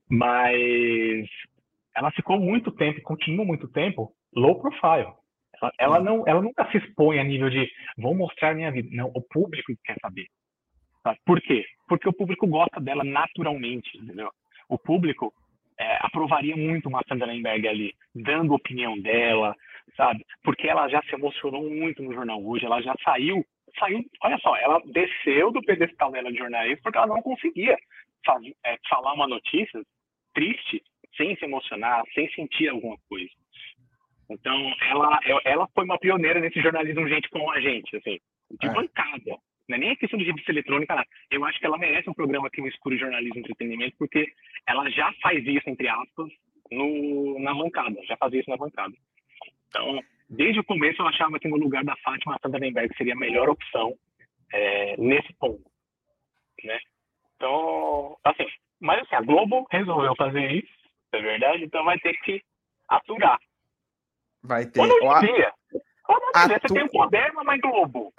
mas 0.10 1.26
ela 1.96 2.12
ficou 2.12 2.38
muito 2.38 2.72
tempo, 2.72 3.02
continua 3.04 3.46
muito 3.46 3.70
tempo, 3.70 4.12
low 4.36 4.60
profile. 4.60 5.14
Ela, 5.62 5.72
ela, 5.80 6.00
não, 6.02 6.24
ela 6.28 6.42
nunca 6.42 6.70
se 6.72 6.78
expõe 6.78 7.20
a 7.20 7.24
nível 7.24 7.50
de 7.50 7.70
vou 7.98 8.14
mostrar 8.14 8.54
minha 8.54 8.72
vida. 8.72 8.90
Não, 8.92 9.10
o 9.16 9.22
público 9.22 9.72
quer 9.86 9.96
saber. 10.02 10.26
Por 11.26 11.42
quê? 11.42 11.66
Porque 11.88 12.08
o 12.08 12.14
público 12.14 12.48
gosta 12.48 12.80
dela 12.80 13.04
naturalmente, 13.04 13.98
entendeu? 13.98 14.32
O 14.70 14.78
público 14.78 15.34
é, 15.78 15.98
aprovaria 16.02 16.56
muito 16.56 16.88
uma 16.88 17.04
Sandra 17.08 17.28
Lemberg 17.28 17.68
ali, 17.68 17.96
dando 18.16 18.54
opinião 18.54 18.98
dela, 19.00 19.56
sabe? 19.96 20.26
Porque 20.44 20.68
ela 20.68 20.88
já 20.88 21.02
se 21.04 21.14
emocionou 21.14 21.70
muito 21.70 22.02
no 22.02 22.14
jornal 22.14 22.44
hoje, 22.44 22.66
ela 22.66 22.82
já 22.82 22.96
saiu, 23.04 23.46
saiu, 23.78 24.04
olha 24.22 24.38
só, 24.40 24.56
ela 24.58 24.82
desceu 24.86 25.52
do 25.52 25.62
pedestal 25.62 26.12
dela 26.12 26.32
de 26.32 26.38
jornalista 26.38 26.82
porque 26.84 26.98
ela 26.98 27.08
não 27.08 27.22
conseguia 27.22 27.78
fazer, 28.26 28.56
é, 28.66 28.78
falar 28.90 29.14
uma 29.14 29.28
notícia 29.28 29.82
triste 30.34 30.82
sem 31.18 31.36
se 31.36 31.46
emocionar, 31.46 32.04
sem 32.14 32.30
sentir 32.32 32.70
alguma 32.70 32.98
coisa. 33.08 33.30
Então, 34.30 34.74
ela, 34.90 35.20
ela 35.44 35.68
foi 35.76 35.84
uma 35.84 36.00
pioneira 36.00 36.40
nesse 36.40 36.60
jornalismo 36.62 37.08
gente 37.08 37.30
com 37.30 37.52
a 37.52 37.60
gente, 37.60 37.96
assim, 37.98 38.20
de 38.60 38.68
é. 38.68 38.74
bancada, 38.74 39.38
não 39.68 39.78
é 39.78 39.80
nem 39.80 39.92
a 39.92 39.96
questão 39.96 40.20
de 40.20 40.26
revista 40.26 40.52
eletrônica, 40.52 40.96
não. 40.96 41.04
eu 41.32 41.46
acho 41.46 41.60
que 41.60 41.66
ela 41.66 41.78
merece 41.78 42.10
um 42.10 42.14
programa 42.14 42.50
no 42.56 42.68
Escuro 42.68 42.98
Jornalismo 42.98 43.38
e 43.38 43.40
Entretenimento, 43.40 43.96
porque 43.98 44.32
ela 44.68 44.90
já 44.90 45.12
faz 45.22 45.46
isso, 45.46 45.70
entre 45.70 45.88
aspas, 45.88 46.30
no, 46.72 47.40
na 47.40 47.54
bancada, 47.54 47.96
já 48.06 48.18
fazia 48.18 48.42
isso 48.42 48.50
na 48.50 48.58
bancada. 48.58 48.94
Então, 49.70 50.02
desde 50.30 50.60
o 50.60 50.64
começo 50.64 51.02
eu 51.02 51.08
achava 51.08 51.40
que 51.40 51.48
no 51.48 51.56
lugar 51.56 51.84
da 51.84 51.96
Fátima, 51.98 52.38
Lemberg 52.46 52.96
seria 52.98 53.14
a 53.14 53.18
melhor 53.18 53.50
opção 53.50 53.94
é, 54.52 54.98
nesse 54.98 55.34
ponto, 55.34 55.64
né? 56.64 56.80
Então, 57.36 58.18
assim, 58.24 58.46
mas 58.80 59.02
assim, 59.02 59.16
a 59.16 59.22
Globo 59.22 59.66
resolveu 59.72 60.16
fazer 60.16 60.52
isso, 60.52 60.74
é 61.14 61.22
verdade, 61.22 61.64
então 61.64 61.84
vai 61.86 61.98
ter 62.00 62.14
que 62.22 62.42
aturar. 62.90 63.40
Vai 64.44 64.66
ter. 64.66 64.82
Ou 64.82 64.88
não 64.88 65.22
devia. 65.22 65.54
Atu... 66.36 66.50
Você 66.54 66.74
tem 66.74 66.84
o 66.84 66.92
poder, 66.92 67.32
mamãe 67.34 67.60
Globo. 67.60 68.14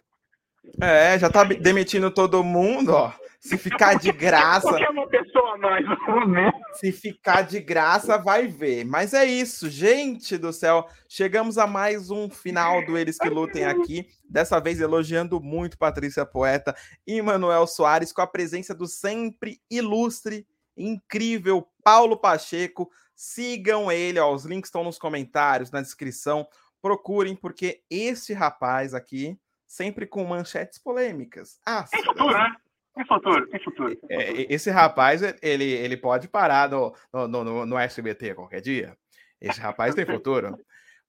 É, 0.80 1.18
já 1.18 1.30
tá 1.30 1.44
demitindo 1.44 2.10
todo 2.10 2.42
mundo, 2.42 2.92
ó. 2.92 3.12
Se 3.44 3.58
ficar 3.58 3.98
de 3.98 4.10
graça. 4.10 4.62
Qualquer 4.62 4.88
uma 4.88 5.06
pessoa 5.06 5.58
mais, 5.58 5.84
né? 6.28 6.50
Se 6.72 6.90
ficar 6.90 7.42
de 7.42 7.60
graça, 7.60 8.16
vai 8.16 8.46
ver. 8.46 8.86
Mas 8.86 9.12
é 9.12 9.26
isso, 9.26 9.68
gente 9.68 10.38
do 10.38 10.50
céu. 10.50 10.88
Chegamos 11.06 11.58
a 11.58 11.66
mais 11.66 12.10
um 12.10 12.30
final 12.30 12.84
do 12.86 12.96
Eles 12.96 13.18
que 13.18 13.28
Lutem 13.28 13.66
aqui. 13.66 14.08
Dessa 14.26 14.58
vez 14.58 14.80
elogiando 14.80 15.42
muito 15.42 15.76
Patrícia 15.76 16.24
Poeta 16.24 16.74
e 17.06 17.20
Manuel 17.20 17.66
Soares, 17.66 18.14
com 18.14 18.22
a 18.22 18.26
presença 18.26 18.74
do 18.74 18.86
sempre 18.86 19.60
ilustre, 19.70 20.46
incrível 20.74 21.68
Paulo 21.84 22.16
Pacheco. 22.16 22.90
Sigam 23.14 23.92
ele, 23.92 24.18
ó, 24.18 24.32
os 24.32 24.46
links 24.46 24.68
estão 24.68 24.82
nos 24.82 24.98
comentários, 24.98 25.70
na 25.70 25.82
descrição. 25.82 26.48
Procurem, 26.80 27.36
porque 27.36 27.82
este 27.90 28.32
rapaz 28.32 28.94
aqui, 28.94 29.38
sempre 29.66 30.06
com 30.06 30.24
manchetes 30.24 30.78
polêmicas. 30.78 31.60
Ah, 31.66 31.84
tem 31.84 32.04
futuro, 32.04 32.32
né? 32.32 32.54
Tem 32.94 33.06
futuro, 33.06 33.46
tem 33.48 33.64
futuro. 33.64 33.98
É, 34.08 34.52
esse 34.52 34.70
rapaz, 34.70 35.20
ele, 35.42 35.64
ele 35.64 35.96
pode 35.96 36.28
parar 36.28 36.70
no, 36.70 36.94
no, 37.12 37.28
no, 37.28 37.66
no 37.66 37.78
SBT 37.78 38.34
qualquer 38.34 38.60
dia. 38.60 38.96
Esse 39.40 39.60
rapaz 39.60 39.94
tem 39.94 40.06
futuro. 40.06 40.56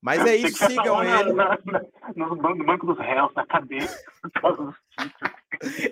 Mas 0.02 0.26
é 0.26 0.36
isso, 0.36 0.58
sigam 0.68 1.04
ele. 1.04 1.34
Na, 1.34 1.58
na, 1.66 1.82
no, 2.16 2.64
banco 2.64 2.86
dos 2.86 2.98
réus, 3.00 3.34
na 3.34 3.46
cadeia. 3.46 3.90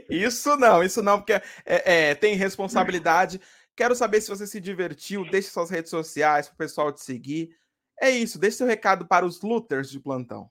isso 0.10 0.56
não, 0.58 0.84
isso 0.84 1.02
não, 1.02 1.18
porque 1.18 1.34
é, 1.34 2.12
é, 2.12 2.16
tem 2.16 2.36
responsabilidade. 2.36 3.42
Quero 3.76 3.96
saber 3.96 4.22
se 4.22 4.30
você 4.30 4.46
se 4.46 4.60
divertiu. 4.60 5.28
Deixe 5.30 5.50
suas 5.50 5.70
redes 5.70 5.90
sociais 5.90 6.48
para 6.48 6.54
o 6.54 6.58
pessoal 6.58 6.92
te 6.92 7.02
seguir. 7.02 7.56
É 8.00 8.10
isso, 8.10 8.40
deixe 8.40 8.58
seu 8.58 8.68
recado 8.68 9.08
para 9.08 9.26
os 9.26 9.42
looters 9.42 9.90
de 9.90 10.00
plantão. 10.00 10.50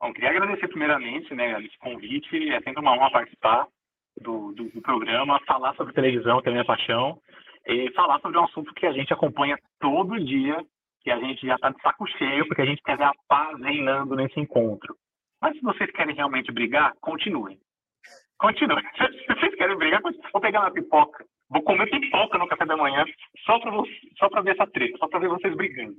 Bom, 0.00 0.12
queria 0.12 0.30
agradecer 0.30 0.68
primeiramente 0.68 1.34
né, 1.34 1.60
esse 1.62 1.76
convite. 1.78 2.50
É 2.50 2.60
sempre 2.60 2.80
uma 2.80 2.92
honra 2.92 3.10
participar 3.10 3.66
do, 4.20 4.52
do, 4.52 4.68
do, 4.70 4.82
programa, 4.82 5.40
falar 5.46 5.74
sobre 5.74 5.94
televisão, 5.94 6.40
que 6.40 6.48
é 6.48 6.50
a 6.50 6.52
minha 6.52 6.64
paixão, 6.64 7.18
e 7.66 7.90
falar 7.92 8.20
sobre 8.20 8.38
um 8.38 8.44
assunto 8.44 8.72
que 8.74 8.86
a 8.86 8.92
gente 8.92 9.12
acompanha 9.12 9.58
todo 9.80 10.22
dia, 10.24 10.62
que 11.02 11.10
a 11.10 11.18
gente 11.18 11.46
já 11.46 11.54
está 11.54 11.70
de 11.70 11.80
saco 11.80 12.06
cheio, 12.18 12.46
porque 12.46 12.62
a 12.62 12.66
gente 12.66 12.82
quer 12.82 12.96
ver 12.96 13.04
a 13.04 13.12
paz 13.28 13.58
reinando 13.60 14.14
nesse 14.14 14.38
encontro. 14.38 14.94
Mas 15.40 15.56
se 15.56 15.62
vocês 15.62 15.90
querem 15.92 16.14
realmente 16.14 16.52
brigar, 16.52 16.92
continuem. 17.00 17.58
Continuem. 18.38 18.84
Se 18.92 19.34
vocês 19.34 19.54
querem 19.54 19.78
brigar, 19.78 20.02
vou 20.02 20.42
pegar 20.42 20.60
uma 20.60 20.70
pipoca, 20.70 21.24
vou 21.48 21.62
comer 21.62 21.88
pipoca 21.88 22.36
no 22.36 22.46
café 22.46 22.66
da 22.66 22.76
manhã, 22.76 23.02
só 23.46 23.58
para 23.58 24.42
ver 24.42 24.52
essa 24.52 24.66
treta, 24.66 24.98
só 24.98 25.08
para 25.08 25.20
ver 25.20 25.28
vocês 25.28 25.56
brigando. 25.56 25.96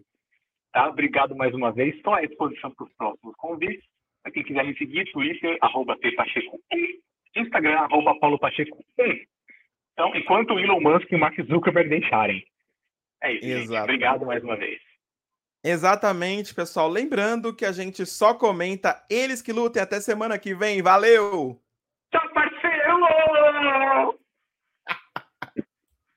Tá? 0.78 0.90
Obrigado 0.90 1.36
mais 1.36 1.52
uma 1.56 1.72
vez. 1.72 1.96
Estou 1.96 2.14
à 2.14 2.22
disposição 2.22 2.70
para 2.70 2.86
os 2.86 2.94
próximos 2.94 3.36
convites. 3.38 3.84
Para 4.22 4.32
quem 4.32 4.44
quiser 4.44 4.64
me 4.64 4.78
seguir, 4.78 5.12
Twitter, 5.12 5.58
arroba 5.60 5.98
tpacheco, 5.98 6.60
Instagram, 7.36 7.80
arroba 7.80 8.20
Paulo 8.20 8.38
Pacheco 8.38 8.78
1. 9.00 9.04
Então, 9.94 10.16
enquanto 10.16 10.54
o 10.54 10.60
Elon 10.60 10.80
Musk 10.80 11.12
e 11.12 11.16
o 11.16 11.20
Mark 11.20 11.36
Zuckerberg 11.42 11.90
deixarem. 11.90 12.46
É 13.24 13.34
isso, 13.34 13.76
Obrigado 13.76 14.24
mais 14.24 14.44
uma 14.44 14.56
vez. 14.56 14.80
Exatamente, 15.64 16.54
pessoal. 16.54 16.88
Lembrando 16.88 17.56
que 17.56 17.66
a 17.66 17.72
gente 17.72 18.06
só 18.06 18.36
comenta 18.36 19.04
eles 19.10 19.42
que 19.42 19.52
lutem 19.52 19.82
até 19.82 20.00
semana 20.00 20.38
que 20.38 20.54
vem. 20.54 20.84
Valeu! 20.84 21.60
Tchau, 22.12 22.30
parceiro! 22.36 24.20